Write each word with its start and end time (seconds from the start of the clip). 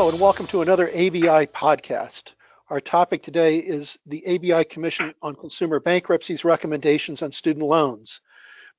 And 0.00 0.18
welcome 0.18 0.46
to 0.46 0.62
another 0.62 0.88
ABI 0.88 1.46
podcast. 1.48 2.32
Our 2.70 2.80
topic 2.80 3.22
today 3.22 3.58
is 3.58 3.98
the 4.06 4.26
ABI 4.26 4.64
Commission 4.64 5.14
on 5.20 5.34
Consumer 5.34 5.78
Bankruptcy's 5.78 6.42
recommendations 6.42 7.20
on 7.20 7.30
student 7.30 7.66
loans. 7.66 8.22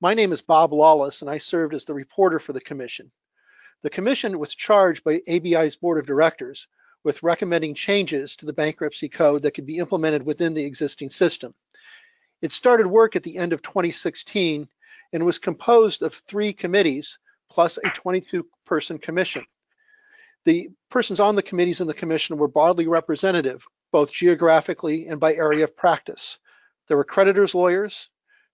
My 0.02 0.16
name 0.16 0.32
is 0.32 0.42
Bob 0.42 0.74
Lawless, 0.74 1.22
and 1.22 1.30
I 1.30 1.38
served 1.38 1.76
as 1.76 1.86
the 1.86 1.94
reporter 1.94 2.40
for 2.40 2.54
the 2.54 2.60
Commission. 2.60 3.12
The 3.84 3.92
Commission 3.92 4.40
was 4.40 4.56
charged 4.56 5.04
by 5.04 5.22
ABI's 5.28 5.76
Board 5.76 6.00
of 6.00 6.08
Directors 6.08 6.66
with 7.04 7.22
recommending 7.22 7.76
changes 7.76 8.36
to 8.38 8.48
the 8.48 8.52
bankruptcy 8.52 9.08
code 9.08 9.44
that 9.44 9.52
could 9.52 9.68
be 9.68 9.78
implemented 9.78 10.26
within 10.26 10.56
the 10.56 10.66
existing 10.66 11.12
system. 11.12 11.54
It 12.42 12.52
started 12.52 12.88
work 12.88 13.16
at 13.16 13.22
the 13.22 13.38
end 13.38 13.54
of 13.54 13.62
2016 13.62 14.68
and 15.14 15.24
was 15.24 15.38
composed 15.38 16.02
of 16.02 16.16
three 16.16 16.52
committees 16.52 17.20
plus 17.48 17.78
a 17.78 17.92
22 17.92 18.48
person 18.66 18.98
commission. 18.98 19.46
The 20.44 20.70
persons 20.90 21.20
on 21.20 21.36
the 21.36 21.44
committees 21.44 21.82
and 21.82 21.90
the 21.90 21.94
commission 21.94 22.38
were 22.38 22.48
broadly 22.48 22.88
representative, 22.88 23.64
both 23.92 24.12
geographically 24.12 25.08
and 25.08 25.20
by 25.20 25.36
area 25.36 25.64
of 25.64 25.78
practice. 25.78 26.40
There 26.88 26.98
were 26.98 27.04
creditors' 27.04 27.54
lawyers, 27.54 28.10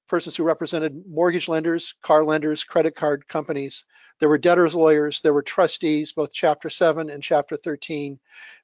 persons 0.07 0.35
who 0.35 0.43
represented 0.43 1.03
mortgage 1.07 1.47
lenders, 1.47 1.93
car 2.01 2.25
lenders, 2.25 2.63
credit 2.63 2.95
card 2.95 3.27
companies. 3.27 3.85
There 4.19 4.29
were 4.29 4.37
debtors' 4.37 4.75
lawyers, 4.75 5.21
there 5.21 5.33
were 5.33 5.41
trustees, 5.41 6.11
both 6.11 6.33
Chapter 6.33 6.69
7 6.69 7.09
and 7.09 7.23
Chapter 7.23 7.55
13, 7.55 8.19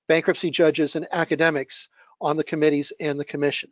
bankruptcy 0.08 0.52
judges, 0.52 0.96
and 0.96 1.08
academics 1.12 1.90
on 2.20 2.36
the 2.36 2.44
committees 2.44 2.92
and 3.00 3.20
the 3.20 3.26
commission. 3.26 3.72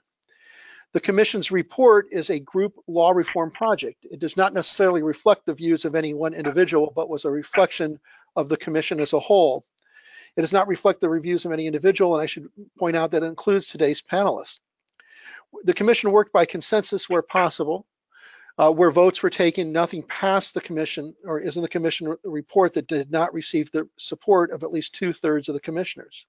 The 0.93 0.99
Commission's 0.99 1.51
report 1.51 2.07
is 2.11 2.29
a 2.29 2.39
group 2.39 2.73
law 2.87 3.11
reform 3.11 3.51
project. 3.51 4.05
It 4.11 4.19
does 4.19 4.35
not 4.35 4.53
necessarily 4.53 5.03
reflect 5.03 5.45
the 5.45 5.53
views 5.53 5.85
of 5.85 5.95
any 5.95 6.13
one 6.13 6.33
individual, 6.33 6.91
but 6.93 7.09
was 7.09 7.23
a 7.23 7.31
reflection 7.31 7.97
of 8.35 8.49
the 8.49 8.57
Commission 8.57 8.99
as 8.99 9.13
a 9.13 9.19
whole. 9.19 9.65
It 10.35 10.41
does 10.41 10.53
not 10.53 10.67
reflect 10.67 11.01
the 11.01 11.09
reviews 11.09 11.45
of 11.45 11.51
any 11.51 11.67
individual, 11.67 12.13
and 12.13 12.21
I 12.21 12.25
should 12.25 12.47
point 12.79 12.95
out 12.95 13.11
that 13.11 13.23
it 13.23 13.27
includes 13.27 13.67
today's 13.67 14.01
panelists. 14.01 14.59
The 15.63 15.73
Commission 15.73 16.11
worked 16.11 16.31
by 16.31 16.45
consensus 16.45 17.09
where 17.09 17.21
possible. 17.21 17.85
Uh, 18.57 18.71
where 18.71 18.91
votes 18.91 19.23
were 19.23 19.29
taken, 19.29 19.71
nothing 19.71 20.03
passed 20.03 20.53
the 20.53 20.61
Commission 20.61 21.15
or 21.23 21.39
is 21.39 21.55
in 21.55 21.63
the 21.63 21.69
Commission 21.69 22.15
report 22.25 22.73
that 22.73 22.85
did 22.85 23.09
not 23.09 23.33
receive 23.33 23.71
the 23.71 23.87
support 23.97 24.51
of 24.51 24.61
at 24.61 24.71
least 24.71 24.93
two 24.93 25.13
thirds 25.13 25.47
of 25.47 25.53
the 25.53 25.61
Commissioners. 25.61 26.25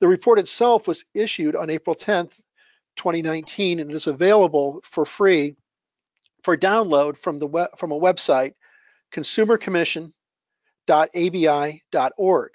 The 0.00 0.08
report 0.08 0.38
itself 0.38 0.88
was 0.88 1.04
issued 1.14 1.54
on 1.54 1.70
April 1.70 1.94
10th, 1.94 2.40
2019, 2.96 3.80
and 3.80 3.90
it 3.90 3.94
is 3.94 4.06
available 4.06 4.80
for 4.82 5.04
free 5.04 5.56
for 6.42 6.56
download 6.56 7.18
from 7.18 7.38
the 7.38 7.46
web, 7.46 7.70
from 7.78 7.92
a 7.92 7.98
website, 7.98 8.54
consumercommission.abi.org. 10.86 12.50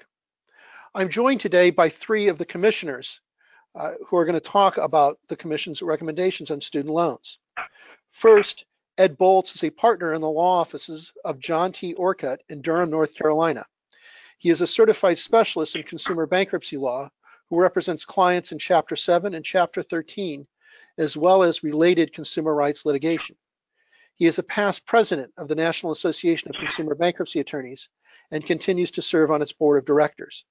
I'm 0.93 1.09
joined 1.09 1.39
today 1.39 1.69
by 1.71 1.89
three 1.89 2.27
of 2.27 2.37
the 2.37 2.45
commissioners 2.45 3.21
uh, 3.75 3.91
who 4.07 4.17
are 4.17 4.25
going 4.25 4.33
to 4.33 4.41
talk 4.41 4.77
about 4.77 5.19
the 5.29 5.35
commission's 5.35 5.81
recommendations 5.81 6.51
on 6.51 6.59
student 6.59 6.93
loans. 6.93 7.39
First, 8.09 8.65
Ed 8.97 9.17
Boltz 9.17 9.55
is 9.55 9.63
a 9.63 9.69
partner 9.69 10.13
in 10.13 10.21
the 10.21 10.29
law 10.29 10.59
offices 10.59 11.13
of 11.23 11.39
John 11.39 11.71
T. 11.71 11.93
Orcutt 11.93 12.41
in 12.49 12.61
Durham, 12.61 12.89
North 12.89 13.15
Carolina. 13.15 13.65
He 14.37 14.49
is 14.49 14.59
a 14.59 14.67
certified 14.67 15.17
specialist 15.17 15.75
in 15.75 15.83
consumer 15.83 16.25
bankruptcy 16.25 16.75
law 16.75 17.09
who 17.49 17.61
represents 17.61 18.03
clients 18.03 18.51
in 18.51 18.59
Chapter 18.59 18.95
7 18.97 19.33
and 19.33 19.45
Chapter 19.45 19.81
13, 19.81 20.45
as 20.97 21.15
well 21.15 21.43
as 21.43 21.63
related 21.63 22.13
consumer 22.13 22.53
rights 22.53 22.85
litigation. 22.85 23.37
He 24.15 24.25
is 24.25 24.37
a 24.37 24.43
past 24.43 24.85
president 24.85 25.31
of 25.37 25.47
the 25.47 25.55
National 25.55 25.93
Association 25.93 26.49
of 26.49 26.59
Consumer 26.59 26.95
Bankruptcy 26.95 27.39
Attorneys 27.39 27.87
and 28.31 28.45
continues 28.45 28.91
to 28.91 29.01
serve 29.01 29.29
on 29.29 29.41
its 29.41 29.51
board 29.51 29.77
of 29.77 29.85
directors. 29.85 30.45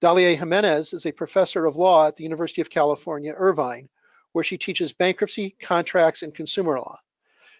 Dalié 0.00 0.38
Jimenez 0.38 0.92
is 0.92 1.06
a 1.06 1.12
professor 1.12 1.66
of 1.66 1.76
law 1.76 2.06
at 2.06 2.16
the 2.16 2.22
University 2.22 2.60
of 2.60 2.70
California, 2.70 3.34
Irvine, 3.36 3.88
where 4.32 4.44
she 4.44 4.56
teaches 4.56 4.92
bankruptcy, 4.92 5.56
contracts, 5.60 6.22
and 6.22 6.34
consumer 6.34 6.78
law. 6.78 6.98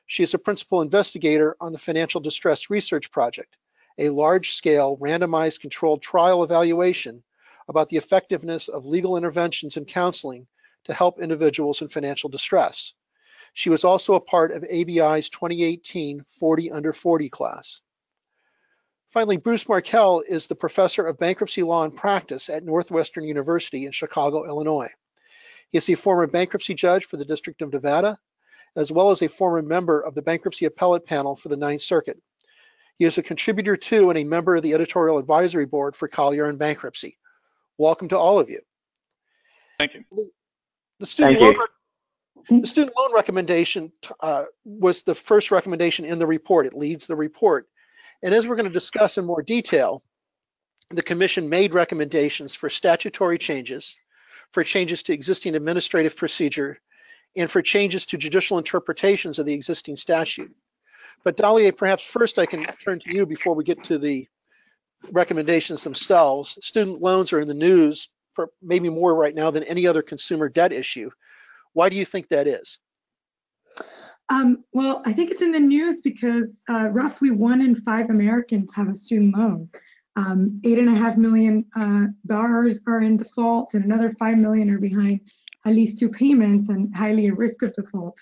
She 0.06 0.22
is 0.22 0.34
a 0.34 0.38
principal 0.38 0.80
investigator 0.80 1.56
on 1.60 1.72
the 1.72 1.78
Financial 1.78 2.20
Distress 2.20 2.70
Research 2.70 3.10
Project, 3.10 3.56
a 3.98 4.10
large 4.10 4.52
scale 4.52 4.96
randomized 4.98 5.60
controlled 5.60 6.00
trial 6.00 6.44
evaluation 6.44 7.24
about 7.68 7.88
the 7.88 7.96
effectiveness 7.96 8.68
of 8.68 8.86
legal 8.86 9.16
interventions 9.16 9.76
and 9.76 9.86
counseling 9.86 10.46
to 10.84 10.94
help 10.94 11.20
individuals 11.20 11.82
in 11.82 11.88
financial 11.88 12.30
distress. 12.30 12.94
She 13.52 13.68
was 13.68 13.84
also 13.84 14.14
a 14.14 14.20
part 14.20 14.52
of 14.52 14.62
ABI's 14.62 15.28
2018 15.28 16.24
40 16.38 16.70
Under 16.70 16.92
40 16.92 17.28
class. 17.28 17.82
Finally, 19.10 19.38
Bruce 19.38 19.64
Markell 19.64 20.22
is 20.28 20.46
the 20.46 20.54
professor 20.54 21.06
of 21.06 21.18
bankruptcy 21.18 21.62
law 21.62 21.84
and 21.84 21.96
practice 21.96 22.50
at 22.50 22.64
Northwestern 22.64 23.24
University 23.24 23.86
in 23.86 23.92
Chicago, 23.92 24.44
Illinois. 24.44 24.90
He 25.70 25.78
is 25.78 25.88
a 25.88 25.94
former 25.94 26.26
bankruptcy 26.26 26.74
judge 26.74 27.06
for 27.06 27.16
the 27.16 27.24
District 27.24 27.62
of 27.62 27.72
Nevada, 27.72 28.18
as 28.76 28.92
well 28.92 29.10
as 29.10 29.22
a 29.22 29.28
former 29.28 29.62
member 29.62 30.00
of 30.00 30.14
the 30.14 30.22
bankruptcy 30.22 30.66
appellate 30.66 31.06
panel 31.06 31.36
for 31.36 31.48
the 31.48 31.56
Ninth 31.56 31.80
Circuit. 31.80 32.20
He 32.98 33.06
is 33.06 33.16
a 33.16 33.22
contributor 33.22 33.76
to 33.76 34.10
and 34.10 34.18
a 34.18 34.24
member 34.24 34.56
of 34.56 34.62
the 34.62 34.74
editorial 34.74 35.18
advisory 35.18 35.66
board 35.66 35.96
for 35.96 36.08
Collier 36.08 36.46
on 36.46 36.58
Bankruptcy. 36.58 37.16
Welcome 37.78 38.08
to 38.08 38.18
all 38.18 38.38
of 38.38 38.50
you. 38.50 38.60
Thank 39.78 39.94
you. 39.94 40.30
The 41.00 41.06
student, 41.06 41.38
Thank 41.38 41.56
loan, 41.56 41.66
you. 42.50 42.60
the 42.60 42.66
student 42.66 42.94
loan 42.96 43.14
recommendation 43.14 43.90
uh, 44.20 44.44
was 44.64 45.02
the 45.02 45.14
first 45.14 45.50
recommendation 45.50 46.04
in 46.04 46.18
the 46.18 46.26
report. 46.26 46.66
It 46.66 46.74
leads 46.74 47.06
the 47.06 47.16
report. 47.16 47.68
And 48.22 48.34
as 48.34 48.46
we're 48.46 48.56
going 48.56 48.66
to 48.66 48.72
discuss 48.72 49.18
in 49.18 49.24
more 49.24 49.42
detail, 49.42 50.02
the 50.90 51.02
commission 51.02 51.48
made 51.48 51.74
recommendations 51.74 52.54
for 52.54 52.68
statutory 52.68 53.38
changes, 53.38 53.94
for 54.52 54.64
changes 54.64 55.02
to 55.04 55.12
existing 55.12 55.54
administrative 55.54 56.16
procedure, 56.16 56.78
and 57.36 57.50
for 57.50 57.62
changes 57.62 58.06
to 58.06 58.16
judicial 58.16 58.58
interpretations 58.58 59.38
of 59.38 59.46
the 59.46 59.54
existing 59.54 59.96
statute. 59.96 60.54
But 61.24 61.36
Dalié, 61.36 61.76
perhaps 61.76 62.04
first 62.04 62.38
I 62.38 62.46
can 62.46 62.64
turn 62.82 63.00
to 63.00 63.14
you 63.14 63.26
before 63.26 63.54
we 63.54 63.64
get 63.64 63.84
to 63.84 63.98
the 63.98 64.26
recommendations 65.12 65.84
themselves. 65.84 66.58
Student 66.62 67.00
loans 67.00 67.32
are 67.32 67.40
in 67.40 67.48
the 67.48 67.54
news 67.54 68.08
for 68.34 68.48
maybe 68.62 68.88
more 68.88 69.14
right 69.14 69.34
now 69.34 69.50
than 69.50 69.64
any 69.64 69.86
other 69.86 70.02
consumer 70.02 70.48
debt 70.48 70.72
issue. 70.72 71.10
Why 71.72 71.88
do 71.88 71.96
you 71.96 72.04
think 72.04 72.28
that 72.28 72.46
is? 72.46 72.78
Um, 74.30 74.64
well, 74.72 75.02
I 75.06 75.12
think 75.12 75.30
it's 75.30 75.42
in 75.42 75.52
the 75.52 75.60
news 75.60 76.00
because 76.00 76.62
uh, 76.68 76.88
roughly 76.90 77.30
one 77.30 77.62
in 77.62 77.74
five 77.74 78.10
Americans 78.10 78.70
have 78.74 78.88
a 78.88 78.94
student 78.94 79.36
loan. 79.36 79.68
Um, 80.16 80.60
eight 80.64 80.78
and 80.78 80.88
a 80.88 80.94
half 80.94 81.16
million 81.16 81.64
uh, 81.76 82.06
borrowers 82.24 82.80
are 82.86 83.00
in 83.00 83.16
default, 83.16 83.74
and 83.74 83.84
another 83.84 84.10
five 84.10 84.36
million 84.36 84.68
are 84.70 84.78
behind 84.78 85.20
at 85.64 85.74
least 85.74 85.98
two 85.98 86.08
payments 86.08 86.68
and 86.68 86.94
highly 86.94 87.28
at 87.28 87.36
risk 87.36 87.62
of 87.62 87.72
default. 87.72 88.20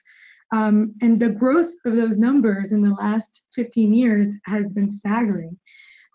Um, 0.53 0.95
and 1.01 1.19
the 1.19 1.31
growth 1.31 1.73
of 1.85 1.97
those 1.97 2.17
numbers 2.17 2.73
in 2.73 2.83
the 2.83 2.91
last 2.91 3.43
15 3.55 3.93
years 3.93 4.29
has 4.45 4.73
been 4.73 4.89
staggering. 4.89 5.59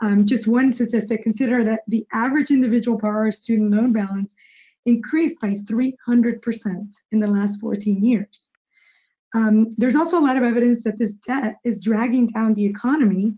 Um, 0.01 0.25
just 0.25 0.47
one 0.47 0.71
statistic, 0.71 1.21
consider 1.21 1.63
that 1.65 1.81
the 1.87 2.05
average 2.13 2.49
individual 2.49 2.97
borrower's 2.97 3.39
student 3.39 3.71
loan 3.71 3.91
balance 3.91 4.33
increased 4.85 5.39
by 5.39 5.55
300% 5.55 6.95
in 7.11 7.19
the 7.19 7.27
last 7.27 7.59
14 7.59 8.03
years. 8.03 8.50
Um, 9.33 9.69
there's 9.77 9.95
also 9.95 10.19
a 10.19 10.25
lot 10.25 10.37
of 10.37 10.43
evidence 10.43 10.83
that 10.83 10.99
this 10.99 11.13
debt 11.13 11.55
is 11.63 11.79
dragging 11.79 12.27
down 12.27 12.53
the 12.53 12.65
economy 12.65 13.33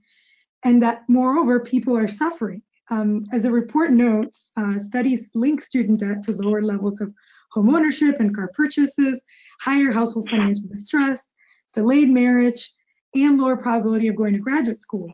and 0.64 0.82
that 0.82 1.04
moreover, 1.08 1.60
people 1.60 1.98
are 1.98 2.08
suffering. 2.08 2.62
Um, 2.90 3.26
as 3.32 3.44
the 3.44 3.52
report 3.52 3.92
notes, 3.92 4.52
uh, 4.58 4.80
studies 4.80 5.30
link 5.34 5.62
student 5.62 6.00
debt 6.00 6.24
to 6.24 6.32
lower 6.34 6.62
levels 6.62 7.02
of 7.02 7.14
home 7.52 7.74
ownership 7.74 8.20
and 8.20 8.36
car 8.36 8.52
purchases, 8.54 9.24
higher 9.62 9.92
household 9.92 10.30
financial 10.30 10.68
distress, 10.68 11.34
delayed 11.74 12.10
marriage, 12.10 12.72
and 13.16 13.38
lower 13.38 13.58
probability 13.58 14.08
of 14.08 14.16
going 14.16 14.34
to 14.34 14.40
graduate 14.40 14.78
school. 14.78 15.12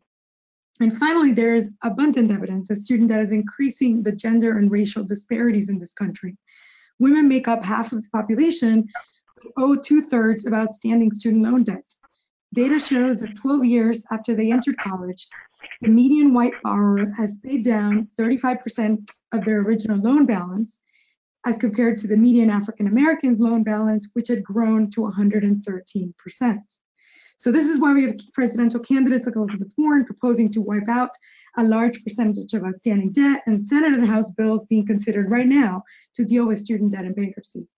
And 0.80 0.98
finally, 0.98 1.34
there 1.34 1.56
is 1.56 1.70
abundant 1.84 2.32
evidence 2.32 2.70
that 2.70 2.78
student 2.78 3.10
debt 3.10 3.22
is 3.22 3.32
increasing 3.32 4.02
the 4.02 4.14
gender 4.14 4.58
and 4.58 4.72
racial 4.72 5.04
disparities 5.04 5.68
in 5.68 5.78
this 5.78 5.94
country. 5.94 6.38
Women 7.00 7.28
make 7.28 7.48
up 7.48 7.64
half 7.64 7.92
of 7.92 8.02
the 8.04 8.10
population, 8.10 8.88
owe 9.58 9.76
two 9.76 10.02
thirds 10.02 10.46
of 10.46 10.54
outstanding 10.54 11.12
student 11.12 11.44
loan 11.44 11.64
debt. 11.64 11.84
Data 12.54 12.80
shows 12.80 13.20
that 13.20 13.36
12 13.36 13.66
years 13.66 14.04
after 14.12 14.34
they 14.34 14.52
entered 14.52 14.78
college, 14.78 15.28
the 15.82 15.90
median 15.90 16.34
white 16.34 16.54
borrower 16.64 17.12
has 17.16 17.38
paid 17.40 17.64
down 17.64 18.08
35% 18.18 19.10
of 19.34 19.46
their 19.46 19.60
original 19.60 20.00
loan 20.00 20.26
balance 20.26 20.80
as 21.46 21.58
compared 21.58 21.98
to 22.00 22.08
the 22.08 22.18
median 22.18 22.50
African 22.50 22.88
Americans 22.88 23.40
loan 23.40 23.64
balance, 23.64 24.10
which 24.14 24.28
had 24.28 24.44
grown 24.44 24.90
to 24.92 25.02
113%. 25.02 26.60
So 27.38 27.54
this 27.54 27.70
is 27.70 27.80
why 27.80 27.94
we 27.94 28.04
have 28.04 28.18
presidential 28.34 28.82
candidates 28.82 29.26
like 29.26 29.38
Elizabeth 29.38 29.70
Warren 29.78 30.04
proposing 30.04 30.52
to 30.52 30.62
wipe 30.62 30.90
out 30.90 31.12
a 31.58 31.64
large 31.64 32.04
percentage 32.04 32.54
of 32.54 32.66
outstanding 32.66 33.14
debt 33.14 33.44
and 33.46 33.62
Senate 33.62 33.94
and 33.94 34.08
House 34.08 34.32
bills 34.32 34.66
being 34.66 34.86
considered 34.86 35.32
right 35.32 35.48
now 35.48 35.84
to 36.16 36.26
deal 36.26 36.46
with 36.46 36.60
student 36.60 36.92
debt 36.92 37.06
and 37.06 37.16
bankruptcy. 37.16 37.70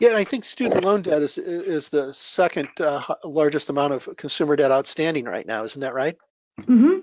Yeah, 0.00 0.16
I 0.16 0.24
think 0.24 0.44
student 0.44 0.84
loan 0.84 1.02
debt 1.02 1.22
is 1.22 1.38
is 1.38 1.90
the 1.90 2.12
second 2.14 2.68
uh, 2.80 3.02
largest 3.24 3.68
amount 3.68 3.94
of 3.94 4.08
consumer 4.16 4.56
debt 4.56 4.70
outstanding 4.70 5.24
right 5.24 5.46
now. 5.46 5.64
Isn't 5.64 5.80
that 5.80 5.94
right? 5.94 6.16
Mm-hmm. 6.60 7.00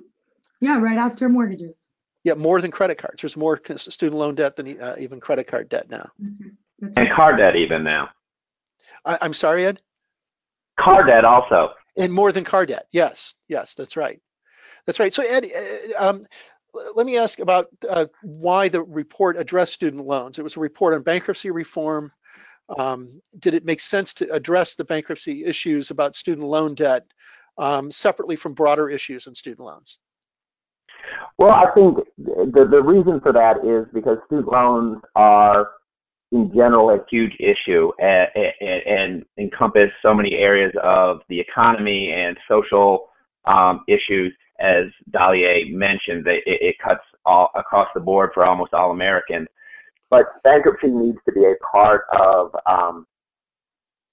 Yeah, 0.62 0.80
right 0.80 0.98
after 0.98 1.30
mortgages. 1.30 1.88
Yeah, 2.24 2.34
more 2.34 2.60
than 2.60 2.72
credit 2.72 2.98
cards. 2.98 3.22
There's 3.22 3.38
more 3.38 3.62
student 3.78 4.16
loan 4.16 4.36
debt 4.36 4.56
than 4.56 4.82
uh, 4.82 4.96
even 4.98 5.20
credit 5.20 5.48
card 5.48 5.70
debt 5.70 5.90
now. 5.90 6.10
That's 6.20 6.40
right. 6.42 6.52
That's 6.80 6.98
right. 6.98 7.04
and 7.04 7.10
right. 7.10 7.16
car 7.16 7.38
debt 7.38 7.56
even 7.56 7.84
now. 7.84 8.10
I, 9.06 9.18
I'm 9.22 9.34
sorry, 9.34 9.66
Ed. 9.66 9.82
Car 10.80 11.06
debt 11.06 11.24
also. 11.24 11.70
And 11.98 12.12
more 12.12 12.32
than 12.32 12.44
car 12.44 12.66
debt. 12.66 12.88
Yes, 12.92 13.36
yes, 13.48 13.76
that's 13.76 13.96
right. 13.96 14.20
That's 14.86 15.00
right. 15.00 15.14
So, 15.14 15.24
Ed, 15.24 15.46
uh, 15.46 16.10
um, 16.10 16.24
let 16.96 17.06
me 17.06 17.18
ask 17.18 17.40
about 17.40 17.68
uh, 17.88 18.08
why 18.22 18.70
the 18.70 18.84
report 18.84 19.38
addressed 19.38 19.74
student 19.74 20.06
loans. 20.06 20.38
It 20.38 20.44
was 20.44 20.58
a 20.58 20.60
report 20.60 20.94
on 20.94 21.04
bankruptcy 21.04 21.52
reform. 21.52 22.12
Um, 22.78 23.22
did 23.40 23.54
it 23.54 23.66
make 23.66 23.80
sense 23.80 24.14
to 24.16 24.32
address 24.32 24.76
the 24.76 24.84
bankruptcy 24.84 25.46
issues 25.46 25.92
about 25.92 26.16
student 26.16 26.48
loan 26.48 26.74
debt 26.76 27.06
um, 27.58 27.92
separately 27.92 28.36
from 28.36 28.54
broader 28.54 28.90
issues 28.90 29.28
in 29.28 29.36
student 29.36 29.66
loans? 29.66 30.00
Well, 31.38 31.52
I 31.52 31.66
think 31.76 31.98
the 32.18 32.68
the 32.70 32.82
reason 32.82 33.20
for 33.22 33.32
that 33.34 33.58
is 33.64 33.88
because 33.94 34.18
student 34.26 34.52
loans 34.52 35.02
are, 35.16 35.70
in 36.32 36.52
general, 36.54 36.90
a 36.90 37.00
huge 37.10 37.34
issue 37.40 37.92
and, 38.00 38.28
and, 38.36 38.82
and 38.88 39.26
encompass 39.38 39.90
so 40.02 40.14
many 40.14 40.34
areas 40.34 40.74
of 40.82 41.20
the 41.30 41.40
economy 41.40 42.12
and 42.16 42.38
social 42.50 43.10
um, 43.46 43.84
issues. 43.88 44.34
As 44.60 44.86
Dalié 45.12 45.72
mentioned, 45.72 46.26
it, 46.28 46.44
it 46.46 46.76
cuts 46.84 47.04
all 47.26 47.50
across 47.56 47.90
the 47.94 48.00
board 48.00 48.32
for 48.34 48.46
almost 48.46 48.74
all 48.74 48.92
Americans. 48.92 49.48
But 50.16 50.42
bankruptcy 50.44 50.88
needs 50.88 51.18
to 51.26 51.34
be 51.34 51.44
a 51.44 51.56
part 51.70 52.06
of 52.18 52.56
um, 52.66 53.06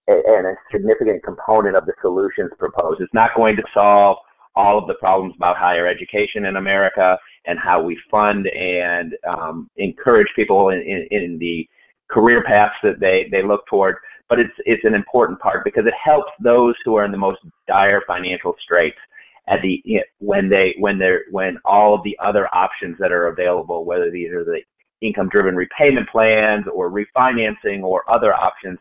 a, 0.09 0.13
and 0.13 0.49
a 0.49 0.55
significant 0.73 1.23
component 1.23 1.77
of 1.77 1.87
the 1.87 1.93
solutions 2.03 2.51
proposed. 2.59 3.01
It's 3.01 3.15
not 3.15 3.31
going 3.37 3.55
to 3.55 3.63
solve 3.73 4.17
all 4.57 4.79
of 4.79 4.89
the 4.89 4.95
problems 4.95 5.35
about 5.37 5.57
higher 5.57 5.87
education 5.87 6.47
in 6.47 6.57
America 6.57 7.17
and 7.47 7.57
how 7.57 7.85
we 7.85 7.97
fund 8.11 8.49
and 8.49 9.15
um, 9.29 9.71
encourage 9.77 10.27
people 10.35 10.71
in, 10.71 10.81
in, 10.81 11.07
in 11.13 11.39
the 11.39 11.69
career 12.11 12.43
paths 12.45 12.75
that 12.83 12.99
they, 12.99 13.29
they 13.31 13.47
look 13.47 13.65
toward. 13.71 13.95
But 14.29 14.41
it's 14.41 14.55
it's 14.65 14.85
an 14.85 14.95
important 14.95 15.39
part 15.39 15.65
because 15.65 15.85
it 15.87 15.95
helps 16.05 16.33
those 16.43 16.75
who 16.85 16.97
are 16.97 17.05
in 17.05 17.13
the 17.13 17.19
most 17.19 17.39
dire 17.69 18.03
financial 18.09 18.57
straits 18.61 18.99
at 19.47 19.61
the 19.63 19.81
when 20.19 20.49
they 20.49 20.75
when 20.81 20.99
they're 20.99 21.25
when 21.31 21.59
all 21.65 21.95
of 21.95 22.03
the 22.03 22.17
other 22.21 22.53
options 22.53 22.97
that 22.99 23.13
are 23.13 23.29
available, 23.29 23.85
whether 23.85 24.11
these 24.11 24.33
are 24.33 24.45
the 24.45 24.63
income 25.03 25.29
driven 25.29 25.57
repayment 25.57 26.09
plans 26.09 26.65
or 26.73 26.91
refinancing 26.91 27.83
or 27.83 28.09
other 28.11 28.33
options, 28.35 28.79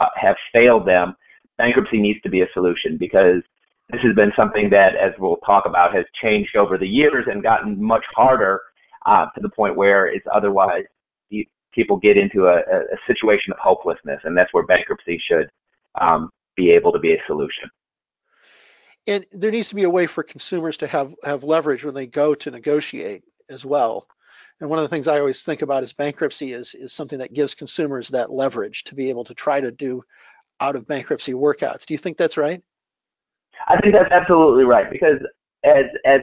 uh, 0.00 0.06
have 0.16 0.36
failed 0.52 0.86
them. 0.86 1.14
Bankruptcy 1.58 1.98
needs 1.98 2.20
to 2.22 2.30
be 2.30 2.40
a 2.40 2.46
solution 2.52 2.96
because 2.98 3.42
this 3.90 4.00
has 4.02 4.14
been 4.14 4.32
something 4.36 4.70
that, 4.70 4.94
as 4.96 5.12
we'll 5.18 5.36
talk 5.38 5.64
about, 5.66 5.94
has 5.94 6.04
changed 6.22 6.56
over 6.56 6.78
the 6.78 6.86
years 6.86 7.26
and 7.30 7.42
gotten 7.42 7.82
much 7.82 8.04
harder 8.14 8.60
uh, 9.06 9.26
to 9.34 9.40
the 9.40 9.48
point 9.50 9.76
where 9.76 10.06
it's 10.06 10.26
otherwise 10.32 10.84
people 11.72 11.96
get 11.96 12.16
into 12.16 12.46
a, 12.46 12.58
a, 12.58 12.96
situation 13.06 13.52
of 13.52 13.58
hopelessness, 13.58 14.20
and 14.24 14.36
that's 14.36 14.52
where 14.52 14.66
bankruptcy 14.66 15.20
should 15.28 15.48
um, 16.00 16.30
be 16.56 16.70
able 16.70 16.92
to 16.92 16.98
be 16.98 17.12
a 17.12 17.18
solution. 17.26 17.70
And 19.06 19.24
there 19.32 19.50
needs 19.50 19.68
to 19.70 19.74
be 19.74 19.84
a 19.84 19.90
way 19.90 20.06
for 20.06 20.22
consumers 20.22 20.76
to 20.78 20.86
have 20.86 21.14
have 21.24 21.42
leverage 21.42 21.84
when 21.84 21.94
they 21.94 22.06
go 22.06 22.34
to 22.34 22.50
negotiate 22.50 23.22
as 23.48 23.64
well. 23.64 24.06
And 24.60 24.68
one 24.68 24.78
of 24.78 24.82
the 24.82 24.88
things 24.88 25.08
I 25.08 25.18
always 25.18 25.42
think 25.42 25.62
about 25.62 25.82
is 25.82 25.92
bankruptcy 25.92 26.52
is 26.52 26.74
is 26.74 26.92
something 26.92 27.18
that 27.18 27.32
gives 27.32 27.54
consumers 27.54 28.08
that 28.10 28.30
leverage 28.30 28.84
to 28.84 28.94
be 28.94 29.08
able 29.08 29.24
to 29.24 29.34
try 29.34 29.60
to 29.60 29.70
do 29.70 30.02
out 30.60 30.76
of 30.76 30.86
bankruptcy 30.86 31.32
workouts. 31.32 31.86
Do 31.86 31.94
you 31.94 31.98
think 31.98 32.18
that's 32.18 32.36
right? 32.36 32.62
I 33.68 33.80
think 33.80 33.94
that's 33.94 34.12
absolutely 34.12 34.64
right 34.64 34.90
because 34.90 35.18
as 35.64 35.84
as 36.04 36.20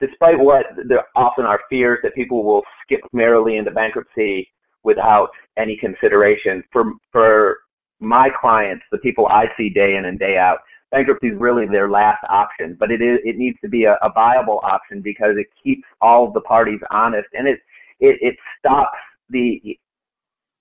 despite 0.00 0.38
what 0.38 0.66
there 0.86 1.04
often 1.16 1.46
are 1.46 1.60
fears 1.70 2.00
that 2.02 2.14
people 2.14 2.44
will 2.44 2.62
skip 2.82 3.00
merrily 3.12 3.56
into 3.56 3.70
bankruptcy 3.70 4.48
without 4.84 5.28
any 5.56 5.76
consideration 5.76 6.62
for 6.72 6.84
for 7.10 7.58
my 8.00 8.28
clients, 8.40 8.84
the 8.90 8.98
people 8.98 9.26
I 9.28 9.46
see 9.56 9.70
day 9.70 9.96
in 9.96 10.06
and 10.06 10.18
day 10.18 10.36
out, 10.36 10.58
bankruptcy 10.92 11.28
is 11.28 11.40
really 11.40 11.66
their 11.66 11.90
last 11.90 12.22
option, 12.28 12.76
but 12.78 12.92
it 12.92 13.02
is 13.02 13.18
it 13.24 13.36
needs 13.36 13.58
to 13.62 13.68
be 13.68 13.84
a, 13.84 13.94
a 14.02 14.12
viable 14.12 14.60
option 14.62 15.00
because 15.02 15.34
it 15.36 15.46
keeps 15.62 15.82
all 16.00 16.28
of 16.28 16.34
the 16.34 16.40
parties 16.42 16.78
honest 16.90 17.28
and 17.32 17.48
it 17.48 17.58
it, 17.98 18.18
it 18.20 18.36
stops 18.58 18.98
the 19.30 19.60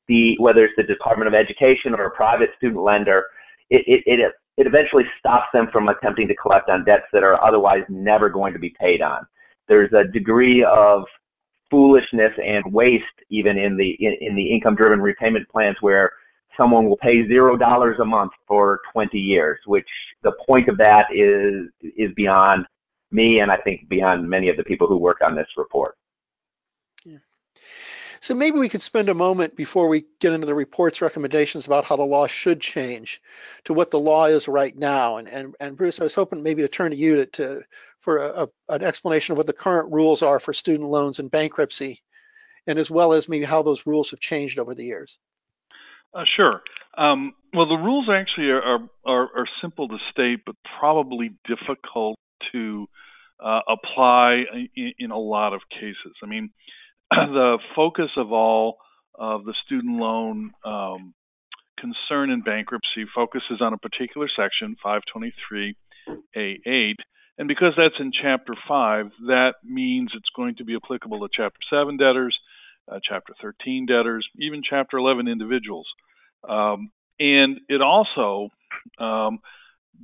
the 0.08 0.36
whether 0.40 0.66
it's 0.66 0.74
the 0.78 0.84
Department 0.84 1.28
of 1.28 1.34
Education 1.34 1.94
or 1.94 2.06
a 2.06 2.12
private 2.12 2.50
student 2.58 2.82
lender, 2.82 3.26
it 3.70 3.84
it 3.86 4.04
it, 4.06 4.20
it 4.58 4.68
eventually 4.68 5.04
stops 5.20 5.48
them 5.54 5.68
from 5.72 5.90
attempting 5.90 6.28
to 6.28 6.36
collect 6.36 6.70
on 6.70 6.86
debts 6.86 7.06
that 7.14 7.24
are 7.24 7.44
otherwise 7.44 7.84
never 7.90 8.30
going 8.30 8.54
to 8.54 8.60
be 8.60 8.74
paid 8.80 9.02
on. 9.02 9.26
There's 9.68 9.92
a 9.94 10.10
degree 10.12 10.64
of 10.64 11.04
foolishness 11.70 12.34
and 12.38 12.74
waste 12.74 13.04
even 13.30 13.58
in 13.58 13.78
the 13.78 13.96
in, 14.00 14.16
in 14.22 14.36
the 14.36 14.52
income 14.52 14.76
driven 14.76 15.00
repayment 15.00 15.48
plans 15.50 15.78
where 15.82 16.12
someone 16.58 16.88
will 16.88 16.98
pay 16.98 17.28
zero 17.28 17.58
dollars 17.58 17.98
a 18.02 18.06
month 18.06 18.32
for 18.48 18.82
20 18.94 19.18
years, 19.18 19.58
which 19.66 19.88
the 20.24 20.34
point 20.46 20.70
of 20.70 20.78
that 20.78 21.06
is 21.14 21.70
is 21.96 22.12
beyond 22.16 22.66
me 23.12 23.40
and 23.40 23.52
I 23.52 23.58
think 23.58 23.90
beyond 23.90 24.30
many 24.30 24.50
of 24.50 24.58
the 24.58 24.64
people 24.64 24.88
who 24.88 24.98
work 24.98 25.20
on 25.22 25.36
this 25.36 25.48
report. 25.58 25.96
So 28.24 28.36
maybe 28.36 28.60
we 28.60 28.70
could 28.70 28.84
spend 28.84 29.10
a 29.10 29.16
moment 29.16 29.56
before 29.56 29.88
we 29.88 30.06
get 30.20 30.32
into 30.32 30.46
the 30.46 30.54
report's 30.54 31.02
recommendations 31.02 31.66
about 31.66 31.86
how 31.86 31.96
the 31.96 32.04
law 32.04 32.28
should 32.28 32.62
change 32.62 33.20
to 33.66 33.74
what 33.74 33.90
the 33.90 34.00
law 34.00 34.26
is 34.26 34.48
right 34.48 34.78
now. 34.78 35.18
And 35.18 35.28
and, 35.28 35.56
and 35.60 35.76
Bruce, 35.76 36.00
I 36.00 36.04
was 36.04 36.14
hoping 36.14 36.44
maybe 36.44 36.62
to 36.62 36.68
turn 36.68 36.92
to 36.92 36.98
you 36.98 37.16
to, 37.16 37.26
to 37.26 37.62
for 38.00 38.18
a, 38.18 38.44
a, 38.44 38.48
an 38.76 38.84
explanation 38.84 39.32
of 39.34 39.38
what 39.38 39.48
the 39.48 39.54
current 39.54 39.92
rules 39.92 40.22
are 40.22 40.40
for 40.40 40.54
student 40.54 40.88
loans 40.90 41.18
and 41.18 41.32
bankruptcy, 41.32 42.04
and 42.68 42.78
as 42.78 42.92
well 42.92 43.12
as 43.14 43.28
maybe 43.28 43.44
how 43.44 43.64
those 43.64 43.88
rules 43.88 44.12
have 44.12 44.20
changed 44.20 44.60
over 44.60 44.76
the 44.76 44.86
years. 44.86 45.18
Uh, 46.14 46.24
sure. 46.36 46.62
Um, 46.98 47.34
well, 47.54 47.68
the 47.68 47.76
rules 47.76 48.10
actually 48.12 48.50
are, 48.50 48.80
are, 49.06 49.30
are 49.36 49.48
simple 49.62 49.88
to 49.88 49.98
state, 50.12 50.42
but 50.46 50.56
probably 50.80 51.32
difficult 51.48 52.18
to 52.52 52.88
uh, 53.44 53.62
apply 53.68 54.44
in, 54.76 54.94
in, 55.00 55.12
a 55.12 55.18
lot 55.18 55.54
of 55.54 55.62
cases. 55.72 56.14
I 56.22 56.28
mean, 56.28 56.52
the 57.12 57.58
focus 57.76 58.12
of 58.18 58.32
all 58.32 58.78
of 59.16 59.46
the 59.46 59.56
student 59.66 60.00
loan 60.00 60.52
um, 60.66 61.14
concern 61.80 62.30
in 62.30 62.42
bankruptcy 62.42 63.06
focuses 63.14 63.62
on 63.62 63.74
a 63.74 63.78
particular 63.78 64.28
section, 64.36 64.76
523A8. 64.86 66.96
And 67.38 67.48
because 67.48 67.74
that's 67.76 67.96
in 68.00 68.12
Chapter 68.12 68.54
5, 68.68 69.06
that 69.28 69.54
means 69.64 70.12
it's 70.14 70.30
going 70.36 70.56
to 70.58 70.66
be 70.66 70.76
applicable 70.76 71.22
to 71.22 71.30
Chapter 71.36 71.60
7 71.72 71.98
debtors, 71.98 72.38
uh, 72.92 73.00
Chapter 73.04 73.34
13 73.42 73.88
debtors, 73.88 74.28
even 74.38 74.62
Chapter 74.68 74.98
11 74.98 75.28
individuals. 75.28 75.88
Um, 76.48 76.92
and 77.20 77.60
it 77.70 77.82
also, 77.82 78.50
um, 79.00 79.40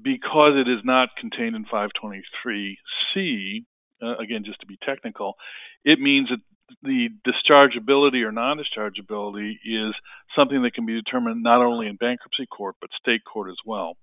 because 0.01 0.53
it 0.56 0.70
is 0.70 0.82
not 0.84 1.10
contained 1.20 1.56
in 1.56 1.65
523C, 1.65 3.65
uh, 4.01 4.17
again, 4.17 4.44
just 4.46 4.60
to 4.60 4.67
be 4.67 4.77
technical, 4.86 5.36
it 5.84 6.00
means 6.00 6.29
that 6.29 6.39
the 6.84 7.10
dischargeability 7.25 8.25
or 8.25 8.32
non 8.32 8.58
dischargeability 8.58 9.53
is 9.65 9.94
something 10.36 10.63
that 10.63 10.74
can 10.74 10.86
be 10.86 11.01
determined 11.01 11.41
not 11.41 11.62
only 11.62 11.88
in 11.88 11.96
bankruptcy 11.96 12.46
court, 12.46 12.75
but 12.82 12.89
state 13.00 13.22
court 13.32 13.50
as 13.50 13.58
well. 13.65 13.98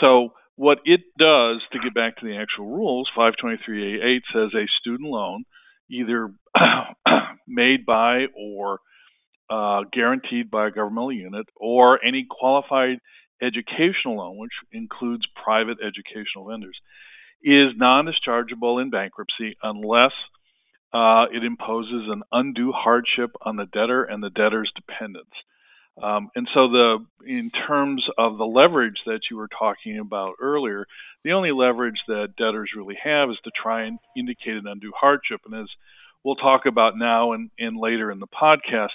So, 0.00 0.30
what 0.56 0.78
it 0.84 1.00
does, 1.18 1.62
to 1.72 1.78
get 1.78 1.94
back 1.94 2.16
to 2.16 2.26
the 2.26 2.36
actual 2.36 2.66
rules, 2.66 3.08
523A8 3.16 4.20
says 4.32 4.50
a 4.54 4.66
student 4.80 5.08
loan, 5.08 5.44
either 5.90 6.30
made 7.46 7.86
by 7.86 8.26
or 8.36 8.80
uh, 9.50 9.82
guaranteed 9.92 10.50
by 10.50 10.68
a 10.68 10.70
governmental 10.70 11.12
unit, 11.12 11.46
or 11.56 12.04
any 12.04 12.26
qualified 12.28 12.98
educational 13.42 14.16
loan, 14.16 14.36
which 14.36 14.52
includes 14.72 15.24
private 15.42 15.78
educational 15.80 16.46
vendors, 16.48 16.76
is 17.42 17.72
non 17.76 18.06
dischargeable 18.06 18.82
in 18.82 18.90
bankruptcy 18.90 19.56
unless 19.62 20.12
uh, 20.92 21.26
it 21.32 21.44
imposes 21.44 22.08
an 22.08 22.22
undue 22.32 22.72
hardship 22.72 23.30
on 23.42 23.56
the 23.56 23.66
debtor 23.66 24.04
and 24.04 24.22
the 24.22 24.30
debtor's 24.30 24.72
dependents. 24.74 25.32
Um, 26.02 26.30
and 26.34 26.48
so, 26.54 26.68
the 26.68 27.04
in 27.26 27.50
terms 27.50 28.04
of 28.16 28.38
the 28.38 28.46
leverage 28.46 29.00
that 29.06 29.20
you 29.30 29.36
were 29.36 29.48
talking 29.48 29.98
about 29.98 30.36
earlier, 30.40 30.86
the 31.24 31.32
only 31.32 31.50
leverage 31.50 32.00
that 32.06 32.36
debtors 32.36 32.70
really 32.76 32.96
have 33.02 33.30
is 33.30 33.38
to 33.44 33.50
try 33.50 33.84
and 33.84 33.98
indicate 34.16 34.56
an 34.56 34.66
undue 34.66 34.92
hardship. 34.98 35.40
And 35.44 35.54
as 35.54 35.68
we'll 36.22 36.36
talk 36.36 36.66
about 36.66 36.96
now 36.96 37.32
and, 37.32 37.50
and 37.58 37.76
later 37.76 38.10
in 38.10 38.20
the 38.20 38.28
podcast, 38.28 38.90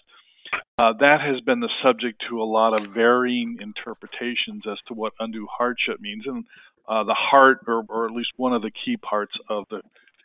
uh, 0.78 0.94
that 1.00 1.22
has 1.22 1.40
been 1.42 1.60
the 1.60 1.70
subject 1.84 2.24
to 2.30 2.42
a 2.42 2.44
lot 2.44 2.80
of 2.80 2.88
varying 2.88 3.58
interpretations 3.62 4.64
as 4.70 4.80
to 4.88 4.94
what 4.94 5.14
undue 5.20 5.48
hardship 5.50 6.00
means. 6.00 6.24
And 6.26 6.46
uh, 6.88 7.04
the 7.04 7.16
heart, 7.18 7.60
or, 7.68 7.86
or 7.88 8.06
at 8.06 8.12
least 8.12 8.32
one 8.38 8.54
of 8.54 8.62
the 8.62 8.72
key 8.72 8.98
parts 8.98 9.34
of 9.50 9.66
the 9.70 9.82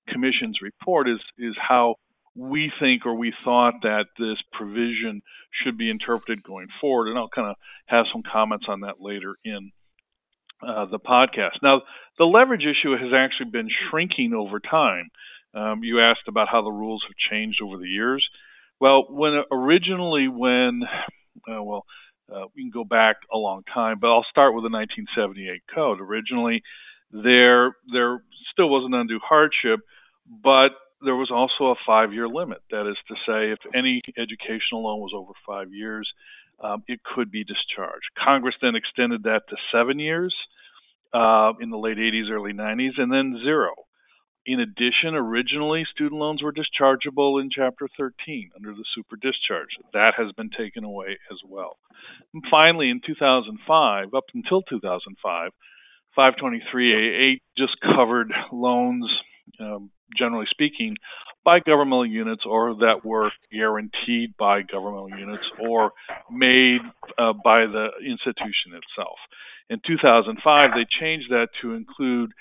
Commission's 0.09 0.61
report, 0.63 1.09
is 1.09 1.21
is 1.39 1.55
how 1.61 1.97
we 2.35 2.73
think 2.81 3.05
or 3.05 3.15
we 3.15 3.33
thought 3.45 3.83
that 3.83 4.07
this 4.19 4.39
provision 4.53 5.23
should 5.51 5.77
be 5.77 5.91
interpreted 5.91 6.43
going 6.43 6.69
forward. 6.81 7.09
And 7.09 7.19
I'll 7.19 7.29
kind 7.29 7.49
of 7.49 7.57
have 7.87 8.07
some 8.13 8.23
comments 8.23 8.67
on 8.69 8.81
that 8.81 9.01
later 9.01 9.37
in 9.45 9.73
uh, 10.67 10.87
the 10.87 10.99
podcast. 10.99 11.63
Now, 11.63 11.83
the 12.19 12.25
leverage 12.25 12.65
issue 12.65 12.97
has 12.97 13.13
actually 13.15 13.51
been 13.51 13.69
shrinking 13.91 14.35
over 14.35 14.61
time. 14.61 15.09
Um, 15.55 15.83
you 15.83 16.01
asked 16.01 16.29
about 16.29 16.49
how 16.49 16.63
the 16.63 16.71
rules 16.71 17.03
have 17.07 17.17
changed 17.31 17.61
over 17.63 17.77
the 17.77 17.89
years. 17.89 18.27
Well, 18.81 19.07
when 19.09 19.43
originally, 19.51 20.29
when, 20.29 20.83
uh, 21.51 21.63
well, 21.63 21.85
uh, 22.33 22.45
we 22.55 22.63
can 22.63 22.71
go 22.71 22.85
back 22.85 23.17
a 23.33 23.39
long 23.39 23.63
time, 23.73 23.99
but 24.01 24.09
I'll 24.09 24.27
start 24.31 24.55
with 24.55 24.63
the 24.63 24.71
1978 24.71 25.63
code. 25.75 26.01
Originally, 26.01 26.63
there 27.11 27.75
there 27.93 28.23
still 28.53 28.69
was 28.69 28.85
an 28.87 28.95
undue 28.95 29.21
hardship, 29.23 29.81
but 30.27 30.71
there 31.01 31.17
was 31.17 31.31
also 31.31 31.73
a 31.73 31.77
five-year 31.87 32.29
limit. 32.29 32.59
That 32.71 32.89
is 32.89 32.97
to 33.09 33.15
say, 33.27 33.53
if 33.53 33.59
any 33.75 34.03
educational 34.17 34.85
loan 34.85 35.01
was 35.01 35.13
over 35.15 35.33
five 35.47 35.73
years, 35.73 36.09
um, 36.61 36.83
it 36.87 37.01
could 37.03 37.31
be 37.31 37.45
discharged. 37.45 38.07
Congress 38.23 38.57
then 38.61 38.75
extended 38.75 39.23
that 39.23 39.43
to 39.49 39.57
seven 39.73 39.99
years 39.99 40.35
uh, 41.15 41.53
in 41.61 41.71
the 41.71 41.79
late 41.79 41.99
80s, 41.99 42.31
early 42.31 42.53
90s, 42.53 42.99
and 42.99 43.13
then 43.13 43.41
zero. 43.43 43.73
In 44.49 44.61
addition, 44.61 45.15
originally 45.15 45.85
student 45.93 46.19
loans 46.19 46.43
were 46.43 46.55
dischargeable 46.55 47.39
in 47.39 47.51
Chapter 47.55 47.87
13 47.99 48.53
under 48.57 48.73
the 48.73 48.85
super 48.95 49.17
discharge. 49.17 49.69
That 49.93 50.15
has 50.17 50.33
been 50.39 50.49
taken 50.49 50.85
away 50.85 51.19
as 51.31 51.37
well. 51.47 51.77
And 52.33 52.43
finally, 52.51 52.89
in 52.89 53.03
2005, 53.07 54.15
up 54.15 54.25
until 54.33 54.63
2005, 54.63 55.51
523A8 56.17 57.41
just 57.59 57.77
covered 57.95 58.33
loans, 58.51 59.07
um, 59.61 59.91
generally 60.17 60.47
speaking, 60.49 60.97
by 61.45 61.61
governmental 61.61 62.07
units 62.07 62.45
or 62.47 62.75
that 62.77 63.05
were 63.05 63.31
guaranteed 63.53 64.35
by 64.39 64.63
governmental 64.63 65.11
units 65.11 65.45
or 65.61 65.93
made 66.31 66.81
uh, 67.19 67.35
by 67.45 67.67
the 67.67 67.89
institution 68.01 68.73
itself. 68.73 69.19
In 69.69 69.79
2005, 69.87 70.71
they 70.71 70.87
changed 70.99 71.31
that 71.33 71.49
to 71.61 71.75
include 71.75 72.33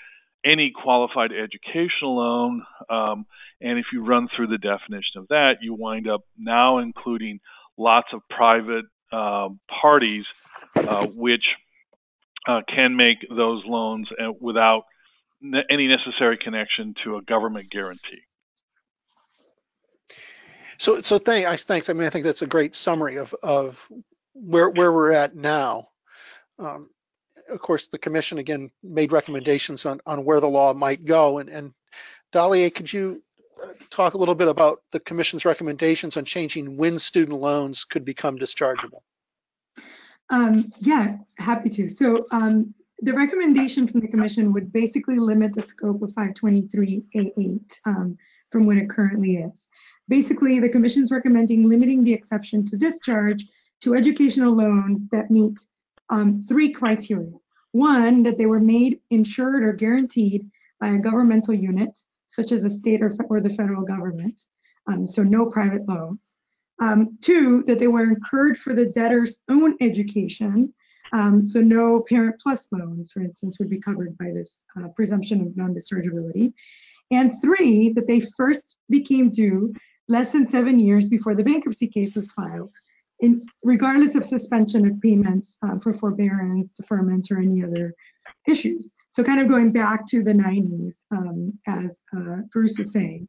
any 0.44 0.72
qualified 0.74 1.32
educational 1.32 2.16
loan. 2.16 2.62
Um, 2.88 3.26
and 3.60 3.78
if 3.78 3.86
you 3.92 4.04
run 4.04 4.28
through 4.34 4.48
the 4.48 4.58
definition 4.58 5.18
of 5.18 5.28
that, 5.28 5.56
you 5.60 5.74
wind 5.74 6.08
up 6.08 6.22
now 6.38 6.78
including 6.78 7.40
lots 7.76 8.08
of 8.12 8.20
private 8.28 8.84
uh, 9.12 9.48
parties 9.80 10.26
uh, 10.76 11.06
which 11.06 11.44
uh, 12.46 12.60
can 12.68 12.96
make 12.96 13.18
those 13.28 13.62
loans 13.66 14.08
uh, 14.12 14.32
without 14.40 14.84
ne- 15.40 15.64
any 15.70 15.88
necessary 15.88 16.38
connection 16.38 16.94
to 17.04 17.16
a 17.16 17.22
government 17.22 17.70
guarantee. 17.70 18.22
So, 20.78 21.00
so 21.00 21.18
thanks. 21.18 21.64
Thanks. 21.64 21.88
I 21.88 21.92
mean, 21.92 22.06
I 22.06 22.10
think 22.10 22.24
that's 22.24 22.42
a 22.42 22.46
great 22.46 22.76
summary 22.76 23.16
of 23.16 23.34
of 23.42 23.84
where 24.34 24.70
where 24.70 24.92
we're 24.92 25.12
at 25.12 25.34
now. 25.34 25.84
Um, 26.58 26.90
of 27.50 27.60
course, 27.60 27.88
the 27.88 27.98
commission 27.98 28.38
again 28.38 28.70
made 28.82 29.12
recommendations 29.12 29.86
on, 29.86 30.00
on 30.06 30.24
where 30.24 30.40
the 30.40 30.48
law 30.48 30.72
might 30.74 31.04
go. 31.04 31.38
And, 31.38 31.48
and 31.48 31.72
Dalié, 32.32 32.74
could 32.74 32.92
you 32.92 33.22
uh, 33.62 33.68
talk 33.90 34.14
a 34.14 34.18
little 34.18 34.34
bit 34.34 34.48
about 34.48 34.82
the 34.92 35.00
commission's 35.00 35.44
recommendations 35.44 36.16
on 36.16 36.24
changing 36.24 36.76
when 36.76 36.98
student 36.98 37.38
loans 37.38 37.84
could 37.84 38.04
become 38.04 38.38
dischargeable? 38.38 39.00
Um, 40.30 40.64
yeah, 40.80 41.16
happy 41.38 41.70
to. 41.70 41.88
So 41.88 42.26
um, 42.30 42.74
the 43.00 43.14
recommendation 43.14 43.86
from 43.86 44.00
the 44.00 44.08
commission 44.08 44.52
would 44.52 44.72
basically 44.72 45.18
limit 45.18 45.54
the 45.54 45.62
scope 45.62 46.02
of 46.02 46.10
523A8 46.10 47.72
um, 47.86 48.18
from 48.50 48.66
what 48.66 48.76
it 48.76 48.90
currently 48.90 49.36
is. 49.36 49.68
Basically, 50.08 50.58
the 50.58 50.68
commission's 50.68 51.10
recommending 51.10 51.68
limiting 51.68 52.02
the 52.02 52.12
exception 52.12 52.64
to 52.66 52.76
discharge 52.76 53.46
to 53.82 53.94
educational 53.94 54.54
loans 54.54 55.08
that 55.08 55.30
meet 55.30 55.58
um, 56.10 56.40
three 56.40 56.72
criteria. 56.72 57.32
One, 57.72 58.22
that 58.22 58.38
they 58.38 58.46
were 58.46 58.60
made, 58.60 59.00
insured, 59.10 59.62
or 59.62 59.72
guaranteed 59.72 60.48
by 60.80 60.88
a 60.88 60.98
governmental 60.98 61.54
unit, 61.54 61.98
such 62.28 62.52
as 62.52 62.64
a 62.64 62.70
state 62.70 63.02
or, 63.02 63.12
or 63.28 63.40
the 63.40 63.50
federal 63.50 63.82
government, 63.82 64.42
um, 64.86 65.06
so 65.06 65.22
no 65.22 65.46
private 65.46 65.86
loans. 65.88 66.36
Um, 66.80 67.18
two, 67.20 67.64
that 67.64 67.78
they 67.78 67.88
were 67.88 68.04
incurred 68.04 68.56
for 68.56 68.72
the 68.72 68.86
debtor's 68.86 69.36
own 69.48 69.76
education, 69.80 70.72
um, 71.12 71.42
so 71.42 71.60
no 71.60 72.04
parent 72.08 72.40
plus 72.40 72.66
loans, 72.70 73.12
for 73.12 73.20
instance, 73.20 73.58
would 73.58 73.70
be 73.70 73.80
covered 73.80 74.16
by 74.18 74.30
this 74.32 74.62
uh, 74.78 74.88
presumption 74.88 75.40
of 75.40 75.56
non-dischargeability. 75.56 76.52
And 77.10 77.32
three, 77.40 77.90
that 77.90 78.06
they 78.06 78.20
first 78.20 78.76
became 78.88 79.30
due 79.30 79.72
less 80.08 80.32
than 80.32 80.46
seven 80.46 80.78
years 80.78 81.08
before 81.08 81.34
the 81.34 81.44
bankruptcy 81.44 81.88
case 81.88 82.14
was 82.14 82.32
filed, 82.32 82.74
in, 83.20 83.44
regardless 83.62 84.14
of 84.14 84.24
suspension 84.24 84.86
of 84.86 85.00
payments 85.00 85.56
uh, 85.62 85.78
for 85.78 85.92
forbearance, 85.92 86.72
deferment, 86.72 87.28
or 87.30 87.38
any 87.38 87.62
other 87.62 87.94
issues. 88.46 88.92
So 89.10 89.24
kind 89.24 89.40
of 89.40 89.48
going 89.48 89.72
back 89.72 90.06
to 90.08 90.22
the 90.22 90.32
90s, 90.32 90.96
um, 91.10 91.58
as 91.66 92.02
uh, 92.16 92.42
Bruce 92.52 92.78
was 92.78 92.92
saying. 92.92 93.28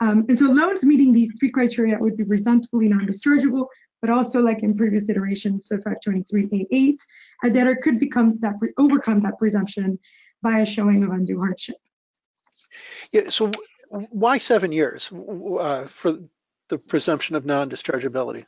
Um, 0.00 0.26
and 0.28 0.38
so 0.38 0.46
loans 0.46 0.84
meeting 0.84 1.12
these 1.12 1.36
three 1.38 1.50
criteria 1.50 1.98
would 1.98 2.16
be 2.16 2.24
presumptively 2.24 2.88
non-dischargeable, 2.88 3.66
but 4.00 4.10
also 4.10 4.40
like 4.40 4.62
in 4.62 4.76
previous 4.76 5.08
iterations 5.08 5.70
of 5.70 5.80
523A8, 5.80 6.96
a 7.44 7.50
debtor 7.50 7.76
could 7.76 7.98
become 7.98 8.38
that 8.40 8.56
overcome 8.78 9.20
that 9.20 9.38
presumption 9.38 9.98
by 10.42 10.60
a 10.60 10.66
showing 10.66 11.02
of 11.02 11.10
undue 11.10 11.38
hardship. 11.38 11.76
Yeah, 13.10 13.30
so 13.30 13.50
why 13.88 14.38
seven 14.38 14.72
years 14.72 15.10
uh, 15.12 15.86
for 15.86 16.18
the 16.68 16.78
presumption 16.78 17.36
of 17.36 17.46
non-dischargeability? 17.46 18.44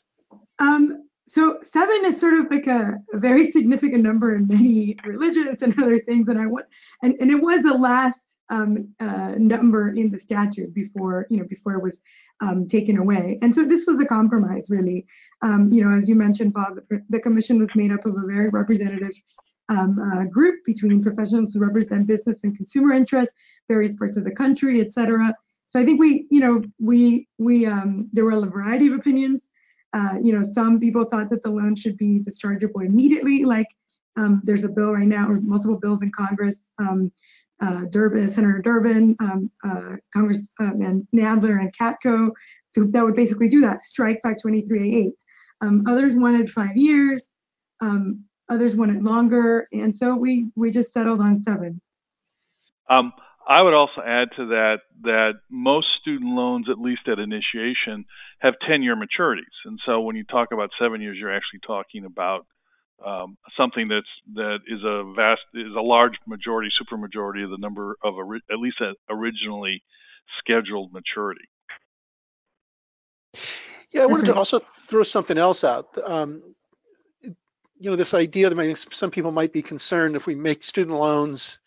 Um, 0.58 1.08
so 1.26 1.58
seven 1.62 2.04
is 2.06 2.18
sort 2.18 2.34
of 2.34 2.50
like 2.50 2.66
a, 2.66 2.94
a, 3.12 3.18
very 3.18 3.50
significant 3.50 4.02
number 4.02 4.34
in 4.34 4.46
many 4.48 4.96
religions 5.04 5.62
and 5.62 5.78
other 5.82 6.00
things. 6.00 6.28
And 6.28 6.38
I 6.38 6.46
want, 6.46 6.66
and, 7.02 7.14
and 7.20 7.30
it 7.30 7.40
was 7.40 7.62
the 7.62 7.74
last 7.74 8.36
um, 8.48 8.88
uh, 8.98 9.34
number 9.36 9.90
in 9.90 10.10
the 10.10 10.18
statute 10.18 10.72
before, 10.74 11.26
you 11.28 11.38
know, 11.38 11.44
before 11.44 11.74
it 11.74 11.82
was 11.82 11.98
um, 12.40 12.66
taken 12.66 12.96
away. 12.96 13.38
And 13.42 13.54
so 13.54 13.64
this 13.64 13.84
was 13.86 14.00
a 14.00 14.06
compromise, 14.06 14.68
really. 14.70 15.06
Um, 15.42 15.70
you 15.72 15.84
know, 15.84 15.96
as 15.96 16.08
you 16.08 16.14
mentioned, 16.14 16.54
Bob, 16.54 16.78
the, 16.88 17.02
the, 17.10 17.20
commission 17.20 17.58
was 17.58 17.74
made 17.74 17.92
up 17.92 18.06
of 18.06 18.16
a 18.16 18.26
very 18.26 18.48
representative 18.48 19.12
um, 19.68 19.98
uh, 19.98 20.24
group 20.24 20.64
between 20.64 21.02
professionals 21.02 21.52
who 21.52 21.60
represent 21.60 22.06
business 22.06 22.42
and 22.42 22.56
consumer 22.56 22.92
interests, 22.92 23.34
various 23.68 23.96
parts 23.96 24.16
of 24.16 24.24
the 24.24 24.30
country, 24.30 24.80
et 24.80 24.92
cetera. 24.92 25.34
So 25.66 25.78
I 25.78 25.84
think 25.84 26.00
we, 26.00 26.26
you 26.30 26.40
know, 26.40 26.62
we 26.80 27.28
we 27.38 27.66
um, 27.66 28.08
there 28.12 28.24
were 28.24 28.32
a 28.32 28.46
variety 28.46 28.86
of 28.86 28.94
opinions. 28.94 29.50
Uh, 29.92 30.14
you 30.22 30.32
know, 30.32 30.42
some 30.42 30.78
people 30.78 31.04
thought 31.04 31.30
that 31.30 31.42
the 31.42 31.50
loan 31.50 31.74
should 31.74 31.96
be 31.96 32.20
dischargeable 32.20 32.84
immediately, 32.84 33.44
like 33.44 33.66
um, 34.16 34.40
there's 34.44 34.64
a 34.64 34.68
bill 34.68 34.92
right 34.92 35.06
now, 35.06 35.28
or 35.28 35.40
multiple 35.40 35.78
bills 35.78 36.02
in 36.02 36.10
Congress. 36.12 36.72
Um, 36.78 37.12
uh, 37.60 37.84
Durbin, 37.90 38.28
Senator 38.28 38.60
Durbin, 38.60 39.16
um, 39.20 39.50
uh, 39.64 39.96
Congressman 40.12 41.08
Nadler, 41.14 41.60
and 41.60 41.74
Katko, 41.76 42.30
that 42.76 43.04
would 43.04 43.16
basically 43.16 43.48
do 43.48 43.60
that, 43.62 43.82
strike 43.82 44.20
523A8. 44.24 45.10
Um, 45.60 45.84
others 45.88 46.14
wanted 46.14 46.48
five 46.48 46.76
years, 46.76 47.34
um, 47.80 48.24
others 48.48 48.76
wanted 48.76 49.02
longer, 49.02 49.66
and 49.72 49.94
so 49.94 50.14
we 50.14 50.46
we 50.54 50.70
just 50.70 50.92
settled 50.92 51.20
on 51.20 51.36
seven. 51.36 51.80
Um, 52.88 53.12
I 53.48 53.62
would 53.62 53.72
also 53.72 54.02
add 54.06 54.28
to 54.36 54.46
that 54.48 54.78
that 55.02 55.32
most 55.50 55.86
student 56.00 56.36
loans, 56.36 56.66
at 56.70 56.78
least 56.78 57.08
at 57.08 57.18
initiation, 57.18 58.04
have 58.40 58.54
10-year 58.68 58.94
maturities, 58.94 59.56
and 59.64 59.80
so 59.86 60.00
when 60.02 60.16
you 60.16 60.24
talk 60.24 60.52
about 60.52 60.70
seven 60.78 61.00
years, 61.00 61.16
you're 61.18 61.34
actually 61.34 61.60
talking 61.66 62.04
about 62.04 62.46
um, 63.04 63.38
something 63.56 63.88
that's 63.88 64.06
that 64.34 64.58
is 64.66 64.82
a 64.84 65.12
vast 65.16 65.40
is 65.54 65.74
a 65.74 65.80
large 65.80 66.14
majority, 66.26 66.68
super 66.78 66.98
majority 66.98 67.42
of 67.42 67.50
the 67.50 67.58
number 67.58 67.96
of 68.02 68.14
at 68.52 68.58
least 68.58 68.82
originally 69.08 69.82
scheduled 70.38 70.92
maturity. 70.92 71.48
Yeah, 73.92 74.02
I 74.02 74.06
wanted 74.06 74.26
to 74.26 74.34
also 74.34 74.60
throw 74.88 75.02
something 75.02 75.38
else 75.38 75.64
out. 75.64 75.96
Um, 76.04 76.42
you 77.22 77.90
know, 77.90 77.96
this 77.96 78.12
idea 78.12 78.50
that 78.50 78.86
some 78.90 79.10
people 79.10 79.30
might 79.30 79.52
be 79.52 79.62
concerned 79.62 80.16
if 80.16 80.26
we 80.26 80.34
make 80.34 80.62
student 80.62 80.98
loans 80.98 81.60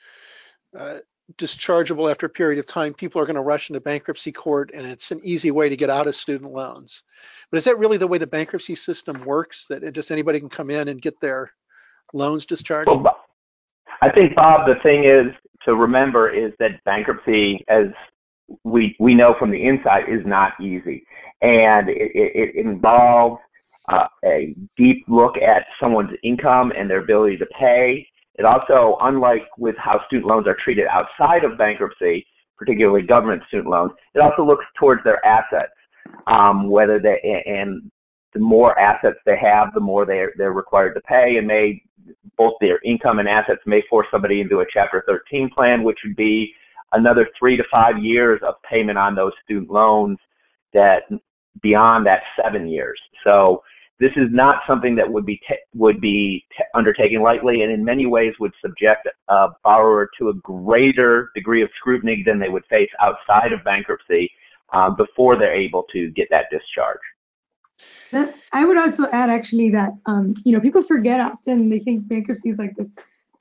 uh, 0.77 0.99
dischargeable 1.37 2.09
after 2.09 2.25
a 2.25 2.29
period 2.29 2.59
of 2.59 2.65
time, 2.65 2.93
people 2.93 3.21
are 3.21 3.25
going 3.25 3.35
to 3.35 3.41
rush 3.41 3.69
into 3.69 3.79
bankruptcy 3.79 4.31
court 4.31 4.71
and 4.73 4.85
it's 4.85 5.11
an 5.11 5.21
easy 5.23 5.51
way 5.51 5.69
to 5.69 5.77
get 5.77 5.89
out 5.89 6.07
of 6.07 6.15
student 6.15 6.51
loans. 6.51 7.03
But 7.49 7.57
is 7.57 7.65
that 7.65 7.77
really 7.77 7.97
the 7.97 8.07
way 8.07 8.17
the 8.17 8.27
bankruptcy 8.27 8.75
system 8.75 9.23
works? 9.25 9.67
That 9.67 9.93
just 9.93 10.11
anybody 10.11 10.39
can 10.39 10.49
come 10.49 10.69
in 10.69 10.87
and 10.87 11.01
get 11.01 11.19
their 11.19 11.51
loans 12.13 12.45
discharged? 12.45 12.89
Well, 12.89 13.17
I 14.01 14.09
think, 14.09 14.35
Bob, 14.35 14.67
the 14.67 14.81
thing 14.81 15.03
is 15.03 15.35
to 15.65 15.75
remember 15.75 16.29
is 16.29 16.53
that 16.59 16.83
bankruptcy, 16.85 17.63
as 17.67 17.87
we 18.63 18.95
we 18.99 19.13
know 19.13 19.35
from 19.37 19.51
the 19.51 19.67
inside, 19.67 20.03
is 20.09 20.25
not 20.25 20.53
easy, 20.59 21.05
and 21.41 21.89
it, 21.89 22.11
it, 22.15 22.55
it 22.55 22.65
involves 22.65 23.39
uh, 23.89 24.07
a 24.25 24.55
deep 24.77 25.05
look 25.07 25.35
at 25.37 25.65
someone's 25.79 26.11
income 26.23 26.71
and 26.75 26.89
their 26.89 27.03
ability 27.03 27.37
to 27.37 27.45
pay. 27.57 28.07
It 28.35 28.45
also, 28.45 28.97
unlike 29.01 29.43
with 29.57 29.75
how 29.77 29.99
student 30.07 30.27
loans 30.27 30.47
are 30.47 30.57
treated 30.63 30.85
outside 30.87 31.43
of 31.43 31.57
bankruptcy, 31.57 32.25
particularly 32.57 33.05
government 33.05 33.41
student 33.47 33.69
loans, 33.69 33.91
it 34.15 34.19
also 34.19 34.43
looks 34.43 34.65
towards 34.79 35.03
their 35.03 35.23
assets, 35.25 35.73
um, 36.27 36.69
whether 36.69 36.99
they 36.99 37.19
and 37.45 37.91
the 38.33 38.39
more 38.39 38.77
assets 38.79 39.17
they 39.25 39.37
have, 39.37 39.73
the 39.73 39.79
more 39.79 40.05
they're 40.05 40.31
they're 40.37 40.53
required 40.53 40.93
to 40.93 41.01
pay, 41.01 41.35
and 41.37 41.47
may 41.47 41.81
both 42.37 42.53
their 42.61 42.79
income 42.85 43.19
and 43.19 43.27
assets 43.27 43.61
may 43.65 43.81
force 43.89 44.07
somebody 44.11 44.41
into 44.41 44.59
a 44.59 44.65
Chapter 44.71 45.03
13 45.05 45.49
plan, 45.53 45.83
which 45.83 45.99
would 46.05 46.15
be 46.15 46.53
another 46.93 47.27
three 47.37 47.57
to 47.57 47.63
five 47.71 48.01
years 48.01 48.39
of 48.47 48.55
payment 48.69 48.97
on 48.97 49.15
those 49.15 49.33
student 49.43 49.69
loans 49.69 50.17
that 50.73 51.03
beyond 51.61 52.05
that 52.05 52.21
seven 52.41 52.67
years. 52.67 52.99
So 53.23 53.61
this 54.01 54.11
is 54.15 54.29
not 54.31 54.63
something 54.67 54.95
that 54.95 55.09
would 55.09 55.27
be 55.27 55.39
would 55.75 56.01
be 56.01 56.43
undertaken 56.73 57.21
lightly, 57.21 57.61
and 57.61 57.71
in 57.71 57.85
many 57.85 58.07
ways 58.07 58.33
would 58.39 58.51
subject 58.59 59.07
a 59.27 59.49
borrower 59.63 60.09
to 60.17 60.29
a 60.29 60.33
greater 60.33 61.29
degree 61.35 61.61
of 61.61 61.69
scrutiny 61.77 62.23
than 62.25 62.39
they 62.39 62.49
would 62.49 62.65
face 62.65 62.89
outside 62.99 63.53
of 63.53 63.63
bankruptcy 63.63 64.31
um, 64.73 64.95
before 64.95 65.37
they're 65.37 65.53
able 65.53 65.83
to 65.93 66.09
get 66.11 66.27
that 66.31 66.45
discharge. 66.51 66.99
That, 68.11 68.33
I 68.51 68.65
would 68.65 68.77
also 68.77 69.05
add 69.11 69.29
actually 69.29 69.69
that 69.69 69.91
um, 70.07 70.33
you 70.43 70.51
know 70.51 70.59
people 70.59 70.81
forget 70.81 71.19
often 71.19 71.69
they 71.69 71.79
think 71.79 72.07
bankruptcy 72.07 72.49
is 72.49 72.57
like 72.57 72.75
this 72.75 72.89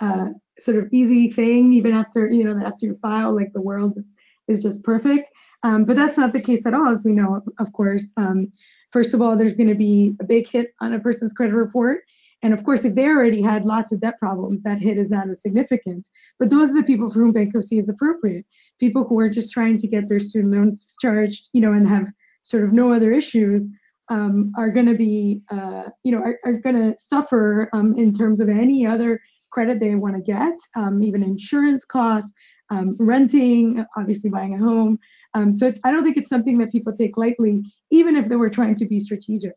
uh, 0.00 0.28
sort 0.58 0.76
of 0.76 0.88
easy 0.92 1.30
thing 1.30 1.72
even 1.72 1.94
after 1.94 2.30
you 2.30 2.44
know 2.44 2.66
after 2.66 2.84
you 2.84 2.98
file 3.00 3.34
like 3.34 3.54
the 3.54 3.62
world 3.62 3.96
is, 3.96 4.14
is 4.46 4.62
just 4.62 4.84
perfect 4.84 5.30
um, 5.62 5.84
but 5.84 5.96
that's 5.96 6.18
not 6.18 6.32
the 6.34 6.40
case 6.40 6.66
at 6.66 6.74
all 6.74 6.88
as 6.88 7.02
we 7.04 7.12
know 7.12 7.42
of 7.58 7.72
course 7.72 8.12
um, 8.16 8.50
first 8.92 9.14
of 9.14 9.22
all 9.22 9.36
there's 9.36 9.56
going 9.56 9.68
to 9.68 9.74
be 9.74 10.14
a 10.20 10.24
big 10.24 10.48
hit 10.48 10.74
on 10.80 10.92
a 10.92 11.00
person's 11.00 11.32
credit 11.32 11.54
report. 11.54 12.02
And 12.42 12.54
of 12.54 12.64
course 12.64 12.84
if 12.84 12.94
they 12.94 13.06
already 13.06 13.42
had 13.42 13.64
lots 13.64 13.92
of 13.92 14.00
debt 14.00 14.18
problems 14.18 14.62
that 14.62 14.78
hit 14.78 14.96
is 14.98 15.10
not 15.10 15.28
as 15.28 15.42
significant. 15.42 16.06
But 16.38 16.50
those 16.50 16.70
are 16.70 16.74
the 16.74 16.82
people 16.82 17.10
for 17.10 17.20
whom 17.20 17.32
bankruptcy 17.32 17.78
is 17.78 17.88
appropriate. 17.88 18.46
People 18.78 19.04
who 19.04 19.18
are 19.18 19.28
just 19.28 19.52
trying 19.52 19.78
to 19.78 19.86
get 19.86 20.08
their 20.08 20.18
student 20.18 20.54
loans 20.54 20.84
discharged 20.84 21.48
you 21.52 21.60
know 21.60 21.72
and 21.72 21.88
have 21.88 22.06
sort 22.42 22.64
of 22.64 22.72
no 22.72 22.92
other 22.92 23.12
issues 23.12 23.68
um, 24.10 24.52
are 24.56 24.70
going 24.70 24.86
to 24.86 24.94
be, 24.94 25.40
uh, 25.50 25.84
you 26.02 26.10
know, 26.12 26.18
are, 26.18 26.38
are 26.44 26.54
going 26.54 26.74
to 26.74 26.96
suffer 26.98 27.70
um, 27.72 27.96
in 27.96 28.12
terms 28.12 28.40
of 28.40 28.48
any 28.48 28.84
other 28.84 29.20
credit 29.50 29.80
they 29.80 29.94
want 29.94 30.16
to 30.16 30.22
get, 30.22 30.54
um, 30.76 31.02
even 31.02 31.22
insurance 31.22 31.84
costs, 31.84 32.30
um, 32.70 32.96
renting, 32.98 33.84
obviously 33.96 34.28
buying 34.28 34.54
a 34.54 34.58
home. 34.58 34.98
Um, 35.34 35.52
so 35.52 35.72
I 35.84 35.92
don't 35.92 36.04
think 36.04 36.16
it's 36.16 36.28
something 36.28 36.58
that 36.58 36.72
people 36.72 36.92
take 36.92 37.16
lightly, 37.16 37.62
even 37.90 38.16
if 38.16 38.28
they 38.28 38.36
were 38.36 38.50
trying 38.50 38.74
to 38.76 38.86
be 38.86 39.00
strategic. 39.00 39.54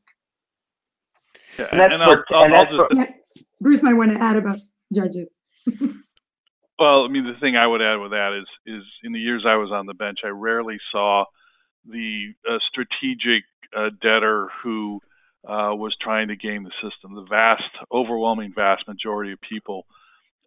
Yeah, 1.57 1.67
And 1.71 1.79
that's 1.79 1.93
and 1.93 2.03
I'll- 2.03 2.11
for- 2.11 2.25
I'll- 2.35 2.43
and 2.45 2.53
I'll 2.55 2.63
just- 2.65 2.75
for- 2.75 2.87
Yeah, 2.93 3.11
Bruce 3.61 3.83
might 3.83 3.93
want 3.93 4.11
to 4.11 4.21
add 4.21 4.35
about 4.37 4.57
judges. 4.93 5.35
Well, 6.79 7.05
I 7.05 7.07
mean, 7.07 7.25
the 7.25 7.39
thing 7.39 7.55
I 7.55 7.67
would 7.67 7.83
add 7.83 7.97
with 7.97 8.11
that 8.11 8.33
is, 8.33 8.47
is 8.65 8.83
in 9.03 9.13
the 9.13 9.19
years 9.19 9.45
I 9.47 9.55
was 9.57 9.71
on 9.71 9.85
the 9.85 9.93
bench, 9.93 10.17
I 10.25 10.29
rarely 10.29 10.77
saw 10.91 11.23
the 11.85 12.33
uh, 12.49 12.57
strategic 12.67 13.43
uh, 13.77 13.89
debtor 14.01 14.49
who 14.63 14.99
uh, 15.47 15.75
was 15.75 15.95
trying 16.01 16.29
to 16.29 16.35
game 16.35 16.63
the 16.63 16.71
system. 16.81 17.13
The 17.13 17.27
vast, 17.29 17.61
overwhelming, 17.91 18.53
vast 18.55 18.87
majority 18.87 19.31
of 19.33 19.39
people 19.47 19.85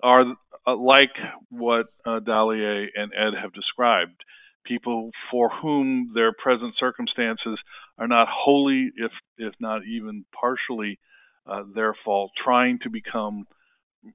are 0.02 0.24
uh, 0.66 0.76
like 0.76 1.12
what 1.48 1.86
uh, 2.04 2.18
Dalié 2.20 2.86
and 2.96 3.12
Ed 3.14 3.34
have 3.40 3.52
described. 3.52 4.20
People 4.66 5.10
for 5.30 5.48
whom 5.48 6.12
their 6.14 6.32
present 6.32 6.74
circumstances 6.78 7.58
are 7.98 8.08
not 8.08 8.28
wholly, 8.30 8.90
if 8.96 9.12
if 9.38 9.54
not 9.60 9.82
even 9.86 10.24
partially, 10.38 10.98
uh, 11.46 11.62
their 11.74 11.94
fault, 12.04 12.32
trying 12.42 12.78
to 12.82 12.90
become, 12.90 13.46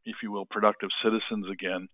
if 0.05 0.17
you 0.23 0.31
will, 0.31 0.45
productive 0.45 0.89
citizens 1.03 1.45
again. 1.51 1.87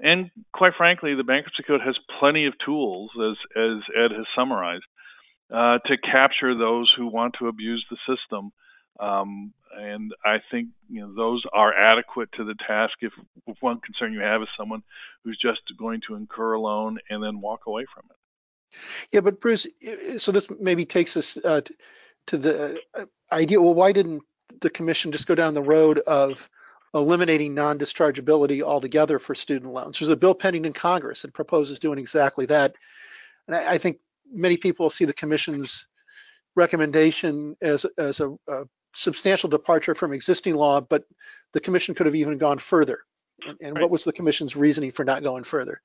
And 0.00 0.30
quite 0.52 0.72
frankly, 0.76 1.14
the 1.14 1.24
bankruptcy 1.24 1.62
code 1.62 1.80
has 1.84 1.96
plenty 2.18 2.46
of 2.46 2.54
tools, 2.64 3.10
as 3.16 3.36
as 3.56 3.78
Ed 3.96 4.10
has 4.16 4.26
summarized, 4.36 4.84
uh, 5.50 5.78
to 5.86 5.96
capture 5.98 6.56
those 6.56 6.92
who 6.96 7.06
want 7.06 7.36
to 7.38 7.48
abuse 7.48 7.84
the 7.90 7.98
system. 8.06 8.50
Um, 9.00 9.54
and 9.76 10.12
I 10.24 10.38
think 10.50 10.68
you 10.88 11.00
know 11.00 11.14
those 11.14 11.42
are 11.52 11.74
adequate 11.74 12.30
to 12.36 12.44
the 12.44 12.54
task. 12.66 12.94
If, 13.00 13.12
if 13.46 13.56
one 13.60 13.80
concern 13.80 14.12
you 14.12 14.20
have 14.20 14.42
is 14.42 14.48
someone 14.56 14.82
who's 15.24 15.38
just 15.40 15.60
going 15.78 16.00
to 16.08 16.14
incur 16.14 16.54
a 16.54 16.60
loan 16.60 16.98
and 17.10 17.22
then 17.22 17.40
walk 17.40 17.62
away 17.66 17.86
from 17.92 18.04
it. 18.10 18.16
Yeah, 19.10 19.20
but 19.20 19.40
Bruce, 19.40 19.66
so 20.18 20.32
this 20.32 20.48
maybe 20.60 20.84
takes 20.84 21.16
us 21.16 21.36
uh, 21.44 21.60
to 22.26 22.38
the 22.38 22.80
uh, 22.98 23.04
idea. 23.30 23.60
Well, 23.60 23.74
why 23.74 23.92
didn't 23.92 24.22
the 24.60 24.70
commission 24.70 25.12
just 25.12 25.26
go 25.26 25.34
down 25.34 25.54
the 25.54 25.62
road 25.62 25.98
of 26.00 26.48
eliminating 26.94 27.54
non-dischargeability 27.54 28.62
altogether 28.62 29.18
for 29.18 29.34
student 29.34 29.72
loans? 29.72 29.98
There's 29.98 30.08
a 30.08 30.16
bill 30.16 30.34
pending 30.34 30.64
in 30.64 30.72
Congress 30.72 31.22
that 31.22 31.34
proposes 31.34 31.78
doing 31.78 31.98
exactly 31.98 32.46
that. 32.46 32.74
And 33.46 33.56
I, 33.56 33.72
I 33.72 33.78
think 33.78 33.98
many 34.32 34.56
people 34.56 34.88
see 34.90 35.04
the 35.04 35.12
commission's 35.12 35.86
recommendation 36.54 37.56
as 37.62 37.86
as 37.98 38.20
a, 38.20 38.34
a 38.48 38.64
substantial 38.94 39.48
departure 39.48 39.94
from 39.94 40.12
existing 40.12 40.54
law, 40.54 40.80
but 40.80 41.04
the 41.52 41.60
commission 41.60 41.94
could 41.94 42.06
have 42.06 42.14
even 42.14 42.38
gone 42.38 42.58
further. 42.58 43.00
And, 43.46 43.58
and 43.60 43.76
Right. 43.76 43.82
what 43.82 43.90
was 43.90 44.04
the 44.04 44.12
commission's 44.12 44.54
reasoning 44.56 44.92
for 44.92 45.04
not 45.04 45.22
going 45.22 45.44
further? 45.44 45.80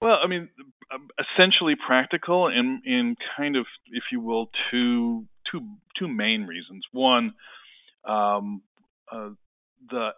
Well, 0.00 0.18
I 0.22 0.26
mean, 0.26 0.48
um, 0.92 1.08
essentially 1.18 1.74
practical 1.74 2.48
and 2.48 2.84
in 2.84 3.16
kind 3.36 3.56
of, 3.56 3.66
if 3.92 4.04
you 4.12 4.20
will, 4.20 4.50
two 4.70 5.26
two 5.50 5.60
two 5.98 6.08
main 6.08 6.44
reasons. 6.44 6.84
One, 6.92 7.34
um, 8.04 8.62
uh, 9.10 9.30
the 9.90 10.10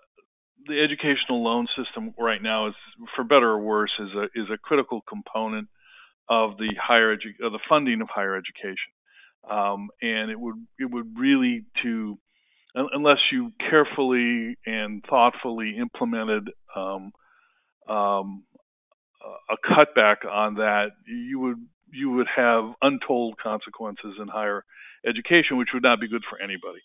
the 0.66 0.80
educational 0.82 1.42
loan 1.44 1.66
system 1.76 2.14
right 2.18 2.42
now 2.42 2.68
is, 2.68 2.74
for 3.14 3.24
better 3.24 3.48
or 3.50 3.58
worse, 3.60 3.92
is 3.98 4.10
a 4.14 4.24
is 4.34 4.50
a 4.52 4.58
critical 4.58 5.00
component 5.02 5.68
of 6.28 6.56
the 6.58 6.70
higher 6.80 7.16
edu- 7.16 7.40
of 7.44 7.52
the 7.52 7.60
funding 7.68 8.00
of 8.00 8.08
higher 8.08 8.36
education, 8.36 8.92
um, 9.48 9.90
and 10.02 10.30
it 10.30 10.38
would 10.38 10.66
it 10.78 10.90
would 10.90 11.18
really 11.18 11.64
to 11.82 12.18
unless 12.74 13.18
you 13.32 13.52
carefully 13.70 14.56
and 14.66 15.04
thoughtfully 15.08 15.76
implemented 15.78 16.50
um, 16.76 17.12
um, 17.88 18.44
a 19.50 19.56
cutback 19.66 20.28
on 20.30 20.54
that, 20.54 20.88
you 21.06 21.40
would 21.40 21.58
you 21.90 22.10
would 22.10 22.26
have 22.34 22.64
untold 22.82 23.38
consequences 23.42 24.14
in 24.20 24.28
higher 24.28 24.64
education, 25.06 25.56
which 25.56 25.68
would 25.72 25.82
not 25.82 26.00
be 26.00 26.08
good 26.08 26.22
for 26.28 26.38
anybody. 26.40 26.80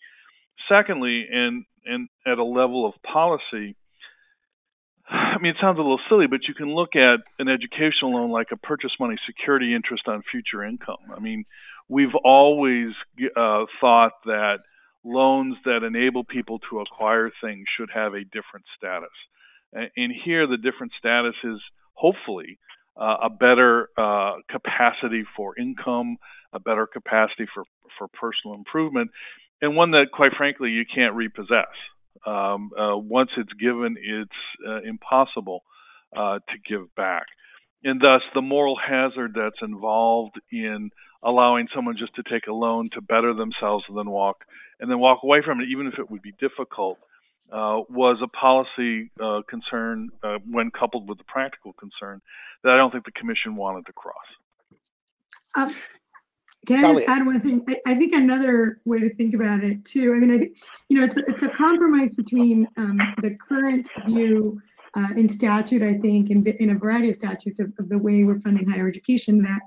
Secondly, 0.68 1.26
and 1.30 1.64
and 1.84 2.08
at 2.26 2.38
a 2.38 2.44
level 2.44 2.86
of 2.86 2.94
policy, 3.02 3.76
I 5.08 5.36
mean, 5.40 5.50
it 5.50 5.56
sounds 5.60 5.78
a 5.78 5.82
little 5.82 6.00
silly, 6.08 6.26
but 6.26 6.40
you 6.48 6.54
can 6.54 6.74
look 6.74 6.96
at 6.96 7.20
an 7.38 7.48
educational 7.48 8.14
loan 8.14 8.30
like 8.30 8.48
a 8.52 8.56
purchase 8.56 8.92
money 8.98 9.16
security 9.26 9.74
interest 9.74 10.04
on 10.06 10.22
future 10.30 10.64
income. 10.64 11.12
I 11.14 11.20
mean, 11.20 11.44
we've 11.88 12.14
always 12.24 12.92
uh, 13.36 13.64
thought 13.80 14.12
that 14.24 14.58
loans 15.04 15.56
that 15.64 15.82
enable 15.82 16.24
people 16.24 16.58
to 16.70 16.80
acquire 16.80 17.30
things 17.42 17.64
should 17.76 17.90
have 17.94 18.14
a 18.14 18.24
different 18.24 18.64
status. 18.76 19.10
And 19.72 20.12
here, 20.24 20.46
the 20.46 20.56
different 20.56 20.92
status 20.98 21.34
is 21.42 21.60
hopefully 21.94 22.58
uh, 22.96 23.16
a 23.24 23.30
better 23.30 23.88
uh, 23.98 24.34
capacity 24.48 25.24
for 25.36 25.58
income, 25.58 26.16
a 26.52 26.60
better 26.60 26.86
capacity 26.86 27.46
for, 27.52 27.64
for 27.98 28.06
personal 28.08 28.56
improvement, 28.56 29.10
and 29.60 29.74
one 29.76 29.90
that, 29.92 30.06
quite 30.12 30.32
frankly, 30.36 30.70
you 30.70 30.84
can't 30.92 31.14
repossess. 31.14 31.74
Um, 32.26 32.70
uh, 32.78 32.96
once 32.96 33.30
it's 33.36 33.52
given, 33.54 33.96
it's 34.00 34.30
uh, 34.66 34.80
impossible 34.82 35.64
uh, 36.16 36.38
to 36.38 36.58
give 36.68 36.94
back. 36.94 37.24
And 37.82 38.00
thus, 38.00 38.22
the 38.34 38.40
moral 38.40 38.76
hazard 38.76 39.32
that's 39.34 39.60
involved 39.60 40.40
in 40.50 40.90
allowing 41.22 41.68
someone 41.74 41.96
just 41.98 42.14
to 42.14 42.22
take 42.22 42.46
a 42.46 42.52
loan 42.52 42.88
to 42.92 43.00
better 43.00 43.34
themselves 43.34 43.84
and 43.88 43.98
then 43.98 44.08
walk 44.08 44.44
and 44.84 44.90
then 44.90 44.98
walk 44.98 45.22
away 45.22 45.40
from 45.42 45.62
it, 45.62 45.68
even 45.70 45.86
if 45.86 45.98
it 45.98 46.10
would 46.10 46.20
be 46.20 46.32
difficult, 46.38 46.98
uh, 47.50 47.80
was 47.88 48.18
a 48.22 48.28
policy 48.28 49.10
uh, 49.18 49.40
concern 49.48 50.10
uh, 50.22 50.36
when 50.50 50.70
coupled 50.70 51.08
with 51.08 51.16
the 51.16 51.24
practical 51.24 51.72
concern 51.72 52.20
that 52.62 52.72
I 52.74 52.76
don't 52.76 52.90
think 52.90 53.06
the 53.06 53.12
commission 53.12 53.56
wanted 53.56 53.86
to 53.86 53.94
cross. 53.94 54.26
Um, 55.56 55.74
can 56.66 56.84
I 56.84 56.92
just 56.92 57.08
add 57.08 57.24
one 57.24 57.40
thing? 57.40 57.64
I, 57.66 57.76
I 57.86 57.94
think 57.94 58.12
another 58.12 58.82
way 58.84 58.98
to 59.00 59.08
think 59.14 59.32
about 59.32 59.64
it 59.64 59.86
too. 59.86 60.12
I 60.12 60.18
mean, 60.18 60.34
I 60.34 60.38
think 60.38 60.58
you 60.90 60.98
know 60.98 61.04
it's 61.06 61.16
a, 61.16 61.20
it's 61.28 61.42
a 61.42 61.48
compromise 61.48 62.12
between 62.12 62.68
um, 62.76 62.98
the 63.22 63.36
current 63.36 63.88
view 64.06 64.60
uh, 64.94 65.08
in 65.16 65.30
statute, 65.30 65.82
I 65.82 65.94
think, 65.94 66.28
in, 66.28 66.46
in 66.60 66.70
a 66.70 66.74
variety 66.74 67.08
of 67.08 67.14
statutes 67.14 67.58
of, 67.58 67.72
of 67.78 67.88
the 67.88 67.96
way 67.96 68.24
we're 68.24 68.38
funding 68.40 68.68
higher 68.68 68.86
education. 68.86 69.42
That 69.44 69.62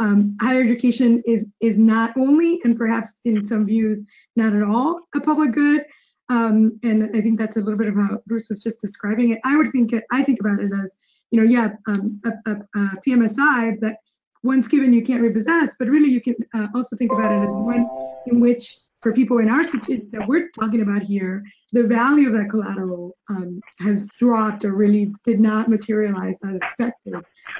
um, 0.00 0.36
higher 0.40 0.60
education 0.60 1.22
is 1.26 1.46
is 1.60 1.78
not 1.78 2.12
only, 2.16 2.60
and 2.64 2.76
perhaps 2.76 3.20
in 3.24 3.42
some 3.42 3.66
views, 3.66 4.04
not 4.34 4.54
at 4.54 4.62
all, 4.62 5.00
a 5.14 5.20
public 5.20 5.52
good. 5.52 5.84
Um, 6.28 6.78
and 6.82 7.16
I 7.16 7.20
think 7.20 7.38
that's 7.38 7.56
a 7.56 7.60
little 7.60 7.78
bit 7.78 7.88
of 7.88 7.94
how 7.94 8.18
Bruce 8.26 8.48
was 8.48 8.58
just 8.58 8.80
describing 8.80 9.30
it. 9.30 9.38
I 9.44 9.56
would 9.56 9.70
think 9.70 9.92
it, 9.92 10.04
I 10.10 10.22
think 10.24 10.40
about 10.40 10.58
it 10.58 10.72
as, 10.72 10.96
you 11.30 11.40
know, 11.40 11.48
yeah, 11.48 11.74
um, 11.86 12.20
a, 12.24 12.50
a, 12.50 12.56
a 12.56 12.90
PMSI 13.06 13.80
that 13.80 13.98
once 14.42 14.66
given 14.66 14.92
you 14.92 15.02
can't 15.02 15.22
repossess, 15.22 15.76
but 15.78 15.88
really 15.88 16.08
you 16.10 16.20
can 16.20 16.34
uh, 16.52 16.66
also 16.74 16.96
think 16.96 17.12
about 17.12 17.32
it 17.32 17.46
as 17.46 17.54
one 17.54 17.88
in 18.26 18.40
which 18.40 18.76
for 19.02 19.12
people 19.12 19.38
in 19.38 19.48
our 19.48 19.62
situation 19.62 20.08
that 20.12 20.26
we're 20.26 20.48
talking 20.58 20.80
about 20.80 21.02
here, 21.02 21.42
the 21.72 21.84
value 21.84 22.28
of 22.28 22.32
that 22.32 22.48
collateral 22.48 23.16
um, 23.28 23.60
has 23.78 24.06
dropped 24.18 24.64
or 24.64 24.74
really 24.74 25.12
did 25.24 25.38
not 25.38 25.68
materialize 25.68 26.38
as 26.44 26.60
expected, 26.60 27.14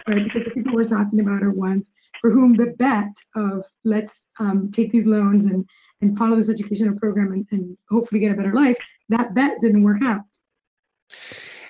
right? 0.08 0.24
Because 0.24 0.44
the 0.44 0.50
people 0.50 0.74
we're 0.74 0.84
talking 0.84 1.20
about 1.20 1.42
are 1.42 1.50
ones 1.50 1.90
for 2.26 2.32
whom 2.32 2.54
the 2.54 2.74
bet 2.76 3.12
of 3.36 3.64
let's 3.84 4.26
um, 4.40 4.68
take 4.72 4.90
these 4.90 5.06
loans 5.06 5.44
and 5.44 5.64
and 6.00 6.18
follow 6.18 6.34
this 6.34 6.50
educational 6.50 6.98
program 6.98 7.30
and, 7.30 7.46
and 7.52 7.78
hopefully 7.88 8.20
get 8.20 8.32
a 8.32 8.34
better 8.34 8.52
life, 8.52 8.76
that 9.10 9.32
bet 9.32 9.54
didn't 9.60 9.84
work 9.84 10.02
out. 10.02 10.22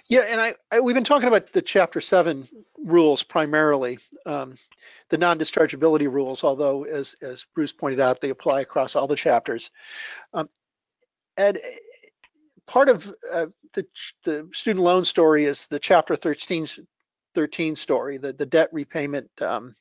Yeah, 0.09 0.21
and 0.21 0.41
I, 0.41 0.55
I 0.73 0.81
we've 0.81 0.95
been 0.95 1.05
talking 1.05 1.29
about 1.29 1.53
the 1.53 1.61
chapter 1.61 2.01
seven 2.01 2.49
rules 2.79 3.23
primarily. 3.23 3.99
Um, 4.25 4.57
the 5.11 5.19
non-dischargeability 5.19 6.11
rules, 6.11 6.43
although 6.43 6.85
as 6.85 7.15
as 7.21 7.45
Bruce 7.55 7.73
pointed 7.73 8.01
out, 8.01 8.23
they 8.23 8.31
apply 8.31 8.63
across 8.63 8.97
all 8.97 9.07
the 9.07 9.15
chapters. 9.15 9.71
Um, 10.33 10.49
and 11.37 11.59
part 12.67 12.89
of 12.89 13.15
uh, 13.31 13.47
the 13.75 13.87
the 14.25 14.49
student 14.55 14.83
loan 14.83 15.05
story 15.05 15.45
is 15.45 15.67
the 15.67 15.79
Chapter 15.79 16.17
13, 16.17 16.67
13 17.35 17.77
story, 17.77 18.17
the 18.17 18.33
the 18.33 18.47
debt 18.47 18.71
repayment 18.73 19.29
um, 19.43 19.75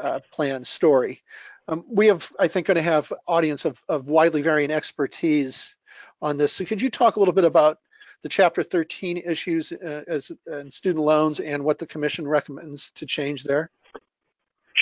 uh, 0.00 0.20
plan 0.32 0.64
story. 0.64 1.22
Um, 1.68 1.84
we 1.88 2.06
have, 2.08 2.30
I 2.40 2.48
think, 2.48 2.66
going 2.66 2.76
to 2.76 2.82
have 2.82 3.12
audience 3.26 3.64
of, 3.64 3.80
of 3.88 4.06
widely 4.06 4.42
varying 4.42 4.70
expertise 4.70 5.76
on 6.20 6.36
this. 6.36 6.52
So 6.52 6.64
could 6.64 6.80
you 6.80 6.90
talk 6.90 7.16
a 7.16 7.18
little 7.18 7.34
bit 7.34 7.44
about 7.44 7.78
the 8.22 8.28
Chapter 8.28 8.62
13 8.62 9.18
issues 9.18 9.72
uh, 9.72 10.02
as 10.06 10.30
in 10.46 10.70
student 10.70 11.04
loans 11.04 11.40
and 11.40 11.64
what 11.64 11.78
the 11.78 11.86
Commission 11.86 12.26
recommends 12.26 12.90
to 12.92 13.06
change 13.06 13.44
there? 13.44 13.70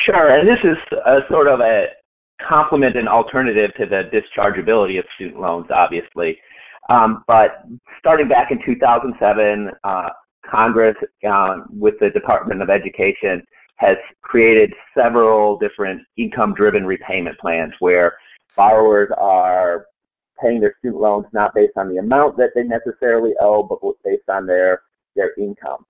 Sure, 0.06 0.38
and 0.38 0.48
this 0.48 0.58
is 0.64 0.76
a 1.06 1.20
sort 1.30 1.48
of 1.48 1.60
a 1.60 1.86
complement 2.46 2.96
and 2.96 3.08
alternative 3.08 3.70
to 3.76 3.86
the 3.86 4.02
dischargeability 4.12 4.98
of 4.98 5.04
student 5.14 5.40
loans, 5.40 5.66
obviously. 5.74 6.38
Um, 6.88 7.22
but 7.26 7.64
starting 7.98 8.28
back 8.28 8.50
in 8.50 8.58
2007, 8.64 9.70
uh, 9.84 10.08
Congress, 10.50 10.96
uh, 11.28 11.56
with 11.70 11.94
the 12.00 12.10
Department 12.10 12.62
of 12.62 12.70
Education, 12.70 13.42
has 13.80 13.96
created 14.20 14.72
several 14.96 15.58
different 15.58 16.02
income-driven 16.18 16.84
repayment 16.84 17.38
plans 17.38 17.72
where 17.80 18.12
borrowers 18.54 19.08
are 19.16 19.86
paying 20.40 20.60
their 20.60 20.74
student 20.78 21.00
loans 21.00 21.26
not 21.32 21.54
based 21.54 21.72
on 21.76 21.88
the 21.88 21.96
amount 21.96 22.36
that 22.36 22.50
they 22.54 22.62
necessarily 22.62 23.32
owe, 23.40 23.62
but 23.62 23.78
based 24.04 24.28
on 24.28 24.46
their 24.46 24.82
their 25.16 25.32
income. 25.38 25.84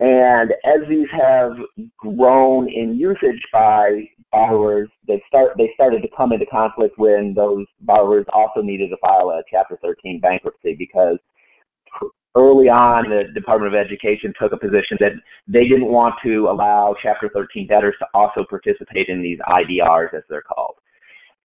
And 0.00 0.52
as 0.64 0.88
these 0.88 1.08
have 1.12 1.52
grown 1.98 2.68
in 2.68 2.96
usage 2.96 3.40
by 3.52 4.08
borrowers, 4.32 4.88
they 5.06 5.22
start 5.28 5.52
they 5.58 5.70
started 5.74 6.02
to 6.02 6.08
come 6.16 6.32
into 6.32 6.46
conflict 6.46 6.98
when 6.98 7.34
those 7.34 7.66
borrowers 7.80 8.26
also 8.32 8.60
needed 8.60 8.90
to 8.90 8.96
file 8.98 9.30
a 9.30 9.42
Chapter 9.50 9.78
13 9.82 10.20
bankruptcy 10.20 10.74
because 10.78 11.18
early 12.36 12.68
on 12.68 13.08
the 13.08 13.32
Department 13.32 13.74
of 13.74 13.80
Education 13.80 14.32
took 14.40 14.52
a 14.52 14.56
position 14.56 14.98
that 15.00 15.12
they 15.46 15.64
didn't 15.64 15.86
want 15.86 16.14
to 16.24 16.48
allow 16.48 16.94
Chapter 17.02 17.30
13 17.32 17.66
debtors 17.66 17.94
to 18.00 18.06
also 18.14 18.44
participate 18.48 19.08
in 19.08 19.22
these 19.22 19.38
IDRs 19.46 20.14
as 20.14 20.22
they're 20.28 20.42
called. 20.42 20.74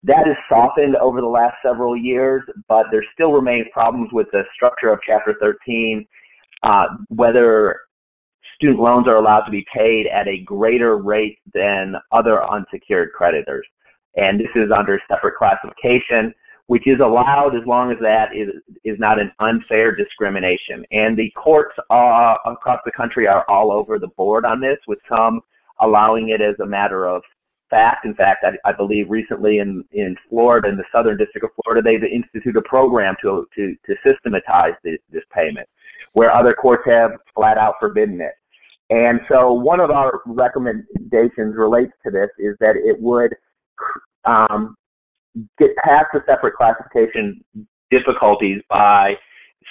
That 0.05 0.27
has 0.27 0.37
softened 0.49 0.97
over 0.97 1.21
the 1.21 1.27
last 1.27 1.57
several 1.63 1.97
years, 1.97 2.43
but 2.69 2.87
there 2.91 3.05
still 3.13 3.33
remains 3.33 3.67
problems 3.73 4.11
with 4.13 4.29
the 4.33 4.43
structure 4.55 4.93
of 4.93 5.01
Chapter 5.07 5.35
13, 5.41 6.07
uh, 6.63 6.87
whether 7.09 7.81
student 8.55 8.81
loans 8.81 9.07
are 9.09 9.17
allowed 9.17 9.45
to 9.45 9.51
be 9.51 9.67
paid 9.75 10.07
at 10.07 10.27
a 10.29 10.43
greater 10.45 10.97
rate 10.97 11.39
than 11.53 11.95
other 12.13 12.45
unsecured 12.49 13.11
creditors. 13.13 13.67
And 14.17 14.41
this 14.41 14.49
is 14.57 14.71
under 14.77 15.01
separate 15.09 15.37
classification, 15.37 16.33
which 16.69 16.87
is 16.87 17.01
allowed 17.01 17.57
as 17.57 17.67
long 17.67 17.91
as 17.91 17.99
that 18.01 18.29
is, 18.37 18.49
is 18.85 18.99
not 18.99 19.19
an 19.19 19.33
unfair 19.41 19.95
discrimination. 19.95 20.85
And 20.93 21.17
the 21.17 21.31
courts 21.31 21.75
uh, 21.91 22.35
across 22.45 22.81
the 22.85 22.93
country 22.93 23.27
are 23.27 23.45
all 23.49 23.73
over 23.73 23.99
the 23.99 24.09
board 24.09 24.45
on 24.45 24.61
this, 24.61 24.79
with 24.87 24.99
some 25.09 25.41
allowing 25.81 26.29
it 26.29 26.43
as 26.43 26.55
a 26.61 26.67
matter 26.67 27.07
of 27.07 27.23
fact. 27.71 28.05
In 28.05 28.15
fact, 28.15 28.45
I, 28.45 28.69
I 28.69 28.73
believe 28.73 29.09
recently 29.09 29.59
in, 29.59 29.83
in 29.93 30.15
Florida, 30.29 30.69
in 30.69 30.77
the 30.77 30.85
Southern 30.93 31.17
District 31.17 31.45
of 31.45 31.51
Florida, 31.65 31.83
they've 31.83 32.05
instituted 32.05 32.59
a 32.59 32.69
program 32.69 33.15
to, 33.23 33.47
to, 33.57 33.75
to 33.87 33.95
systematize 34.05 34.75
this, 34.85 34.99
this 35.11 35.25
payment, 35.35 35.67
where 36.13 36.31
other 36.31 36.53
courts 36.53 36.83
have 36.85 37.13
flat 37.35 37.57
out 37.57 37.77
forbidden 37.81 38.21
it. 38.21 38.33
And 38.91 39.21
so 39.31 39.55
one 39.55 39.81
of 39.81 39.91
our 39.91 40.21
recommendations 40.27 41.57
relates 41.57 41.93
to 42.05 42.11
this 42.11 42.29
is 42.39 42.57
that 42.61 42.77
it 42.77 43.01
would 43.01 43.35
um, 44.27 44.77
get 45.59 45.71
past 45.85 46.07
the 46.13 46.21
separate 46.27 46.55
classification 46.55 47.43
difficulties 47.91 48.61
by 48.69 49.15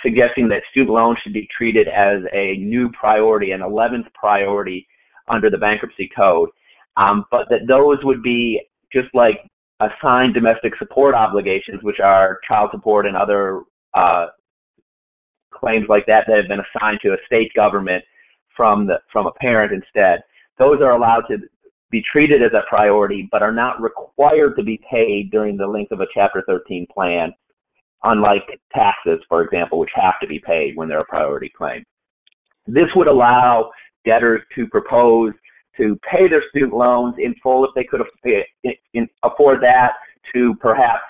suggesting 0.04 0.48
that 0.50 0.62
student 0.72 0.92
loans 0.94 1.18
should 1.24 1.34
be 1.34 1.48
treated 1.56 1.88
as 1.88 2.22
a 2.34 2.58
new 2.58 2.90
priority, 3.00 3.52
an 3.52 3.62
11th 3.62 4.12
priority 4.14 4.88
under 5.28 5.50
the 5.50 5.58
bankruptcy 5.58 6.10
code 6.16 6.50
um, 6.98 7.26
but 7.32 7.48
that 7.50 7.68
those 7.68 8.00
would 8.04 8.22
be 8.24 8.60
just 8.92 9.08
like 9.14 9.40
assigned 9.80 10.34
domestic 10.34 10.74
support 10.80 11.14
obligations, 11.14 11.84
which 11.84 12.00
are 12.04 12.40
child 12.48 12.72
support 12.74 13.06
and 13.06 13.16
other 13.16 13.62
uh, 13.94 14.26
claims 15.54 15.86
like 15.88 16.06
that 16.08 16.26
that 16.28 16.38
have 16.38 16.48
been 16.48 16.60
assigned 16.60 17.00
to 17.04 17.10
a 17.10 17.18
state 17.26 17.52
government 17.56 18.04
from 18.56 18.88
the 18.88 18.96
from 19.14 19.28
a 19.28 19.32
parent 19.40 19.72
instead. 19.72 20.22
Those 20.58 20.82
are 20.82 20.96
allowed 20.96 21.24
to 21.30 21.38
be 21.90 22.04
treated 22.12 22.44
as 22.44 22.52
a 22.54 22.68
priority, 22.68 23.28
but 23.32 23.42
are 23.42 23.52
not 23.52 23.82
required 23.82 24.56
to 24.58 24.64
be 24.64 24.80
paid 24.90 25.32
during 25.32 25.58
the 25.58 25.68
length 25.68 25.92
of 25.92 26.02
a 26.02 26.08
Chapter 26.14 26.44
13 26.48 26.86
plan, 26.94 27.34
unlike 28.04 28.44
taxes, 28.74 29.20
for 29.30 29.42
example, 29.44 29.80
which 29.80 29.90
have 29.96 30.20
to 30.22 30.28
be 30.28 30.40
paid 30.40 30.76
when 30.76 30.88
they're 30.88 31.00
a 31.00 31.06
priority 31.06 31.52
claim. 31.56 31.84
This 32.66 32.90
would 32.96 33.08
allow 33.08 33.72
debtors 34.06 34.42
to 34.56 34.68
propose 34.68 35.34
to 35.78 35.98
pay 36.10 36.28
their 36.28 36.44
student 36.50 36.74
loans 36.74 37.16
in 37.20 37.36
full 37.42 37.64
if 37.64 37.72
they 37.76 37.84
could 37.84 38.02
eh, 38.26 38.72
eh, 38.96 39.06
afford 39.24 39.62
that, 39.62 39.92
to 40.34 40.56
perhaps 40.60 41.04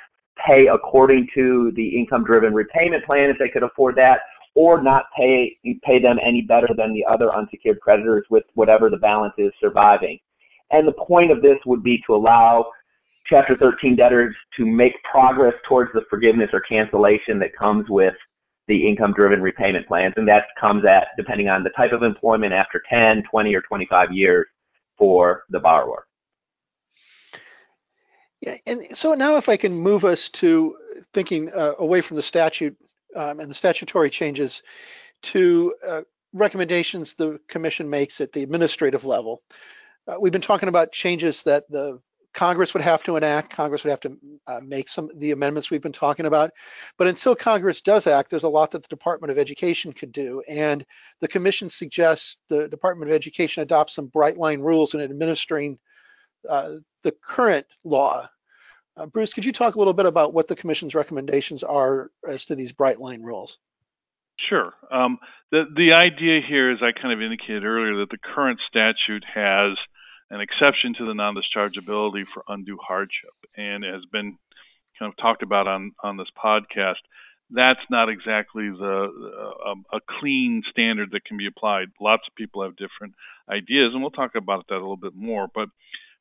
pay 0.46 0.68
according 0.72 1.28
to 1.34 1.72
the 1.76 1.98
income-driven 1.98 2.54
repayment 2.54 3.04
plan 3.06 3.30
if 3.30 3.38
they 3.40 3.50
could 3.50 3.63
afford 3.63 3.96
that, 3.96 4.20
or 4.54 4.82
not 4.82 5.06
pay 5.16 5.58
pay 5.84 6.00
them 6.00 6.18
any 6.24 6.42
better 6.42 6.68
than 6.76 6.94
the 6.94 7.06
other 7.06 7.34
unsecured 7.34 7.80
creditors 7.80 8.26
with 8.30 8.44
whatever 8.56 8.90
the 8.90 8.98
balance 8.98 9.34
is 9.38 9.52
surviving. 9.60 10.20
And 10.71 10.88
the 10.88 10.93
point 10.93 11.32
of 11.32 11.41
this 11.41 11.58
would 11.65 11.84
be 11.84 12.01
to 12.08 12.15
allow 12.15 12.67
Chapter 13.30 13.58
13 13.58 13.97
debtors 13.97 14.34
to 14.56 14.65
make 14.65 14.93
progress 15.03 15.53
towards 15.67 15.91
the 15.93 16.01
forgiveness 16.10 16.49
or 16.53 16.62
cancellation 16.62 17.39
that 17.39 17.53
comes 17.58 17.89
with 17.89 18.13
the 18.69 18.88
income 18.88 19.13
driven 19.13 19.41
repayment 19.41 19.86
plans. 19.86 20.13
And 20.15 20.27
that 20.30 20.45
comes 20.60 20.86
at, 20.86 21.08
depending 21.17 21.49
on 21.49 21.63
the 21.63 21.69
type 21.71 21.91
of 21.91 22.03
employment, 22.03 22.53
after 22.53 22.82
10, 22.89 23.23
20, 23.30 23.53
or 23.53 23.62
25 23.62 24.13
years 24.13 24.47
for 24.97 25.43
the 25.49 25.60
borrower. 25.60 26.08
Yeah, 28.41 28.56
and 28.65 28.95
so 28.95 29.13
now 29.13 29.36
if 29.36 29.49
I 29.49 29.58
can 29.58 29.73
move 29.73 30.06
us 30.06 30.30
to 30.30 30.77
thinking 31.13 31.51
uh, 31.51 31.73
away 31.80 32.01
from 32.01 32.17
the 32.17 32.23
statute 32.23 32.77
um, 33.15 33.39
and 33.39 33.49
the 33.49 33.56
statutory 33.56 34.10
changes 34.10 34.63
to 35.23 35.73
uh, 35.86 36.01
recommendations 36.34 37.15
the 37.15 37.39
commission 37.49 37.89
makes 37.89 38.21
at 38.21 38.32
the 38.32 38.43
administrative 38.43 39.03
level. 39.03 39.41
Uh, 40.08 40.15
we've 40.20 40.32
been 40.32 40.41
talking 40.41 40.70
about 40.70 40.91
changes 40.91 41.43
that 41.43 41.70
the 41.70 42.00
Congress 42.34 42.74
would 42.74 42.84
have 42.84 43.02
to 43.04 43.15
enact. 43.15 43.52
Congress 43.52 43.84
would 43.84 43.89
have 43.89 44.00
to 44.00 44.17
uh, 44.46 44.60
make 44.63 44.88
some 44.88 45.10
the 45.17 45.32
amendments 45.32 45.72
we've 45.72 45.82
been 45.82 45.91
talking 45.91 46.28
about. 46.28 46.52
But 46.98 47.08
until 47.08 47.36
Congress 47.36 47.82
does 47.82 48.06
act, 48.06 48.30
there's 48.30 48.43
a 48.43 48.50
lot 48.50 48.72
that 48.72 48.84
the 48.84 48.88
Department 48.89 49.32
of 49.32 49.39
Education 49.39 49.91
could 49.91 50.12
do. 50.12 50.43
And 50.48 50.86
the 51.20 51.28
Commission 51.28 51.70
suggests 51.70 52.38
the 52.48 52.67
Department 52.67 53.10
of 53.10 53.15
Education 53.15 53.63
adopt 53.63 53.89
some 53.89 54.08
bright 54.08 54.38
line 54.38 54.62
rules 54.62 54.93
in 54.93 55.02
administering 55.02 55.80
uh, 56.48 56.74
the 57.04 57.13
current 57.26 57.65
law. 57.84 58.30
Uh, 58.96 59.08
Bruce, 59.08 59.34
could 59.34 59.46
you 59.46 59.52
talk 59.52 59.76
a 59.76 59.80
little 59.80 59.93
bit 59.93 60.06
about 60.06 60.34
what 60.34 60.48
the 60.48 60.56
Commission's 60.56 60.96
recommendations 60.96 61.63
are 61.63 62.12
as 62.28 62.46
to 62.46 62.56
these 62.56 62.72
bright 62.72 63.00
line 63.00 63.24
rules? 63.24 63.58
Sure. 64.48 64.74
Um, 64.91 65.17
the 65.52 65.63
the 65.76 65.93
idea 65.93 66.41
here, 66.48 66.72
as 66.72 66.80
I 66.84 66.91
kind 66.91 67.12
of 67.12 67.22
indicated 67.22 67.63
earlier, 67.63 67.98
that 67.98 68.12
the 68.12 68.20
current 68.20 68.60
statute 68.70 69.26
has 69.34 69.76
an 70.30 70.42
exception 70.42 70.94
to 70.98 71.06
the 71.06 71.13
non-dischargeability 71.13 72.26
for 72.34 72.44
undue 72.48 72.78
hardship, 72.86 73.34
and 73.56 73.84
it 73.84 73.94
has 73.94 74.04
been 74.12 74.38
kind 75.00 75.12
of 75.12 75.18
talked 75.18 75.44
about 75.44 75.68
on 75.68 75.94
on 76.04 76.18
this 76.18 76.28
podcast. 76.38 77.02
That's 77.50 77.80
not 77.90 78.10
exactly 78.10 78.70
the 78.70 79.54
uh, 79.66 79.96
a 79.96 80.00
clean 80.20 80.63
standard 80.70 81.12
that 81.12 81.24
can 81.26 81.38
be 81.38 81.48
applied. 81.48 81.88
Lots 82.02 82.24
of 82.28 82.36
people 82.36 82.63
have 82.63 82.76
different 82.76 83.16
ideas, 83.50 83.92
and 83.94 84.02
we'll 84.02 84.12
talk 84.12 84.36
about 84.36 84.68
that 84.68 84.76
a 84.76 84.84
little 84.84 84.98
bit 84.98 85.16
more. 85.16 85.48
But 85.54 85.70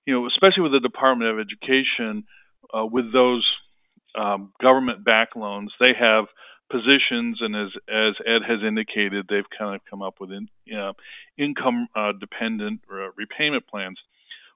you 0.07 0.15
know, 0.15 0.27
especially 0.27 0.63
with 0.63 0.73
the 0.73 0.81
Department 0.81 1.31
of 1.31 1.41
Education, 1.41 2.25
uh, 2.73 2.87
with 2.87 3.13
those 3.13 3.47
um, 4.17 4.53
government-backed 4.63 5.37
loans, 5.37 5.73
they 5.81 5.93
have 5.99 6.27
positions, 6.71 7.39
and 7.41 7.55
as 7.55 7.73
as 7.89 8.15
Ed 8.27 8.43
has 8.47 8.61
indicated, 8.67 9.27
they've 9.29 9.51
kind 9.59 9.75
of 9.75 9.81
come 9.89 10.03
up 10.03 10.15
with 10.21 10.31
in, 10.33 10.49
income 11.39 11.89
uh, 11.95 12.13
dependent 12.19 12.81
uh, 12.91 13.11
repayment 13.17 13.67
plans. 13.67 13.99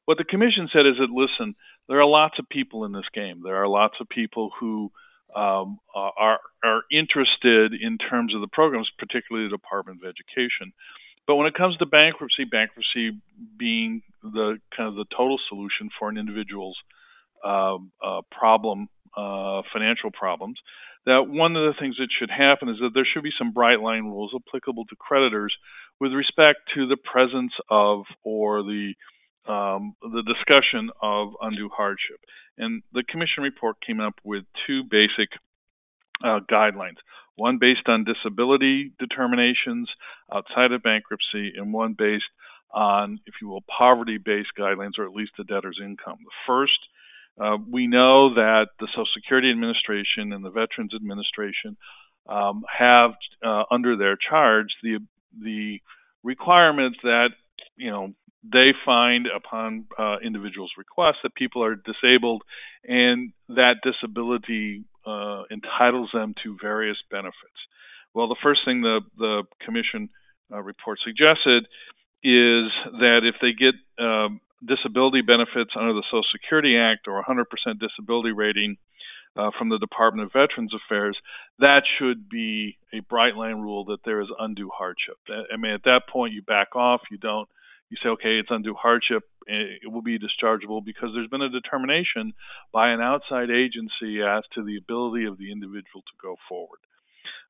What 0.04 0.18
the 0.18 0.24
commission 0.24 0.68
said 0.72 0.86
is 0.86 0.96
that 0.98 1.10
listen, 1.10 1.54
there 1.88 2.00
are 2.00 2.06
lots 2.06 2.38
of 2.38 2.48
people 2.48 2.84
in 2.84 2.92
this 2.92 3.08
game. 3.14 3.42
There 3.44 3.56
are 3.56 3.68
lots 3.68 3.94
of 4.00 4.08
people 4.08 4.50
who 4.58 4.90
um, 5.34 5.78
are 5.94 6.40
are 6.64 6.82
interested 6.90 7.74
in 7.74 7.98
terms 7.98 8.34
of 8.34 8.40
the 8.40 8.48
programs, 8.48 8.90
particularly 8.98 9.48
the 9.48 9.56
Department 9.56 10.00
of 10.02 10.08
Education. 10.08 10.72
But 11.26 11.36
when 11.36 11.46
it 11.46 11.54
comes 11.54 11.76
to 11.76 11.86
bankruptcy, 11.86 12.44
bankruptcy 12.44 13.20
being 13.56 14.02
the 14.22 14.58
kind 14.76 14.88
of 14.88 14.96
the 14.96 15.04
total 15.16 15.38
solution 15.48 15.90
for 15.98 16.08
an 16.08 16.18
individual's 16.18 16.76
uh, 17.44 17.76
uh, 18.04 18.22
problem, 18.30 18.88
uh, 19.16 19.62
financial 19.72 20.10
problems, 20.10 20.58
that 21.06 21.24
one 21.28 21.56
of 21.56 21.62
the 21.62 21.78
things 21.80 21.96
that 21.96 22.08
should 22.18 22.30
happen 22.30 22.68
is 22.68 22.76
that 22.80 22.90
there 22.94 23.06
should 23.10 23.22
be 23.22 23.30
some 23.38 23.52
bright 23.52 23.80
line 23.80 24.04
rules 24.04 24.32
applicable 24.34 24.84
to 24.86 24.96
creditors 24.96 25.54
with 25.98 26.12
respect 26.12 26.58
to 26.74 26.86
the 26.86 26.96
presence 26.96 27.52
of 27.70 28.04
or 28.22 28.62
the 28.62 28.94
um, 29.48 29.94
the 30.02 30.22
discussion 30.22 30.90
of 31.02 31.32
undue 31.40 31.70
hardship. 31.74 32.20
And 32.58 32.82
the 32.92 33.02
commission 33.02 33.42
report 33.42 33.76
came 33.84 33.98
up 33.98 34.14
with 34.22 34.44
two 34.66 34.82
basic 34.84 35.30
uh, 36.22 36.40
guidelines 36.50 37.00
one 37.40 37.56
based 37.58 37.88
on 37.88 38.04
disability 38.04 38.92
determinations 38.98 39.88
outside 40.32 40.72
of 40.72 40.82
bankruptcy, 40.82 41.52
and 41.56 41.72
one 41.72 41.94
based 41.96 42.28
on, 42.72 43.18
if 43.26 43.34
you 43.40 43.48
will, 43.48 43.64
poverty 43.66 44.18
based 44.18 44.50
guidelines 44.58 44.98
or 44.98 45.06
at 45.06 45.14
least 45.14 45.32
the 45.38 45.44
debtor's 45.44 45.80
income. 45.82 46.18
The 46.22 46.38
first, 46.46 46.78
uh, 47.40 47.56
we 47.68 47.86
know 47.86 48.34
that 48.34 48.66
the 48.78 48.88
Social 48.92 49.06
Security 49.14 49.50
Administration 49.50 50.32
and 50.32 50.44
the 50.44 50.50
Veterans 50.50 50.92
Administration 50.94 51.76
um, 52.28 52.64
have 52.78 53.12
uh, 53.44 53.64
under 53.70 53.96
their 53.96 54.16
charge 54.16 54.68
the 54.82 54.98
the 55.40 55.80
that 56.22 57.28
you 57.76 57.90
know 57.90 58.12
they 58.42 58.72
find 58.84 59.26
upon 59.26 59.86
uh, 59.98 60.16
individuals' 60.24 60.72
requests 60.78 61.18
that 61.22 61.34
people 61.34 61.62
are 61.62 61.74
disabled 61.74 62.42
and 62.84 63.32
that 63.48 63.76
disability 63.82 64.84
uh, 65.06 65.42
entitles 65.50 66.10
them 66.12 66.34
to 66.42 66.56
various 66.60 66.96
benefits. 67.10 67.60
Well, 68.14 68.28
the 68.28 68.36
first 68.42 68.60
thing 68.64 68.80
the, 68.80 69.00
the 69.18 69.44
commission 69.64 70.08
uh, 70.52 70.60
report 70.62 70.98
suggested 71.04 71.64
is 72.22 72.70
that 73.00 73.20
if 73.24 73.36
they 73.40 73.52
get 73.52 73.74
um, 74.02 74.40
disability 74.64 75.22
benefits 75.22 75.72
under 75.78 75.92
the 75.92 76.04
Social 76.10 76.24
Security 76.32 76.76
Act 76.76 77.08
or 77.08 77.22
100% 77.22 77.44
disability 77.78 78.32
rating 78.32 78.76
uh, 79.36 79.50
from 79.56 79.68
the 79.68 79.78
Department 79.78 80.26
of 80.26 80.32
Veterans 80.32 80.72
Affairs, 80.74 81.16
that 81.58 81.82
should 81.98 82.28
be 82.28 82.76
a 82.92 83.00
bright 83.00 83.36
line 83.36 83.60
rule 83.60 83.84
that 83.86 84.00
there 84.04 84.20
is 84.20 84.28
undue 84.38 84.70
hardship. 84.72 85.16
I 85.28 85.56
mean, 85.56 85.72
at 85.72 85.84
that 85.84 86.02
point, 86.10 86.34
you 86.34 86.42
back 86.42 86.74
off. 86.74 87.02
You 87.10 87.18
don't. 87.18 87.48
You 87.90 87.96
say, 88.02 88.08
okay, 88.10 88.38
it's 88.38 88.50
undue 88.50 88.74
hardship. 88.74 89.24
It 89.46 89.90
will 89.90 90.02
be 90.02 90.18
dischargeable 90.18 90.84
because 90.84 91.10
there's 91.12 91.28
been 91.28 91.42
a 91.42 91.48
determination 91.48 92.34
by 92.72 92.90
an 92.90 93.00
outside 93.00 93.50
agency 93.50 94.22
as 94.22 94.44
to 94.54 94.62
the 94.64 94.76
ability 94.78 95.26
of 95.26 95.38
the 95.38 95.50
individual 95.50 96.02
to 96.02 96.16
go 96.22 96.36
forward. 96.48 96.78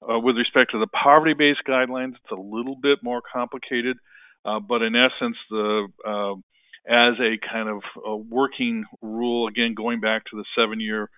Uh, 0.01 0.19
with 0.19 0.37
respect 0.37 0.71
to 0.71 0.79
the 0.79 0.87
poverty-based 0.87 1.61
guidelines, 1.69 2.13
it's 2.13 2.33
a 2.33 2.41
little 2.41 2.75
bit 2.75 3.01
more 3.03 3.21
complicated, 3.21 3.99
uh, 4.47 4.59
but 4.61 4.81
in 4.81 4.95
essence, 4.97 5.37
the 5.51 5.89
uh, 6.07 6.41
as 6.87 7.15
a 7.21 7.39
kind 7.51 7.69
of 7.69 7.83
a 8.05 8.17
working 8.17 8.85
rule, 9.03 9.49
again 9.49 9.75
going 9.75 10.01
back 10.01 10.25
to 10.27 10.37
the 10.37 10.45
seven-year 10.57 11.11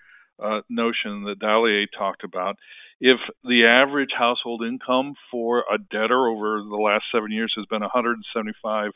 uh, 0.43 0.61
notion 0.69 1.25
that 1.25 1.39
Dalié 1.41 1.87
talked 1.97 2.25
about. 2.25 2.57
If 3.01 3.19
the 3.45 3.67
average 3.67 4.11
household 4.17 4.63
income 4.67 5.15
for 5.31 5.61
a 5.61 5.79
debtor 5.79 6.29
over 6.29 6.63
the 6.63 6.83
last 6.83 7.05
seven 7.13 7.31
years 7.33 7.53
has 7.57 7.67
been 7.67 7.83
175 7.83 8.93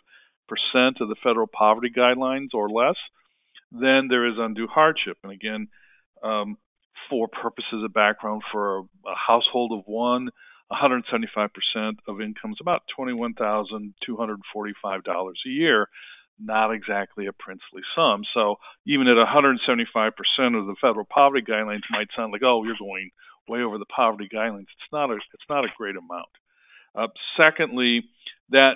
percent 0.49 0.99
of 1.01 1.09
the 1.09 1.17
federal 1.23 1.47
poverty 1.47 1.91
guidelines 1.97 2.49
or 2.55 2.69
less, 2.71 2.97
then 3.73 4.09
there 4.09 4.27
is 4.27 4.35
undue 4.39 4.69
hardship. 4.69 5.19
And 5.23 5.33
again, 5.33 5.69
um, 6.23 6.57
for 7.11 7.29
purposes 7.29 7.85
of 7.85 7.93
background, 7.93 8.41
for 8.53 8.79
a, 8.79 8.83
a 8.83 9.15
household 9.15 9.73
of 9.73 9.83
one, 9.87 10.31
175% 10.73 11.51
of 12.09 12.21
income 12.21 12.53
is 12.53 12.59
about 12.61 12.83
$21,245 12.99 15.33
a 15.47 15.49
year 15.49 15.89
not 16.39 16.73
exactly 16.73 17.27
a 17.27 17.33
princely 17.33 17.83
sum. 17.95 18.23
So 18.35 18.57
even 18.87 19.09
at 19.09 19.17
175% 19.17 19.59
of 20.59 20.67
the 20.67 20.77
federal 20.81 21.07
poverty 21.07 21.45
guidelines 21.49 21.83
might 21.91 22.09
sound 22.17 22.33
like, 22.33 22.43
oh, 22.45 22.65
you're 22.65 22.77
going 22.79 23.11
way 23.49 23.61
over 23.61 23.79
the 23.79 23.87
poverty 23.87 24.29
guidelines. 24.33 24.63
It's 24.63 24.93
not 24.93 25.11
a 25.11 25.15
it's 25.15 25.49
not 25.49 25.65
a 25.65 25.69
great 25.77 25.97
amount. 25.97 26.29
Uh, 26.95 27.09
secondly, 27.37 28.03
that 28.51 28.75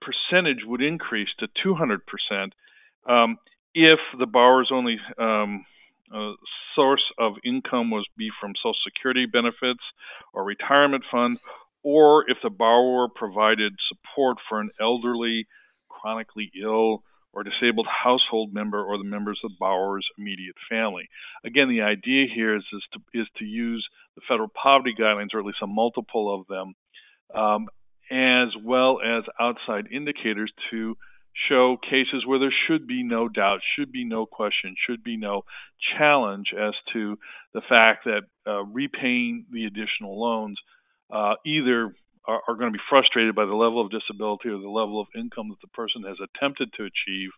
percentage 0.00 0.64
would 0.66 0.82
increase 0.82 1.28
to 1.38 1.46
200% 1.64 1.98
um, 3.08 3.38
if 3.74 4.00
the 4.18 4.26
borrower's 4.26 4.70
only 4.72 4.98
um, 5.18 5.64
uh, 6.12 6.32
source 6.74 7.04
of 7.18 7.34
income 7.44 7.90
was 7.90 8.06
be 8.16 8.30
from 8.40 8.52
Social 8.56 8.74
Security 8.84 9.26
benefits 9.26 9.82
or 10.34 10.44
retirement 10.44 11.04
fund, 11.10 11.38
or 11.82 12.28
if 12.28 12.38
the 12.42 12.50
borrower 12.50 13.08
provided 13.08 13.72
support 13.88 14.38
for 14.48 14.60
an 14.60 14.70
elderly 14.80 15.46
chronically 16.02 16.50
ill 16.60 17.02
or 17.32 17.44
disabled 17.44 17.86
household 17.86 18.52
member 18.52 18.82
or 18.82 18.98
the 18.98 19.04
members 19.04 19.40
of 19.44 19.52
borrower's 19.58 20.06
immediate 20.18 20.56
family. 20.68 21.08
Again, 21.44 21.68
the 21.68 21.82
idea 21.82 22.26
here 22.34 22.56
is, 22.56 22.64
is, 22.72 22.82
to, 22.92 23.20
is 23.20 23.26
to 23.38 23.44
use 23.44 23.86
the 24.16 24.22
federal 24.28 24.48
poverty 24.48 24.94
guidelines, 24.98 25.28
or 25.32 25.40
at 25.40 25.46
least 25.46 25.62
a 25.62 25.66
multiple 25.66 26.34
of 26.34 26.46
them, 26.46 26.74
um, 27.34 27.68
as 28.10 28.48
well 28.62 28.98
as 29.02 29.24
outside 29.40 29.86
indicators 29.90 30.52
to 30.70 30.96
show 31.48 31.78
cases 31.82 32.26
where 32.26 32.38
there 32.38 32.52
should 32.66 32.86
be 32.86 33.02
no 33.02 33.28
doubt, 33.28 33.60
should 33.76 33.90
be 33.90 34.04
no 34.04 34.26
question, 34.26 34.74
should 34.86 35.02
be 35.02 35.16
no 35.16 35.42
challenge 35.96 36.48
as 36.52 36.74
to 36.92 37.18
the 37.54 37.62
fact 37.66 38.04
that 38.04 38.22
uh, 38.46 38.62
repaying 38.64 39.46
the 39.50 39.64
additional 39.64 40.20
loans 40.20 40.58
uh, 41.10 41.34
either 41.46 41.94
are, 42.26 42.40
are 42.48 42.54
going 42.54 42.72
to 42.72 42.76
be 42.76 42.82
frustrated 42.88 43.34
by 43.34 43.44
the 43.44 43.54
level 43.54 43.80
of 43.80 43.90
disability 43.90 44.48
or 44.48 44.58
the 44.58 44.68
level 44.68 45.00
of 45.00 45.08
income 45.16 45.48
that 45.48 45.60
the 45.60 45.68
person 45.68 46.02
has 46.04 46.16
attempted 46.22 46.72
to 46.74 46.84
achieve 46.84 47.30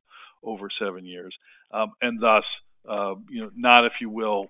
over 0.43 0.69
seven 0.79 1.07
years, 1.07 1.35
um, 1.73 1.93
and 2.03 2.21
thus, 2.21 2.45
uh, 2.89 3.15
you 3.31 3.43
know, 3.43 3.51
not, 3.57 3.87
if 3.87 3.93
you 4.01 4.11
will, 4.11 4.47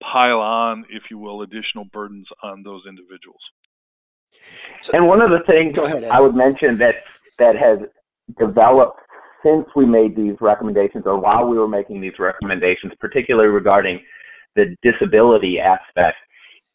pile 0.00 0.38
on, 0.38 0.84
if 0.90 1.04
you 1.10 1.18
will, 1.18 1.42
additional 1.42 1.84
burdens 1.92 2.26
on 2.42 2.62
those 2.62 2.82
individuals. 2.88 3.40
So, 4.82 4.92
and 4.96 5.08
one 5.08 5.20
of 5.20 5.30
the 5.30 5.40
things 5.46 5.76
ahead, 5.78 6.04
I 6.04 6.20
would 6.20 6.34
mention 6.34 6.78
that 6.78 6.96
that 7.38 7.56
has 7.56 7.78
developed 8.38 9.00
since 9.42 9.66
we 9.74 9.86
made 9.86 10.16
these 10.16 10.34
recommendations, 10.40 11.04
or 11.06 11.18
while 11.18 11.46
we 11.46 11.56
were 11.56 11.68
making 11.68 12.00
these 12.00 12.18
recommendations, 12.18 12.92
particularly 13.00 13.48
regarding 13.48 14.00
the 14.56 14.76
disability 14.82 15.58
aspect, 15.60 16.16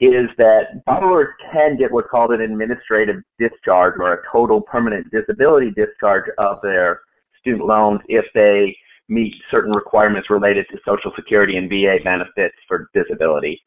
is 0.06 0.30
that 0.38 0.84
borrowers 0.86 1.30
can 1.52 1.78
get 1.78 1.92
what's 1.92 2.10
called 2.10 2.32
an 2.32 2.42
administrative 2.42 3.18
discharge 3.40 3.96
or 4.00 4.14
a 4.14 4.22
total 4.32 4.62
permanent 4.62 5.08
disability 5.12 5.72
discharge 5.72 6.26
of 6.38 6.58
their 6.64 7.02
student 7.40 7.66
loans 7.66 8.02
if 8.08 8.26
they 8.34 8.76
meet 9.10 9.34
certain 9.52 9.74
requirements 9.74 10.30
related 10.30 10.66
to 10.72 10.78
Social 10.86 11.12
Security 11.16 11.58
and 11.58 11.70
VA 11.70 11.98
benefits 12.04 12.56
for 12.68 12.90
disability. 12.94 13.62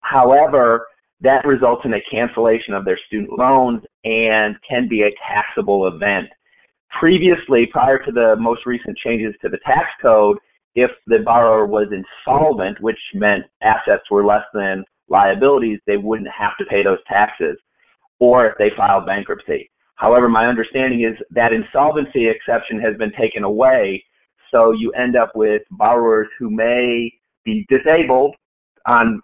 However, 0.00 0.86
that 1.20 1.44
results 1.44 1.82
in 1.84 1.94
a 1.94 2.00
cancellation 2.10 2.74
of 2.74 2.84
their 2.84 2.98
student 3.06 3.36
loans 3.36 3.82
and 4.04 4.54
can 4.68 4.88
be 4.88 5.02
a 5.02 5.10
taxable 5.28 5.88
event. 5.88 6.28
Previously, 6.98 7.66
prior 7.70 7.98
to 7.98 8.12
the 8.12 8.36
most 8.38 8.64
recent 8.64 8.96
changes 8.98 9.34
to 9.42 9.48
the 9.48 9.58
tax 9.66 9.88
code, 10.00 10.38
if 10.74 10.90
the 11.08 11.18
borrower 11.24 11.66
was 11.66 11.88
insolvent, 11.92 12.80
which 12.80 12.98
meant 13.14 13.44
assets 13.62 14.04
were 14.10 14.24
less 14.24 14.44
than 14.54 14.84
liabilities, 15.08 15.78
they 15.86 15.96
wouldn't 15.96 16.28
have 16.28 16.56
to 16.58 16.64
pay 16.66 16.82
those 16.82 16.98
taxes, 17.06 17.56
or 18.18 18.46
if 18.46 18.54
they 18.58 18.70
filed 18.76 19.06
bankruptcy. 19.06 19.70
However, 19.96 20.28
my 20.28 20.46
understanding 20.46 21.02
is 21.02 21.16
that 21.30 21.52
insolvency 21.52 22.28
exception 22.28 22.80
has 22.80 22.96
been 22.96 23.12
taken 23.18 23.44
away, 23.44 24.04
so 24.50 24.72
you 24.72 24.92
end 24.92 25.16
up 25.16 25.32
with 25.34 25.62
borrowers 25.72 26.28
who 26.38 26.50
may 26.50 27.12
be 27.44 27.66
disabled 27.68 28.34
on 28.86 29.20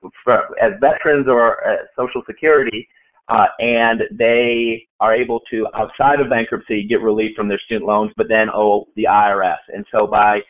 as 0.62 0.72
veterans 0.80 1.26
or 1.28 1.66
uh, 1.66 1.76
Social 1.96 2.22
Security, 2.26 2.86
uh, 3.28 3.46
and 3.58 4.02
they 4.12 4.86
are 5.00 5.14
able 5.14 5.40
to, 5.50 5.66
outside 5.74 6.20
of 6.20 6.28
bankruptcy, 6.28 6.86
get 6.86 7.00
relief 7.00 7.34
from 7.34 7.48
their 7.48 7.60
student 7.64 7.86
loans, 7.86 8.12
but 8.16 8.26
then 8.28 8.48
owe 8.52 8.86
the 8.96 9.04
IRS. 9.04 9.56
And 9.68 9.84
so 9.90 10.06
by 10.06 10.40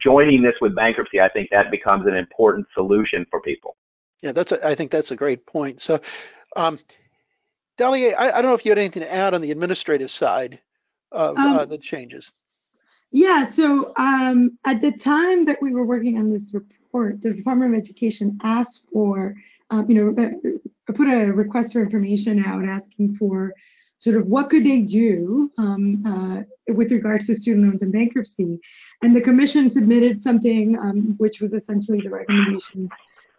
joining 0.00 0.42
this 0.42 0.54
with 0.60 0.76
bankruptcy, 0.76 1.20
I 1.20 1.28
think 1.28 1.48
that 1.50 1.70
becomes 1.70 2.06
an 2.06 2.14
important 2.14 2.66
solution 2.74 3.26
for 3.30 3.40
people. 3.40 3.76
Yeah, 4.22 4.32
that's 4.32 4.52
a, 4.52 4.66
I 4.66 4.74
think 4.74 4.90
that's 4.90 5.10
a 5.10 5.16
great 5.16 5.46
point. 5.46 5.80
So, 5.80 6.00
um, 6.56 6.78
Dalié, 7.78 8.14
I, 8.16 8.30
I, 8.30 8.42
don't 8.42 8.50
know 8.50 8.54
if 8.54 8.64
you 8.64 8.70
had 8.70 8.78
anything 8.78 9.02
to 9.02 9.12
add 9.12 9.32
on 9.32 9.40
the 9.40 9.50
administrative 9.50 10.10
side 10.10 10.60
of 11.10 11.38
um, 11.38 11.56
uh, 11.56 11.64
the 11.64 11.78
changes. 11.78 12.30
Yeah, 13.12 13.44
so 13.44 13.92
um, 13.96 14.58
at 14.64 14.80
the 14.80 14.92
time 14.92 15.46
that 15.46 15.60
we 15.60 15.72
were 15.72 15.84
working 15.84 16.18
on 16.18 16.32
this 16.32 16.52
report, 16.52 17.20
the 17.22 17.32
Department 17.32 17.74
of 17.74 17.80
Education 17.80 18.38
asked 18.42 18.88
for, 18.92 19.34
um, 19.70 19.90
you 19.90 20.14
know, 20.14 20.22
uh, 20.22 20.92
put 20.92 21.08
a 21.08 21.32
request 21.32 21.72
for 21.72 21.80
information 21.80 22.44
out 22.44 22.64
asking 22.68 23.12
for 23.14 23.54
sort 23.98 24.16
of 24.16 24.26
what 24.26 24.48
could 24.48 24.64
they 24.64 24.82
do 24.82 25.50
um, 25.58 26.04
uh, 26.06 26.72
with 26.72 26.90
regards 26.90 27.26
to 27.26 27.34
student 27.34 27.66
loans 27.66 27.82
and 27.82 27.92
bankruptcy. 27.92 28.60
And 29.02 29.14
the 29.14 29.20
commission 29.20 29.68
submitted 29.68 30.22
something 30.22 30.78
um, 30.78 31.14
which 31.18 31.40
was 31.40 31.52
essentially 31.52 32.00
the 32.00 32.10
recommendations 32.10 32.92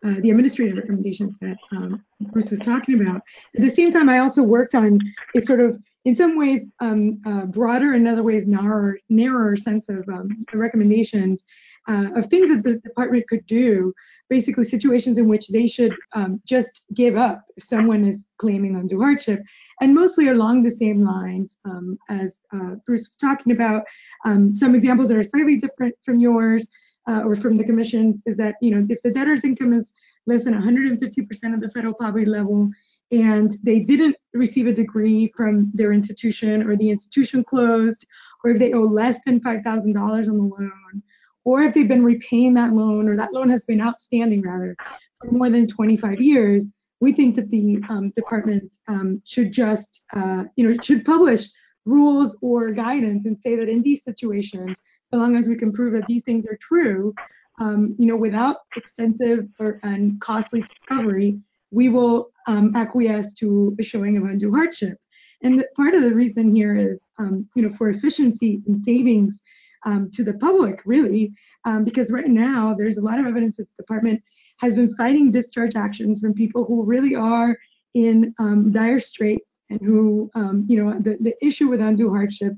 uh, 0.03 0.15
the 0.21 0.29
administrative 0.29 0.77
recommendations 0.77 1.37
that 1.37 1.57
um, 1.71 2.03
Bruce 2.31 2.51
was 2.51 2.59
talking 2.59 2.99
about. 2.99 3.21
At 3.55 3.61
the 3.61 3.69
same 3.69 3.91
time, 3.91 4.09
I 4.09 4.19
also 4.19 4.41
worked 4.41 4.75
on 4.75 4.99
a 5.35 5.41
sort 5.41 5.59
of 5.59 5.79
in 6.05 6.15
some 6.15 6.37
ways 6.37 6.71
um, 6.79 7.21
uh, 7.25 7.45
broader, 7.45 7.93
in 7.93 8.07
other 8.07 8.23
ways 8.23 8.47
narrower, 8.47 8.97
narrower 9.09 9.55
sense 9.55 9.87
of 9.89 10.03
um, 10.09 10.29
recommendations 10.53 11.43
uh, 11.87 12.09
of 12.15 12.25
things 12.27 12.49
that 12.49 12.63
the 12.63 12.79
department 12.79 13.27
could 13.27 13.45
do, 13.45 13.93
basically 14.29 14.63
situations 14.63 15.17
in 15.17 15.27
which 15.27 15.47
they 15.49 15.67
should 15.67 15.95
um, 16.13 16.41
just 16.45 16.81
give 16.93 17.17
up 17.17 17.43
if 17.55 17.63
someone 17.63 18.05
is 18.05 18.23
claiming 18.37 18.75
undue 18.75 18.99
hardship, 18.99 19.41
and 19.79 19.93
mostly 19.93 20.29
along 20.29 20.63
the 20.63 20.71
same 20.71 21.03
lines 21.03 21.57
um, 21.65 21.97
as 22.09 22.39
uh, 22.53 22.75
Bruce 22.85 23.07
was 23.07 23.17
talking 23.17 23.51
about. 23.51 23.83
Um, 24.25 24.51
some 24.51 24.73
examples 24.73 25.09
that 25.09 25.17
are 25.17 25.23
slightly 25.23 25.57
different 25.57 25.95
from 26.03 26.19
yours 26.19 26.67
uh, 27.07 27.21
or 27.25 27.35
from 27.35 27.57
the 27.57 27.63
commissions 27.63 28.21
is 28.25 28.37
that, 28.37 28.55
you 28.61 28.71
know, 28.71 28.85
if 28.89 29.01
the 29.01 29.11
debtor's 29.11 29.43
income 29.43 29.73
is 29.73 29.91
less 30.27 30.43
than 30.43 30.53
150% 30.53 31.53
of 31.53 31.61
the 31.61 31.69
federal 31.73 31.93
poverty 31.93 32.25
level, 32.25 32.69
and 33.11 33.57
they 33.63 33.81
didn't 33.81 34.15
receive 34.33 34.67
a 34.67 34.73
degree 34.73 35.31
from 35.35 35.71
their 35.73 35.91
institution 35.91 36.63
or 36.63 36.75
the 36.77 36.89
institution 36.89 37.43
closed, 37.43 38.05
or 38.43 38.51
if 38.51 38.59
they 38.59 38.73
owe 38.73 38.81
less 38.81 39.19
than 39.25 39.39
$5,000 39.39 39.95
on 39.97 40.23
the 40.23 40.31
loan, 40.31 41.03
or 41.43 41.63
if 41.63 41.73
they've 41.73 41.87
been 41.87 42.03
repaying 42.03 42.53
that 42.53 42.71
loan 42.71 43.09
or 43.09 43.17
that 43.17 43.33
loan 43.33 43.49
has 43.49 43.65
been 43.65 43.81
outstanding 43.81 44.41
rather 44.41 44.75
for 45.19 45.31
more 45.31 45.49
than 45.49 45.67
25 45.67 46.21
years, 46.21 46.67
we 46.99 47.11
think 47.11 47.35
that 47.35 47.49
the 47.49 47.83
um, 47.89 48.11
department 48.11 48.77
um, 48.87 49.21
should 49.25 49.51
just, 49.51 50.01
uh, 50.15 50.45
you 50.55 50.67
know, 50.67 50.75
should 50.81 51.03
publish 51.03 51.47
rules 51.85 52.35
or 52.41 52.71
guidance 52.71 53.25
and 53.25 53.35
say 53.35 53.55
that 53.55 53.67
in 53.67 53.81
these 53.81 54.03
situations, 54.03 54.79
so 55.11 55.19
long 55.19 55.35
as 55.35 55.47
we 55.47 55.55
can 55.55 55.71
prove 55.71 55.93
that 55.93 56.07
these 56.07 56.23
things 56.23 56.45
are 56.45 56.57
true, 56.61 57.13
um, 57.59 57.95
you 57.99 58.05
know, 58.05 58.15
without 58.15 58.57
extensive 58.75 59.47
or 59.59 59.79
and 59.83 60.19
costly 60.21 60.61
discovery, 60.61 61.39
we 61.71 61.89
will 61.89 62.31
um, 62.47 62.71
acquiesce 62.75 63.33
to 63.33 63.75
a 63.79 63.83
showing 63.83 64.17
of 64.17 64.23
undue 64.23 64.51
hardship. 64.51 64.97
And 65.43 65.59
the, 65.59 65.67
part 65.75 65.93
of 65.93 66.01
the 66.01 66.13
reason 66.13 66.55
here 66.55 66.75
is, 66.75 67.09
um, 67.19 67.47
you 67.55 67.63
know, 67.63 67.75
for 67.75 67.89
efficiency 67.89 68.61
and 68.67 68.79
savings 68.79 69.41
um, 69.85 70.09
to 70.11 70.23
the 70.23 70.35
public, 70.35 70.81
really, 70.85 71.33
um, 71.65 71.83
because 71.83 72.11
right 72.11 72.27
now 72.27 72.73
there's 72.77 72.97
a 72.97 73.01
lot 73.01 73.19
of 73.19 73.25
evidence 73.25 73.57
that 73.57 73.67
the 73.69 73.83
department 73.83 74.21
has 74.59 74.75
been 74.75 74.93
fighting 74.95 75.31
discharge 75.31 75.75
actions 75.75 76.21
from 76.21 76.33
people 76.33 76.63
who 76.63 76.83
really 76.83 77.15
are 77.15 77.57
in 77.95 78.33
um, 78.39 78.71
dire 78.71 78.99
straits 78.99 79.59
and 79.69 79.81
who, 79.81 80.29
you 80.67 80.81
know, 80.81 80.97
the, 80.99 81.17
the 81.19 81.33
issue 81.45 81.67
with 81.67 81.81
undue 81.81 82.09
hardship 82.09 82.53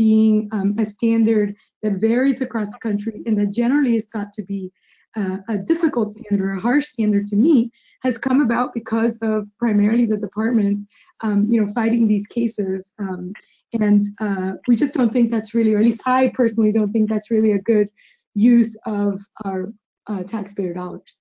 being 0.00 0.48
a 0.78 0.86
standard 0.86 1.54
that 1.82 1.92
varies 1.96 2.40
across 2.40 2.70
the 2.72 2.78
country 2.78 3.22
and 3.26 3.38
that 3.38 3.52
generally 3.52 3.96
is 3.96 4.06
thought 4.10 4.32
to 4.32 4.42
be 4.42 4.72
uh, 5.14 5.36
a 5.50 5.58
difficult 5.58 6.10
standard 6.12 6.40
or 6.40 6.52
a 6.52 6.60
harsh 6.60 6.86
standard 6.86 7.26
to 7.26 7.36
meet 7.36 7.70
has 8.02 8.16
come 8.16 8.40
about 8.40 8.72
because 8.72 9.18
of 9.20 9.46
primarily 9.58 10.06
the 10.06 10.16
department, 10.16 10.80
um, 11.20 11.46
you 11.50 11.60
know, 11.60 11.70
fighting 11.74 12.08
these 12.08 12.26
cases. 12.26 12.90
Um, 12.98 13.34
and 13.78 14.02
uh, 14.22 14.52
we 14.66 14.74
just 14.74 14.94
don't 14.94 15.12
think 15.12 15.30
that's 15.30 15.52
really, 15.52 15.74
or 15.74 15.78
at 15.80 15.84
least 15.84 16.00
I 16.06 16.32
personally 16.32 16.72
don't 16.72 16.92
think 16.92 17.10
that's 17.10 17.30
really 17.30 17.52
a 17.52 17.58
good 17.58 17.88
use 18.32 18.74
of 18.86 19.20
our 19.44 19.70
uh, 20.06 20.22
taxpayer 20.22 20.72
dollars. 20.72 21.18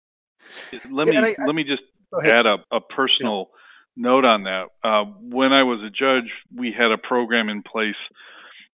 Let 0.89 1.09
me 1.09 1.17
I, 1.17 1.35
I, 1.37 1.45
let 1.45 1.53
me 1.53 1.65
just 1.65 1.83
add 2.23 2.45
a, 2.45 2.59
a 2.71 2.79
personal 2.79 3.49
yeah. 3.49 4.03
note 4.09 4.23
on 4.23 4.43
that. 4.43 4.67
Uh, 4.85 5.03
when 5.19 5.51
I 5.51 5.63
was 5.63 5.81
a 5.81 5.89
judge, 5.89 6.31
we 6.55 6.71
had 6.71 6.91
a 6.91 6.97
program 6.97 7.49
in 7.49 7.61
place 7.61 8.01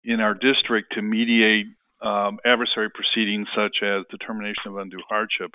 in 0.05 0.21
our 0.21 0.35
district 0.35 0.95
to 0.95 1.03
mediate 1.03 1.67
um, 2.03 2.39
adversary 2.45 2.91
proceedings 2.91 3.47
such 3.55 3.83
as 3.83 4.05
determination 4.11 4.67
of 4.67 4.77
undue 4.77 5.03
hardship. 5.09 5.55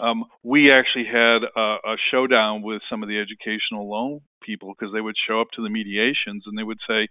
Um, 0.00 0.24
we 0.42 0.72
actually 0.72 1.06
had 1.06 1.42
a, 1.44 1.76
a, 1.84 1.96
showdown 2.10 2.62
with 2.62 2.82
some 2.90 3.02
of 3.02 3.08
the 3.08 3.18
educational 3.18 3.88
loan 3.88 4.20
people 4.42 4.74
because 4.74 4.92
they 4.92 5.00
would 5.00 5.14
show 5.28 5.40
up 5.40 5.48
to 5.54 5.62
the 5.62 5.70
mediations 5.70 6.44
and 6.46 6.58
they 6.58 6.64
would 6.64 6.80
say, 6.88 7.08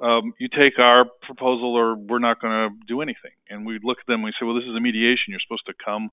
um, 0.00 0.32
"You 0.38 0.48
take 0.48 0.78
our 0.78 1.04
proposal, 1.22 1.74
or 1.76 1.96
we're 1.96 2.20
not 2.20 2.40
going 2.40 2.52
to 2.52 2.76
do 2.88 3.02
anything." 3.02 3.32
And 3.50 3.66
we'd 3.66 3.84
look 3.84 3.98
at 4.00 4.06
them 4.06 4.16
and 4.16 4.24
we 4.24 4.32
say, 4.32 4.46
"Well, 4.46 4.54
this 4.54 4.64
is 4.64 4.74
a 4.74 4.80
mediation. 4.80 5.28
You're 5.28 5.44
supposed 5.46 5.66
to 5.66 5.74
come, 5.84 6.10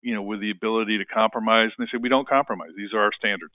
you 0.00 0.14
know, 0.14 0.22
with 0.22 0.40
the 0.40 0.50
ability 0.50 0.98
to 0.98 1.04
compromise." 1.04 1.70
And 1.78 1.86
they 1.86 1.90
say, 1.90 2.00
"We 2.00 2.08
don't 2.08 2.28
compromise. 2.28 2.70
These 2.76 2.92
are 2.92 3.00
our 3.00 3.12
standards." 3.16 3.54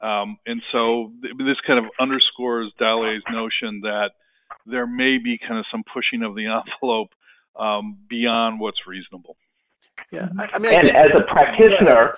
Um, 0.00 0.38
and 0.46 0.62
so 0.70 1.12
th- 1.20 1.34
this 1.38 1.60
kind 1.66 1.84
of 1.84 1.90
underscores 1.98 2.72
Dalié's 2.80 3.24
notion 3.30 3.80
that 3.82 4.10
there 4.66 4.86
may 4.86 5.18
be 5.18 5.38
kind 5.38 5.58
of 5.58 5.66
some 5.70 5.82
pushing 5.92 6.22
of 6.22 6.34
the 6.34 6.46
envelope 6.82 7.10
um, 7.58 7.98
beyond 8.08 8.60
what's 8.60 8.86
reasonable. 8.86 9.36
Yeah, 10.10 10.28
I, 10.38 10.48
I 10.54 10.58
mean, 10.58 10.72
and 10.72 10.96
I 10.96 11.04
as 11.04 11.10
a 11.14 11.22
practitioner, 11.22 12.16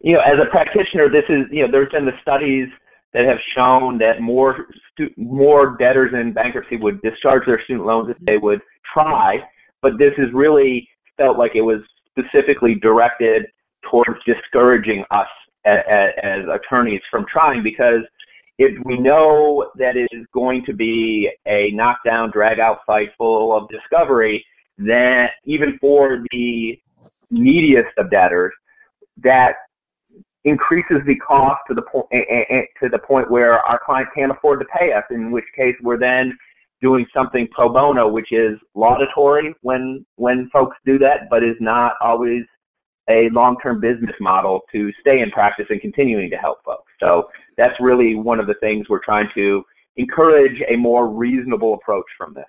you 0.00 0.14
know, 0.14 0.20
as 0.20 0.38
a 0.40 0.50
practitioner, 0.50 1.08
this 1.08 1.24
is 1.28 1.46
you 1.50 1.62
know, 1.62 1.70
there's 1.70 1.90
been 1.92 2.04
the 2.04 2.18
studies 2.20 2.68
that 3.14 3.24
have 3.24 3.38
shown 3.54 3.98
that 3.98 4.20
more 4.20 4.66
stu- 4.92 5.12
more 5.16 5.76
debtors 5.78 6.12
in 6.14 6.32
bankruptcy 6.32 6.76
would 6.76 7.00
discharge 7.02 7.46
their 7.46 7.62
student 7.64 7.86
loans 7.86 8.10
if 8.10 8.16
they 8.24 8.36
would 8.36 8.60
try, 8.92 9.38
but 9.80 9.92
this 9.98 10.12
is 10.18 10.28
really 10.32 10.88
felt 11.16 11.38
like 11.38 11.52
it 11.54 11.62
was 11.62 11.80
specifically 12.10 12.74
directed 12.74 13.46
towards 13.90 14.18
discouraging 14.26 15.04
us 15.10 15.26
as, 15.64 15.78
as 16.22 16.40
attorneys 16.52 17.00
from 17.10 17.24
trying 17.30 17.62
because 17.62 18.00
if 18.58 18.72
we 18.84 18.98
know 18.98 19.70
that 19.76 19.96
it 19.96 20.08
is 20.12 20.26
going 20.32 20.62
to 20.66 20.74
be 20.74 21.30
a 21.46 21.70
knockdown, 21.72 22.30
drag 22.32 22.58
out 22.58 22.78
fight 22.86 23.08
full 23.16 23.56
of 23.56 23.68
discovery, 23.68 24.44
then 24.78 25.26
even 25.44 25.78
for 25.80 26.22
the 26.30 26.78
neediest 27.30 27.96
of 27.98 28.10
debtors, 28.10 28.52
that 29.22 29.52
increases 30.44 30.98
the 31.06 31.16
cost 31.16 31.60
to 31.68 31.74
the 31.74 31.82
point 31.82 32.06
to 32.10 32.88
the 32.88 32.98
point 32.98 33.30
where 33.30 33.58
our 33.60 33.80
client 33.84 34.08
can't 34.14 34.32
afford 34.32 34.60
to 34.60 34.66
pay 34.78 34.92
us. 34.92 35.04
In 35.10 35.30
which 35.30 35.44
case, 35.56 35.74
we're 35.82 35.98
then 35.98 36.36
doing 36.80 37.06
something 37.14 37.46
pro 37.52 37.72
bono, 37.72 38.08
which 38.08 38.32
is 38.32 38.58
laudatory 38.74 39.54
when 39.62 40.04
when 40.16 40.50
folks 40.52 40.76
do 40.84 40.98
that, 40.98 41.28
but 41.30 41.44
is 41.44 41.56
not 41.60 41.92
always 42.00 42.42
a 43.10 43.28
long-term 43.32 43.80
business 43.80 44.14
model 44.20 44.60
to 44.72 44.90
stay 45.00 45.20
in 45.20 45.30
practice 45.30 45.66
and 45.70 45.80
continuing 45.80 46.30
to 46.30 46.36
help 46.36 46.64
folks. 46.64 46.90
So 47.00 47.28
that's 47.56 47.74
really 47.80 48.14
one 48.14 48.38
of 48.38 48.46
the 48.46 48.54
things 48.60 48.88
we're 48.88 49.04
trying 49.04 49.28
to 49.34 49.64
encourage 49.96 50.62
a 50.68 50.76
more 50.76 51.08
reasonable 51.08 51.74
approach 51.74 52.06
from 52.16 52.34
this. 52.34 52.44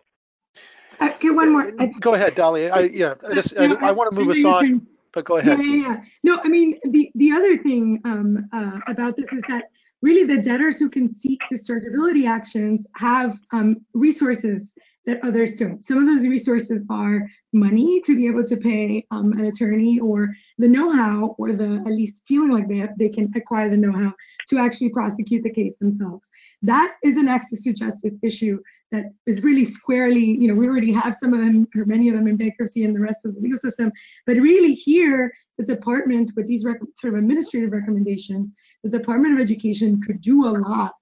Okay, 1.01 1.31
one 1.31 1.51
more. 1.51 1.71
Uh, 1.79 1.87
go 1.99 2.13
ahead, 2.13 2.35
Dalié. 2.35 2.71
I, 2.71 2.81
yeah, 2.81 3.15
I, 3.27 3.33
just, 3.33 3.57
I, 3.57 3.73
I 3.73 3.91
want 3.91 4.13
to 4.13 4.19
move 4.19 4.29
us 4.29 4.45
on, 4.45 4.85
but 5.11 5.25
go 5.25 5.37
ahead. 5.37 5.57
Yeah, 5.59 5.65
yeah, 5.65 5.81
yeah. 5.81 6.01
No, 6.23 6.39
I 6.43 6.47
mean, 6.47 6.79
the, 6.83 7.11
the 7.15 7.31
other 7.31 7.57
thing 7.57 7.99
um, 8.05 8.47
uh, 8.53 8.79
about 8.87 9.15
this 9.15 9.31
is 9.33 9.43
that 9.49 9.65
really 10.01 10.23
the 10.23 10.41
debtors 10.41 10.77
who 10.77 10.89
can 10.89 11.09
seek 11.09 11.39
dischargeability 11.51 12.27
actions 12.27 12.85
have 12.95 13.39
um, 13.51 13.77
resources 13.93 14.75
that 15.05 15.23
others 15.23 15.53
don't. 15.53 15.83
Some 15.83 15.97
of 15.97 16.05
those 16.05 16.27
resources 16.27 16.85
are 16.89 17.27
money 17.51 18.01
to 18.01 18.15
be 18.15 18.27
able 18.27 18.43
to 18.45 18.57
pay 18.57 19.05
um, 19.11 19.33
an 19.33 19.45
attorney 19.45 19.99
or 19.99 20.29
the 20.57 20.67
know-how 20.67 21.35
or 21.37 21.53
the 21.53 21.83
at 21.85 21.91
least 21.91 22.21
feeling 22.25 22.51
like 22.51 22.67
they, 22.69 22.77
have, 22.77 22.97
they 22.97 23.09
can 23.09 23.31
acquire 23.35 23.69
the 23.69 23.77
know-how 23.77 24.13
to 24.47 24.57
actually 24.57 24.89
prosecute 24.89 25.43
the 25.43 25.51
case 25.51 25.77
themselves. 25.77 26.31
That 26.61 26.95
is 27.03 27.17
an 27.17 27.27
access 27.27 27.63
to 27.63 27.73
justice 27.73 28.17
issue 28.23 28.59
that 28.91 29.05
is 29.25 29.43
really 29.43 29.65
squarely, 29.65 30.23
you 30.23 30.47
know, 30.47 30.53
we 30.53 30.67
already 30.67 30.91
have 30.93 31.15
some 31.15 31.33
of 31.33 31.39
them 31.39 31.67
or 31.75 31.85
many 31.85 32.09
of 32.09 32.15
them 32.15 32.27
in 32.27 32.37
bankruptcy 32.37 32.83
and 32.83 32.95
the 32.95 33.01
rest 33.01 33.25
of 33.25 33.35
the 33.35 33.41
legal 33.41 33.59
system, 33.59 33.91
but 34.25 34.37
really 34.37 34.73
here, 34.73 35.33
the 35.57 35.65
department 35.65 36.31
with 36.35 36.47
these 36.47 36.63
sort 36.63 37.13
of 37.13 37.19
administrative 37.19 37.71
recommendations, 37.71 38.51
the 38.83 38.89
Department 38.89 39.35
of 39.35 39.39
Education 39.39 40.01
could 40.01 40.19
do 40.19 40.47
a 40.47 40.49
lot 40.49 40.95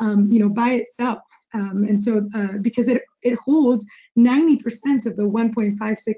um, 0.00 0.30
you 0.30 0.38
know, 0.38 0.48
by 0.48 0.70
itself. 0.70 1.20
Um, 1.54 1.84
and 1.88 2.00
so, 2.00 2.28
uh, 2.34 2.58
because 2.60 2.88
it, 2.88 3.02
it 3.22 3.38
holds 3.38 3.84
90% 4.18 5.06
of 5.06 5.16
the 5.16 5.22
1.56 5.22 6.14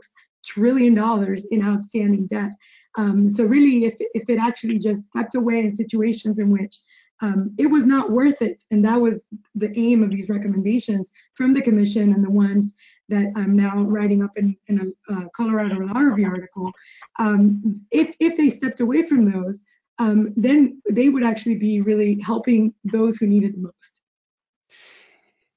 trillion 0.47 0.95
dollars 0.95 1.45
in 1.51 1.65
outstanding 1.65 2.27
debt. 2.27 2.51
Um, 2.97 3.29
so 3.29 3.45
really, 3.45 3.85
if, 3.85 3.95
if 3.99 4.29
it 4.29 4.39
actually 4.39 4.79
just 4.79 5.05
stepped 5.05 5.35
away 5.35 5.61
in 5.61 5.73
situations 5.73 6.39
in 6.39 6.51
which 6.51 6.77
um, 7.23 7.55
it 7.59 7.67
was 7.67 7.85
not 7.85 8.11
worth 8.11 8.40
it, 8.40 8.63
and 8.71 8.85
that 8.85 9.01
was 9.01 9.27
the 9.55 9.71
aim 9.79 10.03
of 10.03 10.11
these 10.11 10.31
recommendations 10.31 11.13
from 11.35 11.53
the 11.53 11.61
commission 11.61 12.15
and 12.15 12.25
the 12.25 12.31
ones 12.31 12.73
that 13.11 13.27
I'm 13.37 13.55
now 13.55 13.83
writing 13.83 14.23
up 14.23 14.31
in, 14.37 14.57
in 14.69 14.94
a 15.09 15.13
uh, 15.13 15.29
Colorado 15.37 15.77
Law 15.81 16.01
Review 16.01 16.27
article. 16.27 16.73
Um, 17.19 17.63
if, 17.90 18.15
if 18.21 18.37
they 18.37 18.48
stepped 18.48 18.81
away 18.81 19.03
from 19.03 19.31
those, 19.31 19.65
um, 19.98 20.33
then 20.35 20.81
they 20.90 21.11
would 21.11 21.23
actually 21.23 21.57
be 21.57 21.83
really 21.83 22.19
helping 22.21 22.73
those 22.85 23.19
who 23.19 23.27
need 23.27 23.44
it 23.44 23.55
the 23.55 23.61
most. 23.61 24.00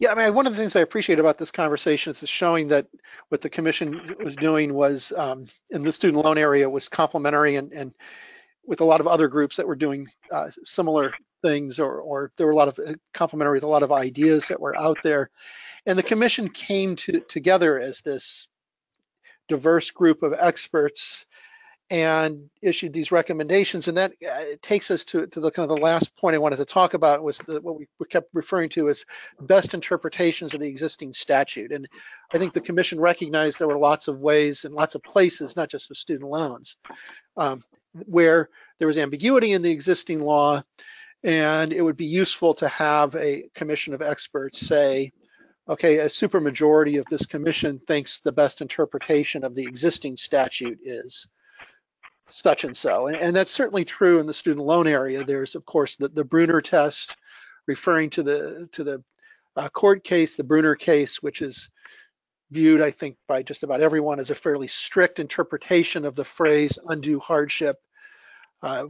Yeah, 0.03 0.11
I 0.11 0.15
mean, 0.15 0.33
one 0.33 0.47
of 0.47 0.53
the 0.53 0.59
things 0.59 0.75
I 0.75 0.81
appreciate 0.81 1.17
about 1.21 1.37
this 1.37 1.49
conversation 1.49 2.11
is 2.11 2.27
showing 2.27 2.67
that 2.67 2.87
what 3.29 3.39
the 3.39 3.49
commission 3.49 4.01
was 4.21 4.35
doing 4.35 4.73
was 4.73 5.13
um, 5.15 5.45
in 5.69 5.81
the 5.81 5.93
student 5.93 6.21
loan 6.25 6.37
area 6.37 6.69
was 6.69 6.89
complementary 6.89 7.55
and, 7.55 7.71
and 7.71 7.93
with 8.65 8.81
a 8.81 8.83
lot 8.83 8.99
of 8.99 9.07
other 9.07 9.29
groups 9.29 9.55
that 9.55 9.65
were 9.65 9.77
doing 9.77 10.05
uh, 10.29 10.49
similar 10.65 11.13
things 11.41 11.79
or, 11.79 12.01
or 12.01 12.33
there 12.35 12.45
were 12.45 12.51
a 12.51 12.55
lot 12.57 12.67
of 12.67 12.77
uh, 12.85 12.95
complementary 13.13 13.55
with 13.55 13.63
a 13.63 13.67
lot 13.67 13.81
of 13.81 13.93
ideas 13.93 14.49
that 14.49 14.59
were 14.59 14.75
out 14.75 14.97
there. 15.03 15.29
And 15.85 15.97
the 15.97 16.03
commission 16.03 16.49
came 16.49 16.97
to, 16.97 17.21
together 17.21 17.79
as 17.79 18.01
this 18.01 18.49
diverse 19.47 19.89
group 19.89 20.21
of 20.21 20.33
experts 20.37 21.25
and 21.89 22.49
issued 22.61 22.93
these 22.93 23.11
recommendations. 23.11 23.87
And 23.87 23.97
that 23.97 24.13
uh, 24.27 24.55
takes 24.61 24.89
us 24.89 25.03
to, 25.05 25.27
to 25.27 25.39
the 25.39 25.51
kind 25.51 25.69
of 25.69 25.75
the 25.75 25.83
last 25.83 26.15
point 26.17 26.35
I 26.35 26.39
wanted 26.39 26.57
to 26.57 26.65
talk 26.65 26.93
about 26.93 27.23
was 27.23 27.37
the, 27.39 27.61
what 27.61 27.77
we 27.77 27.87
kept 28.09 28.29
referring 28.33 28.69
to 28.69 28.89
as 28.89 29.05
best 29.41 29.73
interpretations 29.73 30.53
of 30.53 30.61
the 30.61 30.67
existing 30.67 31.13
statute. 31.13 31.71
And 31.71 31.87
I 32.33 32.37
think 32.37 32.53
the 32.53 32.61
commission 32.61 32.99
recognized 32.99 33.59
there 33.59 33.67
were 33.67 33.77
lots 33.77 34.07
of 34.07 34.19
ways 34.19 34.65
and 34.65 34.73
lots 34.73 34.95
of 34.95 35.03
places, 35.03 35.55
not 35.55 35.69
just 35.69 35.89
with 35.89 35.97
student 35.97 36.29
loans, 36.29 36.77
um, 37.37 37.63
where 38.05 38.49
there 38.79 38.87
was 38.87 38.97
ambiguity 38.97 39.51
in 39.51 39.61
the 39.61 39.71
existing 39.71 40.19
law. 40.19 40.63
And 41.23 41.71
it 41.71 41.81
would 41.81 41.97
be 41.97 42.05
useful 42.05 42.53
to 42.55 42.67
have 42.67 43.15
a 43.15 43.49
commission 43.55 43.93
of 43.93 44.01
experts 44.01 44.59
say, 44.59 45.11
okay, 45.69 45.99
a 45.99 46.05
supermajority 46.05 46.99
of 46.99 47.05
this 47.05 47.25
commission 47.25 47.79
thinks 47.87 48.19
the 48.19 48.31
best 48.31 48.61
interpretation 48.61 49.43
of 49.43 49.55
the 49.55 49.63
existing 49.63 50.17
statute 50.17 50.79
is 50.83 51.27
such 52.27 52.63
and 52.63 52.75
so. 52.75 53.07
And, 53.07 53.17
and, 53.17 53.35
that's 53.35 53.51
certainly 53.51 53.85
true 53.85 54.19
in 54.19 54.25
the 54.25 54.33
student 54.33 54.65
loan 54.65 54.87
area. 54.87 55.23
There's, 55.23 55.55
of 55.55 55.65
course, 55.65 55.95
the, 55.97 56.07
the 56.07 56.23
Brunner 56.23 56.61
test 56.61 57.15
referring 57.67 58.09
to 58.11 58.23
the 58.23 58.69
to 58.73 58.83
the 58.83 59.03
uh, 59.55 59.69
court 59.69 60.03
case, 60.03 60.35
the 60.35 60.43
Brunner 60.43 60.75
case, 60.75 61.21
which 61.21 61.41
is 61.41 61.69
viewed, 62.51 62.81
I 62.81 62.91
think, 62.91 63.17
by 63.27 63.43
just 63.43 63.63
about 63.63 63.81
everyone 63.81 64.19
as 64.19 64.29
a 64.29 64.35
fairly 64.35 64.67
strict 64.67 65.19
interpretation 65.19 66.05
of 66.05 66.15
the 66.15 66.25
phrase 66.25 66.77
undue 66.87 67.19
hardship. 67.19 67.77
Uh, 68.61 68.85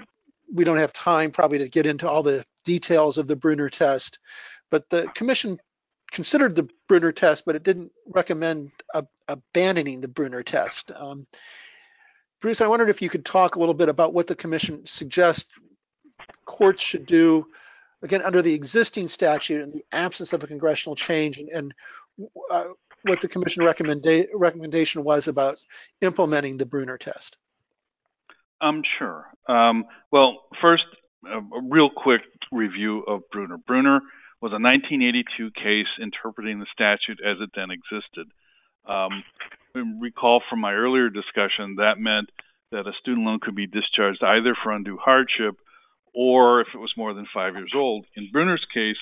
we 0.54 0.64
don't 0.64 0.78
have 0.78 0.94
time 0.94 1.32
probably 1.32 1.58
to 1.58 1.70
get 1.70 1.86
into 1.86 2.08
all 2.08 2.24
the 2.24 2.46
details 2.66 3.18
of 3.18 3.28
the 3.28 3.36
Brunner 3.36 3.70
test, 3.70 4.20
but 4.70 4.90
the 4.90 5.08
commission 5.16 5.58
considered 6.12 6.56
the 6.56 6.70
Brunner 6.88 7.12
test, 7.12 7.44
but 7.46 7.56
it 7.56 7.64
didn't 7.64 7.92
recommend 8.08 8.72
abandoning 9.28 10.00
the 10.00 10.08
Brunner 10.08 10.44
test. 10.44 10.92
Um, 10.96 11.26
Bruce, 12.44 12.60
I 12.60 12.68
wondered 12.68 12.90
if 12.90 13.02
you 13.02 13.10
could 13.10 13.24
talk 13.24 13.56
a 13.56 13.60
little 13.60 13.74
bit 13.74 13.88
about 13.88 14.14
what 14.14 14.28
the 14.28 14.36
commission 14.36 14.86
suggests 14.86 15.46
courts 16.44 16.82
should 16.82 17.06
do, 17.06 17.48
again, 18.02 18.22
under 18.22 18.42
the 18.42 18.54
existing 18.54 19.08
statute 19.08 19.62
in 19.62 19.72
the 19.72 19.86
absence 19.94 20.34
of 20.34 20.44
a 20.44 20.48
congressional 20.48 20.94
change, 20.94 21.38
and, 21.38 21.48
and 21.48 21.74
uh, 22.52 22.66
what 23.04 23.22
the 23.22 23.30
commission 23.30 23.64
recommenda- 23.64 24.28
recommendation 24.34 25.06
was 25.06 25.30
about 25.30 25.58
implementing 26.02 26.58
the 26.58 26.66
Brunner 26.66 26.98
test. 26.98 27.38
I'm 28.60 28.76
um, 28.76 28.84
sure. 29.00 29.26
Um, 29.48 29.86
well, 30.12 30.42
first, 30.62 30.84
a, 31.26 31.38
a 31.38 31.62
real 31.70 31.90
quick 31.96 32.24
review 32.52 33.04
of 33.04 33.22
Brunner. 33.32 33.58
Brunner 33.66 34.02
was 34.42 34.52
a 34.52 34.60
1982 34.60 35.50
case 35.52 35.88
interpreting 35.98 36.60
the 36.60 36.68
statute 36.74 37.22
as 37.26 37.38
it 37.40 37.52
then 37.56 37.72
existed. 37.72 38.28
Um, 38.88 39.24
recall 40.00 40.42
from 40.50 40.60
my 40.62 40.74
earlier 40.74 41.10
discussion, 41.10 41.76
that 41.78 41.96
meant 41.98 42.30
that 42.72 42.88
a 42.88 42.94
student 43.00 43.26
loan 43.26 43.40
could 43.42 43.56
be 43.56 43.68
discharged 43.68 44.24
either 44.24 44.56
for 44.62 44.72
undue 44.72 44.98
hardship 44.98 45.58
or 46.14 46.62
if 46.62 46.68
it 46.74 46.78
was 46.78 46.94
more 46.98 47.14
than 47.14 47.26
five 47.34 47.54
years 47.54 47.72
old. 47.76 48.06
In 48.16 48.30
Brunner's 48.32 48.66
case, 48.74 48.98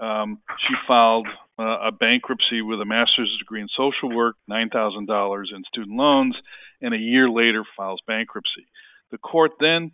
um, 0.00 0.38
she 0.66 0.74
filed 0.86 1.26
uh, 1.58 1.88
a 1.88 1.92
bankruptcy 1.92 2.60
with 2.60 2.80
a 2.80 2.84
master's 2.84 3.34
degree 3.38 3.62
in 3.62 3.68
social 3.76 4.14
work, 4.14 4.36
$9,000 4.50 5.44
in 5.54 5.62
student 5.72 5.96
loans, 5.96 6.36
and 6.82 6.94
a 6.94 6.98
year 6.98 7.30
later 7.30 7.64
files 7.76 8.00
bankruptcy. 8.06 8.66
The 9.10 9.18
court 9.18 9.52
then 9.60 9.92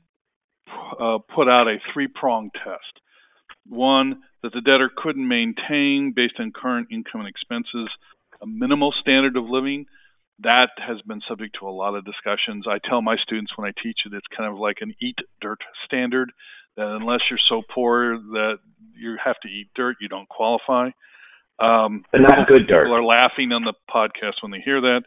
uh, 0.68 1.18
put 1.34 1.48
out 1.48 1.68
a 1.68 1.76
three 1.92 2.08
prong 2.08 2.50
test. 2.52 3.00
One, 3.68 4.22
that 4.42 4.52
the 4.52 4.60
debtor 4.60 4.90
couldn't 4.96 5.26
maintain, 5.26 6.12
based 6.16 6.34
on 6.40 6.50
current 6.50 6.88
income 6.90 7.20
and 7.20 7.28
expenses, 7.28 7.88
a 8.42 8.46
minimal 8.46 8.92
standard 9.00 9.36
of 9.36 9.44
living. 9.48 9.86
That 10.40 10.70
has 10.76 11.00
been 11.06 11.20
subject 11.28 11.56
to 11.60 11.68
a 11.68 11.70
lot 11.70 11.94
of 11.94 12.04
discussions. 12.04 12.66
I 12.68 12.78
tell 12.78 13.00
my 13.00 13.16
students 13.22 13.52
when 13.56 13.68
I 13.68 13.72
teach 13.82 14.00
it, 14.04 14.14
it's 14.14 14.26
kind 14.36 14.50
of 14.50 14.58
like 14.58 14.78
an 14.80 14.94
eat 15.00 15.18
dirt 15.40 15.60
standard 15.84 16.32
that 16.76 16.86
unless 16.86 17.20
you're 17.30 17.38
so 17.48 17.62
poor 17.62 18.16
that 18.16 18.58
you 18.96 19.16
have 19.22 19.36
to 19.42 19.48
eat 19.48 19.68
dirt, 19.76 19.96
you 20.00 20.08
don't 20.08 20.28
qualify. 20.28 20.90
Um, 21.60 22.04
but 22.10 22.22
not 22.22 22.48
good 22.48 22.66
dirt. 22.66 22.84
People 22.84 22.96
are 22.96 23.04
laughing 23.04 23.52
on 23.52 23.62
the 23.62 23.74
podcast 23.88 24.42
when 24.42 24.50
they 24.50 24.60
hear 24.64 24.80
that. 24.80 25.02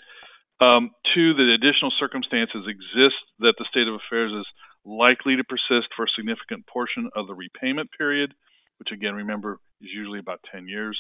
Um, 0.64 0.92
two, 1.14 1.34
the 1.34 1.54
additional 1.54 1.92
circumstances 2.00 2.64
exist 2.70 3.20
that 3.40 3.56
the 3.58 3.66
state 3.70 3.90
of 3.90 3.96
affairs 3.96 4.32
is 4.32 4.46
likely 4.86 5.36
to 5.36 5.44
persist 5.44 5.92
for 5.98 6.06
a 6.06 6.16
significant 6.16 6.66
portion 6.68 7.10
of 7.16 7.28
the 7.28 7.34
repayment 7.34 7.90
period, 7.98 8.34
which 8.78 8.90
again, 8.94 9.16
remember, 9.16 9.60
is 9.82 9.90
usually 9.94 10.20
about 10.20 10.40
10 10.54 10.70
years 10.70 10.98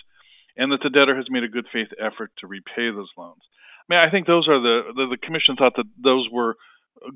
and 0.57 0.71
that 0.71 0.79
the 0.83 0.89
debtor 0.89 1.15
has 1.15 1.25
made 1.29 1.43
a 1.43 1.49
good 1.49 1.67
faith 1.71 1.89
effort 1.99 2.31
to 2.39 2.47
repay 2.47 2.91
those 2.91 3.11
loans. 3.17 3.41
I 3.81 3.85
mean, 3.89 3.99
I 3.99 4.09
think 4.09 4.25
those 4.27 4.47
are 4.47 4.59
the, 4.59 4.93
the, 4.95 5.07
the 5.11 5.17
commission 5.17 5.55
thought 5.55 5.75
that 5.75 5.85
those 6.01 6.27
were 6.31 6.55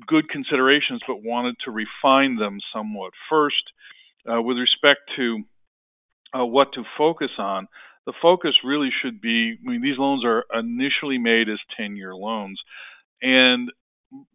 good 0.06 0.28
considerations, 0.28 1.00
but 1.06 1.22
wanted 1.22 1.56
to 1.64 1.70
refine 1.70 2.36
them 2.36 2.58
somewhat. 2.72 3.12
First, 3.28 3.62
uh, 4.30 4.40
with 4.42 4.56
respect 4.58 5.00
to 5.16 5.42
uh, 6.38 6.44
what 6.44 6.68
to 6.74 6.84
focus 6.96 7.30
on, 7.38 7.66
the 8.06 8.12
focus 8.22 8.52
really 8.64 8.90
should 9.02 9.20
be. 9.20 9.56
I 9.58 9.70
mean, 9.70 9.82
these 9.82 9.98
loans 9.98 10.24
are 10.24 10.44
initially 10.52 11.18
made 11.18 11.48
as 11.48 11.58
10-year 11.78 12.14
loans, 12.14 12.60
and 13.20 13.70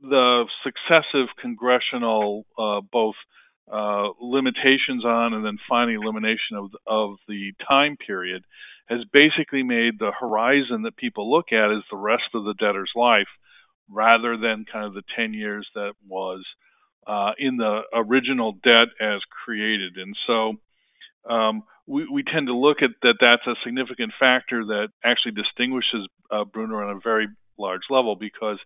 the 0.01 0.45
successive 0.63 1.27
congressional 1.41 2.45
uh, 2.57 2.81
both 2.91 3.15
uh, 3.71 4.09
limitations 4.21 5.03
on 5.03 5.33
and 5.33 5.43
then 5.43 5.57
finally 5.67 5.95
elimination 5.95 6.55
of 6.55 6.69
of 6.85 7.17
the 7.27 7.51
time 7.67 7.97
period 7.97 8.43
has 8.87 8.99
basically 9.11 9.63
made 9.63 9.97
the 9.97 10.11
horizon 10.17 10.83
that 10.83 10.95
people 10.95 11.31
look 11.31 11.51
at 11.51 11.71
as 11.71 11.83
the 11.89 11.97
rest 11.97 12.29
of 12.33 12.43
the 12.43 12.53
debtor's 12.53 12.91
life 12.95 13.27
rather 13.89 14.37
than 14.37 14.65
kind 14.71 14.85
of 14.85 14.93
the 14.93 15.03
10 15.15 15.33
years 15.33 15.67
that 15.75 15.93
was 16.07 16.43
uh, 17.07 17.31
in 17.37 17.57
the 17.57 17.81
original 17.93 18.53
debt 18.63 18.87
as 18.99 19.21
created. 19.45 19.97
And 19.97 20.15
so 20.25 20.53
um, 21.31 21.63
we, 21.87 22.07
we, 22.11 22.23
tend 22.23 22.47
to 22.47 22.55
look 22.55 22.77
at 22.81 22.91
that 23.01 23.15
that's 23.21 23.45
a 23.47 23.55
significant 23.63 24.13
factor 24.19 24.65
that 24.65 24.89
actually 25.03 25.33
distinguishes 25.33 26.07
uh, 26.31 26.45
Brunner 26.45 26.83
on 26.83 26.97
a 26.97 26.99
very 26.99 27.27
large 27.57 27.81
level 27.89 28.15
because 28.15 28.57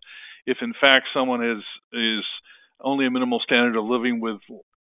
if 0.46 0.58
in 0.62 0.74
fact 0.80 1.08
someone 1.14 1.44
is 1.44 1.64
is 1.94 2.26
only 2.82 3.06
a 3.06 3.12
minimal 3.12 3.40
standard 3.40 3.78
of 3.78 3.86
living 3.86 4.20
with 4.20 4.40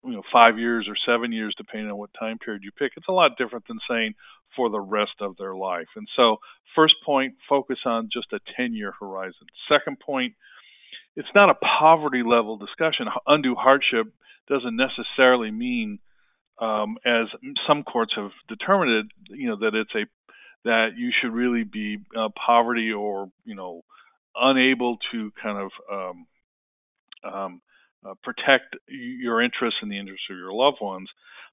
you 0.07 0.13
know 0.13 0.23
five 0.33 0.59
years 0.59 0.87
or 0.89 0.95
seven 1.07 1.33
years 1.33 1.55
depending 1.57 1.91
on 1.91 1.97
what 1.99 2.11
time 2.19 2.39
period 2.39 2.63
you 2.63 2.71
pick 2.73 2.93
it's 2.97 3.09
a 3.09 3.13
lot 3.13 3.37
different 3.39 3.67
than 3.69 3.79
saying 3.89 4.15
for 4.55 4.71
the 4.71 4.81
rest 4.81 5.13
of 5.21 5.37
their 5.37 5.55
life. 5.55 5.89
And 5.97 6.09
so 6.17 6.39
first 6.75 6.95
point 7.05 7.35
focus 7.49 7.79
on 7.85 8.09
just 8.13 8.33
a 8.33 8.41
10 8.57 8.75
year 8.75 8.93
horizon. 8.99 9.47
Second 9.69 9.99
point 10.01 10.35
it's 11.15 11.29
not 11.35 11.49
a 11.49 11.55
poverty 11.55 12.23
level 12.23 12.57
discussion. 12.57 13.07
Undue 13.27 13.55
hardship 13.55 14.07
doesn't 14.49 14.77
necessarily 14.77 15.51
mean 15.51 15.99
um, 16.61 16.97
as 17.05 17.27
some 17.67 17.83
courts 17.83 18.13
have 18.17 18.31
determined 18.49 19.07
it 19.31 19.37
you 19.37 19.49
know 19.49 19.57
that 19.57 19.75
it's 19.75 19.95
a 19.95 20.07
that 20.65 20.91
you 20.97 21.11
should 21.21 21.33
really 21.33 21.65
be 21.65 21.99
uh, 22.17 22.29
poverty 22.47 22.91
or 22.93 23.31
you 23.45 23.55
know 23.55 23.83
unable 24.35 24.99
to 25.13 25.33
kind 25.43 25.59
of 25.59 25.71
um, 25.93 26.27
um, 27.33 27.63
uh, 28.07 28.15
protect 28.23 28.77
your 28.89 29.43
interests 29.43 29.81
and 29.83 29.91
the 29.91 29.99
interests 29.99 30.27
of 30.31 30.37
your 30.37 30.53
loved 30.53 30.79
ones, 30.81 31.09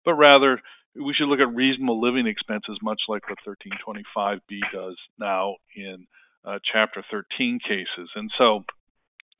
but 0.06 0.14
rather 0.14 0.62
we 0.96 1.14
should 1.14 1.28
look 1.28 1.40
at 1.40 1.54
reasonable 1.56 2.00
living 2.00 2.28
expenses, 2.28 2.78
much 2.82 3.02
like 3.08 3.24
what 3.28 3.40
1325B 3.48 4.60
does 4.72 4.96
now 5.20 5.56
in 5.76 6.06
uh, 6.46 6.60
Chapter 6.72 7.04
13 7.10 7.60
cases. 7.64 8.10
And 8.16 8.30
so, 8.38 8.64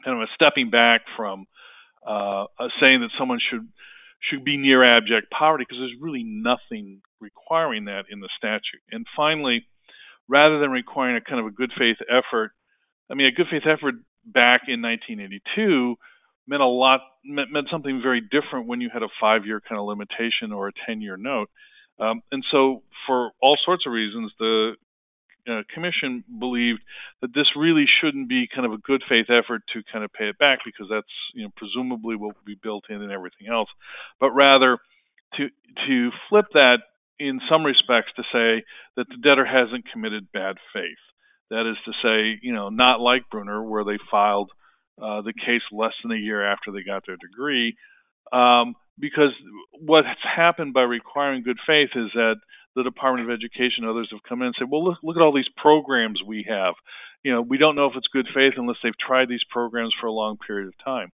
kind 0.04 0.18
of 0.18 0.24
a 0.24 0.34
stepping 0.34 0.70
back 0.70 1.02
from 1.16 1.46
uh, 2.08 2.46
saying 2.82 3.02
that 3.02 3.12
someone 3.18 3.40
should 3.40 3.68
should 4.30 4.46
be 4.46 4.56
near 4.58 4.84
abject 4.84 5.30
poverty, 5.38 5.66
because 5.68 5.80
there's 5.80 6.02
really 6.02 6.24
nothing 6.24 7.02
requiring 7.20 7.86
that 7.86 8.06
in 8.10 8.22
the 8.22 8.30
statute. 8.38 8.82
And 8.90 9.06
finally, 9.18 9.68
rather 10.30 10.60
than 10.60 10.72
requiring 10.72 11.18
a 11.18 11.22
kind 11.22 11.42
of 11.42 11.46
a 11.46 11.52
good 11.52 11.72
faith 11.78 11.98
effort, 12.10 12.52
I 13.12 13.16
mean, 13.16 13.28
a 13.28 13.36
good 13.36 13.48
faith 13.52 13.68
effort 13.68 13.96
back 14.26 14.62
in 14.68 14.82
1982 14.82 15.98
meant 16.48 16.62
a 16.62 16.68
lot 16.68 17.02
meant, 17.26 17.52
meant 17.52 17.68
something 17.72 18.02
very 18.02 18.22
different 18.22 18.68
when 18.68 18.82
you 18.82 18.90
had 18.92 19.04
a 19.04 19.10
five 19.20 19.46
year 19.46 19.62
kind 19.68 19.80
of 19.80 19.86
limitation 19.88 20.52
or 20.52 20.68
a 20.68 20.72
ten 20.86 21.02
year 21.02 21.18
note. 21.18 21.50
Um, 22.00 22.22
and 22.32 22.44
so, 22.52 22.84
for 23.08 23.32
all 23.42 23.58
sorts 23.64 23.84
of 23.86 23.94
reasons, 23.94 24.32
the 24.40 24.74
uh, 25.48 25.62
commission 25.74 26.24
believed 26.40 26.82
that 27.22 27.34
this 27.34 27.48
really 27.56 27.86
shouldn't 28.02 28.30
be 28.30 28.48
kind 28.54 28.66
of 28.66 28.72
a 28.72 28.78
good 28.78 29.04
faith 29.08 29.28
effort 29.30 29.62
to 29.74 29.84
kind 29.92 30.04
of 30.04 30.12
pay 30.14 30.26
it 30.26 30.38
back 30.38 30.60
because 30.66 30.88
that's 30.90 31.14
you 31.34 31.44
know 31.44 31.50
presumably 31.56 32.16
what 32.16 32.36
will 32.36 32.46
be 32.46 32.58
built 32.62 32.86
in 32.90 33.02
and 33.02 33.12
everything 33.12 33.48
else, 33.52 33.70
but 34.20 34.32
rather 34.32 34.78
to 35.36 35.50
to 35.88 36.10
flip 36.30 36.46
that 36.54 36.78
in 37.20 37.40
some 37.50 37.64
respects 37.64 38.12
to 38.16 38.24
say 38.34 38.66
that 38.98 39.08
the 39.10 39.18
debtor 39.22 39.46
hasn't 39.46 39.86
committed 39.92 40.32
bad 40.32 40.58
faith. 40.74 41.02
That 41.50 41.70
is 41.70 41.78
to 41.86 41.92
say, 42.02 42.40
you 42.42 42.54
know, 42.54 42.70
not 42.70 43.00
like 43.00 43.30
Brunner 43.30 43.64
where 43.64 43.84
they 43.84 43.98
filed 44.10 44.52
uh, 45.02 45.22
the 45.22 45.34
case 45.34 45.62
less 45.72 45.94
than 46.04 46.12
a 46.12 46.20
year 46.20 46.46
after 46.46 46.72
they 46.72 46.84
got 46.84 47.04
their 47.06 47.18
degree. 47.18 47.76
Um, 48.32 48.76
because 49.00 49.32
what's 49.80 50.08
happened 50.24 50.74
by 50.74 50.82
requiring 50.82 51.44
good 51.44 51.58
faith 51.66 51.90
is 51.96 52.12
that 52.14 52.36
the 52.76 52.84
Department 52.84 53.30
of 53.30 53.34
Education 53.34 53.84
and 53.84 53.90
others 53.90 54.10
have 54.12 54.24
come 54.28 54.42
in 54.42 54.48
and 54.48 54.56
said, 54.58 54.68
well, 54.70 54.84
look, 54.84 54.98
look 55.04 55.16
at 55.16 55.22
all 55.22 55.34
these 55.34 55.50
programs 55.58 56.22
we 56.26 56.46
have. 56.50 56.74
you 57.24 57.32
know, 57.32 57.42
we 57.42 57.58
don't 57.58 57.76
know 57.76 57.88
if 57.88 57.94
it's 57.96 58.08
good 58.12 58.28
faith 58.34 58.54
unless 58.58 58.78
they've 58.84 58.98
tried 58.98 59.30
these 59.30 59.44
programs 59.50 59.94
for 60.00 60.08
a 60.08 60.12
long 60.12 60.38
period 60.38 60.68
of 60.68 60.74
time. 60.84 61.12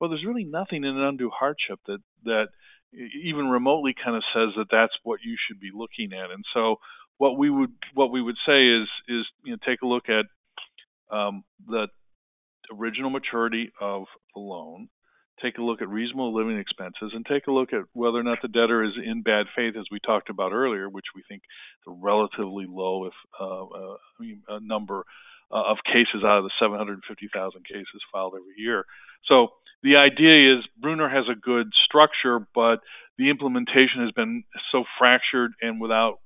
Well, 0.00 0.10
there's 0.10 0.24
really 0.24 0.44
nothing 0.44 0.84
in 0.84 0.96
an 0.96 1.02
undue 1.02 1.30
hardship 1.30 1.78
that 1.86 1.98
that 2.24 2.48
even 2.92 3.46
remotely 3.48 3.94
kind 3.94 4.16
of 4.16 4.22
says 4.34 4.50
that 4.56 4.66
that's 4.70 4.92
what 5.02 5.20
you 5.24 5.36
should 5.38 5.60
be 5.60 5.70
looking 5.72 6.12
at. 6.12 6.30
And 6.30 6.44
so, 6.52 6.76
what 7.18 7.38
we 7.38 7.48
would 7.48 7.72
what 7.94 8.10
we 8.10 8.20
would 8.20 8.36
say 8.44 8.66
is 8.66 8.88
is 9.08 9.26
you 9.44 9.52
know 9.52 9.58
take 9.64 9.82
a 9.82 9.86
look 9.86 10.06
at 10.08 10.26
um, 11.16 11.44
the 11.66 11.86
original 12.70 13.10
maturity 13.10 13.72
of 13.80 14.04
the 14.34 14.40
loan, 14.40 14.88
take 15.42 15.58
a 15.58 15.62
look 15.62 15.82
at 15.82 15.88
reasonable 15.88 16.34
living 16.34 16.58
expenses, 16.58 17.12
and 17.14 17.26
take 17.26 17.46
a 17.46 17.52
look 17.52 17.72
at 17.72 17.82
whether 17.92 18.18
or 18.18 18.22
not 18.22 18.38
the 18.42 18.48
debtor 18.48 18.84
is 18.84 18.92
in 19.02 19.22
bad 19.22 19.46
faith, 19.56 19.74
as 19.78 19.86
we 19.90 19.98
talked 19.98 20.30
about 20.30 20.52
earlier, 20.52 20.88
which 20.88 21.06
we 21.14 21.22
think 21.28 21.42
a 21.88 21.90
relatively 21.90 22.66
low 22.68 23.06
if 23.06 23.14
uh, 23.40 23.64
uh, 23.64 24.58
number 24.60 25.04
uh, 25.50 25.70
of 25.70 25.78
cases 25.84 26.24
out 26.24 26.38
of 26.38 26.44
the 26.44 26.50
750,000 26.60 27.64
cases 27.66 27.86
filed 28.12 28.34
every 28.34 28.54
year. 28.56 28.84
So 29.26 29.48
the 29.82 29.96
idea 29.96 30.56
is 30.56 30.64
Brunner 30.80 31.08
has 31.08 31.24
a 31.30 31.38
good 31.38 31.68
structure, 31.84 32.46
but 32.54 32.80
the 33.18 33.30
implementation 33.30 34.00
has 34.02 34.12
been 34.12 34.44
so 34.70 34.84
fractured 34.98 35.52
and 35.60 35.80
without 35.80 36.18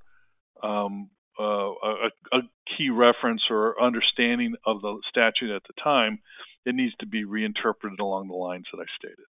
um, 0.63 1.09
uh, 1.39 1.43
a, 1.43 2.09
a, 2.33 2.41
key 2.77 2.89
reference 2.89 3.41
or 3.49 3.81
understanding 3.81 4.55
of 4.65 4.81
the 4.81 4.99
statute 5.09 5.55
at 5.55 5.63
the 5.63 5.81
time, 5.81 6.19
it 6.65 6.75
needs 6.75 6.93
to 6.99 7.05
be 7.05 7.23
reinterpreted 7.23 7.99
along 7.99 8.27
the 8.27 8.35
lines 8.35 8.65
that 8.71 8.79
I 8.79 8.85
stated. 8.97 9.25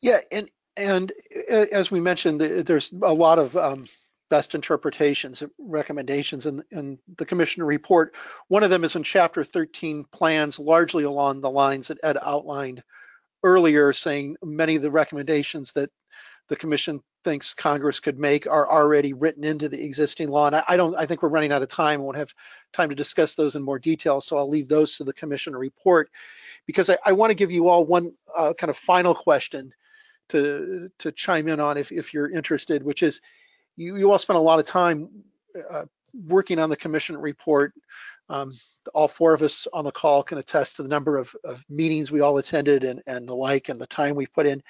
Yeah, 0.00 0.18
and 0.32 0.50
and 0.76 1.12
uh, 1.50 1.66
as 1.72 1.90
we 1.90 2.00
mentioned, 2.00 2.40
there's 2.40 2.92
a 3.02 3.12
lot 3.12 3.38
of 3.38 3.56
um, 3.56 3.86
best 4.30 4.54
interpretations, 4.54 5.42
recommendations 5.58 6.46
in, 6.46 6.64
in 6.70 6.98
the 7.18 7.26
commissioner 7.26 7.66
report. 7.66 8.14
One 8.48 8.62
of 8.62 8.70
them 8.70 8.84
is 8.84 8.96
in 8.96 9.04
chapter 9.04 9.44
13 9.44 10.04
plans, 10.12 10.58
largely 10.58 11.04
along 11.04 11.40
the 11.40 11.50
lines 11.50 11.88
that 11.88 12.00
Ed 12.02 12.16
outlined 12.20 12.82
earlier, 13.44 13.92
saying 13.92 14.36
many 14.42 14.76
of 14.76 14.82
the 14.82 14.90
recommendations 14.90 15.72
that 15.74 15.90
the 16.48 16.56
commission 16.56 17.00
thinks 17.24 17.54
Congress 17.54 18.00
could 18.00 18.18
make 18.18 18.46
are 18.46 18.70
already 18.70 19.12
written 19.12 19.44
into 19.44 19.68
the 19.68 19.82
existing 19.82 20.28
law. 20.28 20.46
And 20.46 20.56
I, 20.68 20.76
don't, 20.76 20.94
I 20.94 21.06
think 21.06 21.22
we're 21.22 21.30
running 21.30 21.52
out 21.52 21.62
of 21.62 21.68
time. 21.68 22.00
We 22.00 22.04
won't 22.04 22.18
have 22.18 22.32
time 22.72 22.90
to 22.90 22.94
discuss 22.94 23.34
those 23.34 23.56
in 23.56 23.62
more 23.62 23.78
detail. 23.78 24.20
So 24.20 24.36
I'll 24.36 24.48
leave 24.48 24.68
those 24.68 24.96
to 24.98 25.04
the 25.04 25.12
commission 25.14 25.56
report 25.56 26.10
because 26.66 26.90
I, 26.90 26.98
I 27.04 27.12
want 27.12 27.30
to 27.30 27.34
give 27.34 27.50
you 27.50 27.68
all 27.68 27.84
one 27.84 28.12
uh, 28.36 28.52
kind 28.58 28.70
of 28.70 28.76
final 28.76 29.14
question 29.14 29.72
to 30.30 30.90
to 30.98 31.12
chime 31.12 31.48
in 31.48 31.60
on 31.60 31.76
if, 31.76 31.92
if 31.92 32.14
you're 32.14 32.30
interested, 32.30 32.82
which 32.82 33.02
is 33.02 33.20
you, 33.76 33.96
you 33.96 34.10
all 34.10 34.18
spent 34.18 34.38
a 34.38 34.42
lot 34.42 34.58
of 34.58 34.66
time 34.66 35.08
uh, 35.70 35.84
working 36.26 36.58
on 36.58 36.70
the 36.70 36.76
commission 36.76 37.16
report. 37.16 37.72
Um, 38.30 38.52
all 38.94 39.08
four 39.08 39.34
of 39.34 39.42
us 39.42 39.66
on 39.72 39.84
the 39.84 39.92
call 39.92 40.22
can 40.22 40.38
attest 40.38 40.76
to 40.76 40.82
the 40.82 40.88
number 40.88 41.18
of, 41.18 41.34
of 41.44 41.62
meetings 41.68 42.10
we 42.10 42.20
all 42.20 42.38
attended 42.38 42.82
and, 42.84 43.02
and 43.06 43.28
the 43.28 43.34
like 43.34 43.68
and 43.68 43.78
the 43.78 43.86
time 43.86 44.14
we 44.14 44.26
put 44.26 44.46
in. 44.46 44.62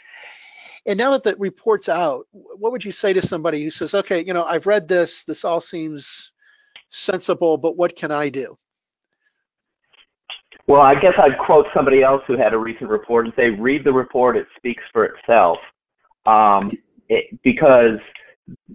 And 0.87 0.99
now 0.99 1.12
that 1.12 1.22
the 1.22 1.37
report's 1.37 1.89
out, 1.89 2.26
what 2.32 2.72
would 2.72 2.85
you 2.85 2.93
say 2.93 3.12
to 3.12 3.22
somebody 3.22 3.62
who 3.62 3.70
says, 3.70 3.95
okay, 3.95 4.22
you 4.22 4.35
know, 4.35 4.45
I've 4.45 4.66
read 4.66 4.87
this, 4.87 5.24
this 5.24 5.45
all 5.45 5.61
seems 5.61 6.30
sensible, 6.91 7.57
but 7.57 7.76
what 7.76 7.97
can 7.97 8.11
I 8.11 8.28
do? 8.28 8.59
Well, 10.66 10.82
I 10.82 10.95
guess 10.95 11.14
I'd 11.18 11.39
quote 11.45 11.66
somebody 11.74 12.03
else 12.03 12.22
who 12.26 12.39
had 12.39 12.55
a 12.55 12.59
recent 12.59 12.89
report 12.91 13.26
and 13.26 13.35
say, 13.37 13.51
read 13.51 13.85
the 13.85 13.93
report, 13.93 14.37
it 14.37 14.47
speaks 14.57 14.82
for 14.93 15.05
itself. 15.05 15.59
Um, 16.26 16.72
it, 17.09 17.39
because 17.43 17.99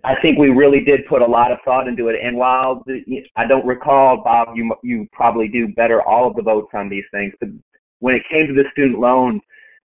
I 0.04 0.14
think 0.22 0.38
we 0.38 0.50
really 0.50 0.82
did 0.82 1.02
put 1.08 1.22
a 1.22 1.26
lot 1.26 1.52
of 1.52 1.60
thought 1.64 1.88
into 1.88 2.08
it. 2.08 2.16
And 2.22 2.38
while 2.38 2.84
the, 2.86 3.02
I 3.36 3.48
don't 3.48 3.66
recall, 3.66 4.22
Bob, 4.24 4.50
you 4.56 4.74
you 4.84 5.08
probably 5.12 5.48
do 5.48 5.68
better 5.70 6.02
all 6.02 6.28
of 6.28 6.36
the 6.36 6.42
votes 6.42 6.70
on 6.74 6.90
these 6.90 7.06
things. 7.12 7.34
But 7.40 7.50
when 8.00 8.16
it 8.16 8.24
came 8.32 8.48
to 8.48 8.54
the 8.54 8.70
student 8.72 9.00
loans, 9.00 9.42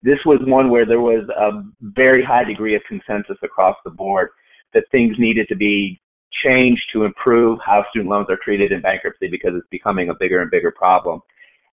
this 0.01 0.19
was 0.25 0.39
one 0.43 0.69
where 0.69 0.85
there 0.85 1.01
was 1.01 1.27
a 1.29 1.63
very 1.81 2.23
high 2.23 2.43
degree 2.43 2.75
of 2.75 2.81
consensus 2.87 3.37
across 3.43 3.75
the 3.83 3.91
board 3.91 4.29
that 4.73 4.83
things 4.91 5.15
needed 5.19 5.47
to 5.49 5.55
be 5.55 5.99
changed 6.45 6.83
to 6.93 7.03
improve 7.03 7.59
how 7.65 7.83
student 7.89 8.09
loans 8.09 8.27
are 8.29 8.37
treated 8.43 8.71
in 8.71 8.81
bankruptcy 8.81 9.27
because 9.29 9.51
it's 9.55 9.67
becoming 9.71 10.09
a 10.09 10.13
bigger 10.19 10.41
and 10.41 10.51
bigger 10.51 10.71
problem. 10.71 11.21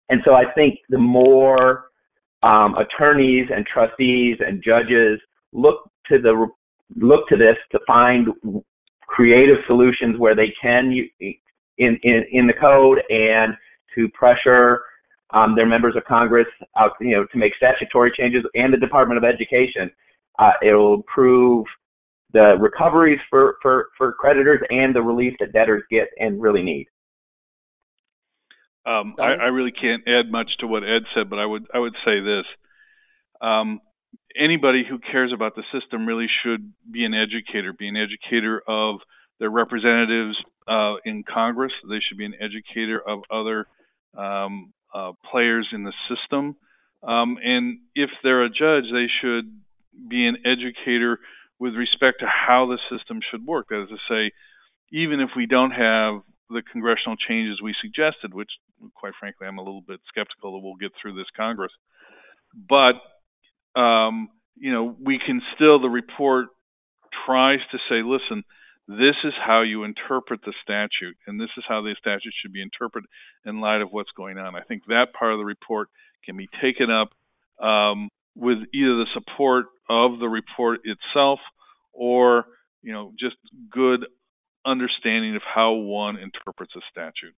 And 0.08 0.20
so 0.24 0.32
I 0.34 0.44
think 0.54 0.78
the 0.88 0.98
more 0.98 1.86
um, 2.42 2.74
attorneys 2.76 3.48
and 3.54 3.66
trustees 3.66 4.36
and 4.46 4.62
judges 4.62 5.20
look 5.52 5.90
to 6.08 6.18
the 6.18 6.46
look 6.96 7.26
to 7.28 7.36
this 7.36 7.56
to 7.72 7.78
find 7.86 8.28
creative 9.06 9.56
solutions 9.66 10.18
where 10.18 10.36
they 10.36 10.52
can 10.60 10.92
in 11.20 11.98
in, 12.02 12.24
in 12.30 12.46
the 12.46 12.52
code 12.52 12.98
and 13.08 13.54
to 13.94 14.08
pressure 14.10 14.80
um, 15.34 15.56
their 15.56 15.66
members 15.66 15.94
of 15.96 16.04
Congress 16.04 16.46
out, 16.78 16.92
you 17.00 17.10
know, 17.10 17.26
to 17.26 17.38
make 17.38 17.52
statutory 17.56 18.12
changes 18.16 18.44
and 18.54 18.72
the 18.72 18.78
Department 18.78 19.18
of 19.18 19.24
Education. 19.24 19.90
Uh, 20.38 20.52
it 20.62 20.72
will 20.72 20.94
improve 20.94 21.66
the 22.32 22.56
recoveries 22.58 23.20
for, 23.28 23.56
for, 23.60 23.88
for 23.98 24.12
creditors 24.12 24.60
and 24.70 24.94
the 24.94 25.02
relief 25.02 25.34
that 25.40 25.52
debtors 25.52 25.82
get 25.90 26.08
and 26.18 26.40
really 26.40 26.62
need. 26.62 26.86
Um, 28.86 29.14
I, 29.18 29.32
I, 29.32 29.46
really 29.46 29.72
can't 29.72 30.02
add 30.06 30.30
much 30.30 30.50
to 30.60 30.66
what 30.66 30.82
Ed 30.82 31.04
said, 31.14 31.30
but 31.30 31.38
I 31.38 31.46
would 31.46 31.64
I 31.72 31.78
would 31.78 31.94
say 32.04 32.20
this: 32.20 32.44
um, 33.40 33.80
anybody 34.38 34.84
who 34.86 34.98
cares 34.98 35.32
about 35.34 35.54
the 35.56 35.62
system 35.72 36.04
really 36.04 36.26
should 36.42 36.70
be 36.90 37.06
an 37.06 37.14
educator, 37.14 37.72
be 37.72 37.88
an 37.88 37.96
educator 37.96 38.62
of 38.68 38.96
their 39.40 39.48
representatives 39.48 40.36
uh, 40.68 40.96
in 41.06 41.24
Congress. 41.24 41.72
They 41.88 42.00
should 42.06 42.18
be 42.18 42.26
an 42.26 42.34
educator 42.38 43.00
of 43.00 43.20
other 43.30 43.66
um, 44.14 44.74
uh, 44.94 45.12
players 45.30 45.68
in 45.72 45.84
the 45.84 45.92
system. 46.08 46.56
Um, 47.02 47.36
and 47.42 47.80
if 47.94 48.10
they're 48.22 48.44
a 48.44 48.48
judge, 48.48 48.84
they 48.92 49.06
should 49.20 49.52
be 50.08 50.26
an 50.26 50.38
educator 50.46 51.18
with 51.58 51.74
respect 51.74 52.20
to 52.20 52.26
how 52.26 52.66
the 52.66 52.78
system 52.96 53.20
should 53.30 53.46
work. 53.46 53.66
That 53.68 53.82
is 53.82 53.88
to 53.90 53.96
say, 54.08 54.32
even 54.92 55.20
if 55.20 55.30
we 55.36 55.46
don't 55.46 55.72
have 55.72 56.22
the 56.50 56.62
congressional 56.72 57.16
changes 57.16 57.60
we 57.62 57.74
suggested, 57.80 58.32
which, 58.32 58.50
quite 58.94 59.12
frankly, 59.18 59.46
I'm 59.46 59.58
a 59.58 59.62
little 59.62 59.82
bit 59.86 60.00
skeptical 60.08 60.52
that 60.52 60.64
we'll 60.64 60.76
get 60.76 60.92
through 61.00 61.14
this 61.14 61.26
Congress. 61.36 61.72
But 62.54 63.00
um, 63.78 64.28
you 64.56 64.72
know, 64.72 64.96
we 65.00 65.18
can 65.24 65.42
still 65.54 65.80
the 65.80 65.88
report 65.88 66.48
tries 67.26 67.60
to 67.72 67.78
say, 67.88 68.02
listen, 68.04 68.44
this 68.86 69.16
is 69.24 69.32
how 69.44 69.62
you 69.62 69.84
interpret 69.84 70.40
the 70.44 70.52
statute, 70.62 71.16
and 71.26 71.40
this 71.40 71.50
is 71.56 71.64
how 71.66 71.82
the 71.82 71.94
statute 71.98 72.34
should 72.40 72.52
be 72.52 72.62
interpreted 72.62 73.08
in 73.44 73.60
light 73.60 73.80
of 73.80 73.90
what's 73.90 74.10
going 74.16 74.38
on. 74.38 74.54
I 74.54 74.60
think 74.60 74.82
that 74.88 75.14
part 75.18 75.32
of 75.32 75.38
the 75.38 75.44
report 75.44 75.88
can 76.24 76.36
be 76.36 76.48
taken 76.60 76.88
up 76.90 77.10
um, 77.64 78.08
with 78.34 78.58
either 78.74 78.96
the 78.96 79.06
support 79.14 79.66
of 79.88 80.18
the 80.18 80.28
report 80.28 80.80
itself 80.84 81.40
or 81.92 82.44
you 82.82 82.92
know 82.92 83.12
just 83.18 83.36
good 83.70 84.06
understanding 84.66 85.36
of 85.36 85.42
how 85.42 85.72
one 85.72 86.16
interprets 86.16 86.72
a 86.76 86.80
statute. 86.90 87.34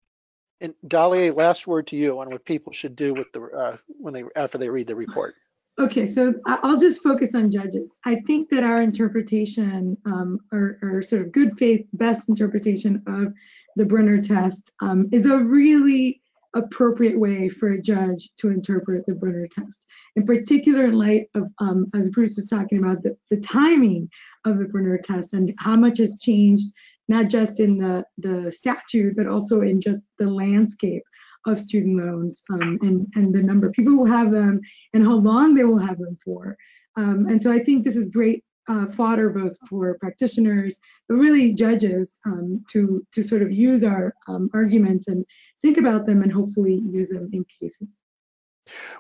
And 0.62 0.74
Dalié, 0.86 1.36
last 1.36 1.68
word 1.68 1.88
to 1.88 1.96
you 1.96 2.20
on 2.20 2.30
what 2.30 2.46
people 2.46 2.72
should 2.74 2.96
do 2.96 3.14
with 3.14 3.32
the 3.34 3.42
uh, 3.42 3.78
when 3.88 4.14
they 4.14 4.24
after 4.36 4.58
they 4.58 4.70
read 4.70 4.88
the 4.88 4.96
report. 4.96 5.36
Okay, 5.78 6.06
so 6.06 6.34
I'll 6.46 6.78
just 6.78 7.04
focus 7.04 7.36
on 7.36 7.52
judges. 7.52 8.00
I 8.06 8.22
think 8.26 8.50
that 8.50 8.64
our 8.64 8.82
interpretation, 8.82 9.98
um, 10.06 10.40
or, 10.54 10.78
or, 10.82 11.02
sort 11.02 11.24
of 11.24 11.34
good 11.34 11.58
faith, 11.58 11.86
best 11.92 12.30
interpretation 12.30 13.04
of 13.08 13.34
the 13.76 13.86
Brunner 13.86 14.22
test 14.22 14.72
um, 14.82 15.10
is 15.12 15.26
a 15.26 15.38
really 15.44 16.22
appropriate 16.56 17.20
way 17.20 17.50
for 17.50 17.74
a 17.74 17.82
judge 17.82 18.30
to 18.38 18.52
interpret 18.52 19.06
the 19.06 19.16
Brunner 19.16 19.48
test. 19.48 19.86
In 20.16 20.26
particular, 20.26 20.86
in 20.86 20.94
light 20.94 21.28
of, 21.36 21.52
um, 21.60 21.88
as 21.94 22.08
Bruce 22.08 22.38
was 22.38 22.48
talking 22.48 22.78
about, 22.78 23.04
the, 23.04 23.18
the 23.30 23.42
timing 23.42 24.10
of 24.46 24.58
the 24.58 24.66
Brunner 24.66 24.98
test 24.98 25.34
and 25.34 25.54
how 25.60 25.76
much 25.76 25.98
has 25.98 26.18
changed, 26.22 26.70
not 27.10 27.28
just 27.28 27.60
in 27.60 27.78
the, 27.78 28.06
the 28.18 28.50
statute, 28.54 29.18
but 29.18 29.28
also 29.28 29.60
in 29.60 29.82
just 29.82 30.02
the 30.20 30.30
landscape 30.30 31.04
of 31.46 31.60
student 31.60 31.98
loans 31.98 32.42
um, 32.52 32.78
and, 32.82 33.08
and 33.16 33.34
the 33.34 33.42
number 33.42 33.68
of 33.68 33.74
people 33.74 33.94
who 33.94 34.06
have 34.06 34.32
them 34.32 34.62
and 34.94 35.04
how 35.04 35.16
long 35.16 35.54
they 35.54 35.64
will 35.64 35.80
have 35.80 36.00
them 36.00 36.18
for. 36.24 36.58
Um, 36.96 37.28
and 37.28 37.42
so 37.42 37.52
I 37.52 37.60
think 37.60 37.84
this 37.84 37.96
is 37.96 38.10
great 38.10 38.44
uh, 38.68 38.88
fodder 38.88 39.30
both 39.30 39.58
for 39.70 39.98
practitioners, 40.00 40.78
but 41.08 41.16
really 41.16 41.54
judges 41.54 42.20
um, 42.26 42.64
to, 42.72 43.06
to 43.12 43.22
sort 43.22 43.42
of 43.42 43.52
use 43.52 43.84
our 43.84 44.14
um, 44.28 44.50
arguments 44.54 45.08
and 45.08 45.26
think 45.62 45.78
about 45.78 46.06
them 46.06 46.24
and 46.24 46.32
hopefully 46.32 46.82
use 46.92 47.10
them 47.10 47.30
in 47.32 47.46
cases. 47.60 48.02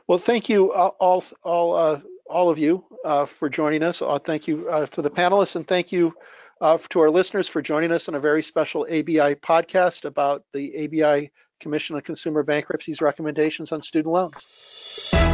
Well, 0.07 0.19
thank 0.19 0.49
you 0.49 0.71
all, 0.73 1.23
all, 1.43 1.75
uh, 1.75 2.01
all 2.27 2.49
of 2.49 2.59
you 2.59 2.85
uh, 3.03 3.25
for 3.25 3.49
joining 3.49 3.81
us. 3.81 4.01
Uh, 4.01 4.19
thank 4.19 4.47
you 4.47 4.69
uh, 4.69 4.85
to 4.87 5.01
the 5.01 5.09
panelists 5.09 5.55
and 5.55 5.67
thank 5.67 5.91
you 5.91 6.13
uh, 6.61 6.77
to 6.89 6.99
our 6.99 7.09
listeners 7.09 7.47
for 7.47 7.61
joining 7.61 7.91
us 7.91 8.07
on 8.07 8.15
a 8.15 8.19
very 8.19 8.43
special 8.43 8.83
ABI 8.83 9.35
podcast 9.35 10.05
about 10.05 10.43
the 10.53 10.85
ABI 10.85 11.31
Commission 11.59 11.95
on 11.95 12.01
Consumer 12.01 12.43
Bankruptcy's 12.43 13.01
recommendations 13.01 13.71
on 13.71 13.81
student 13.81 14.13
loans. 14.13 15.24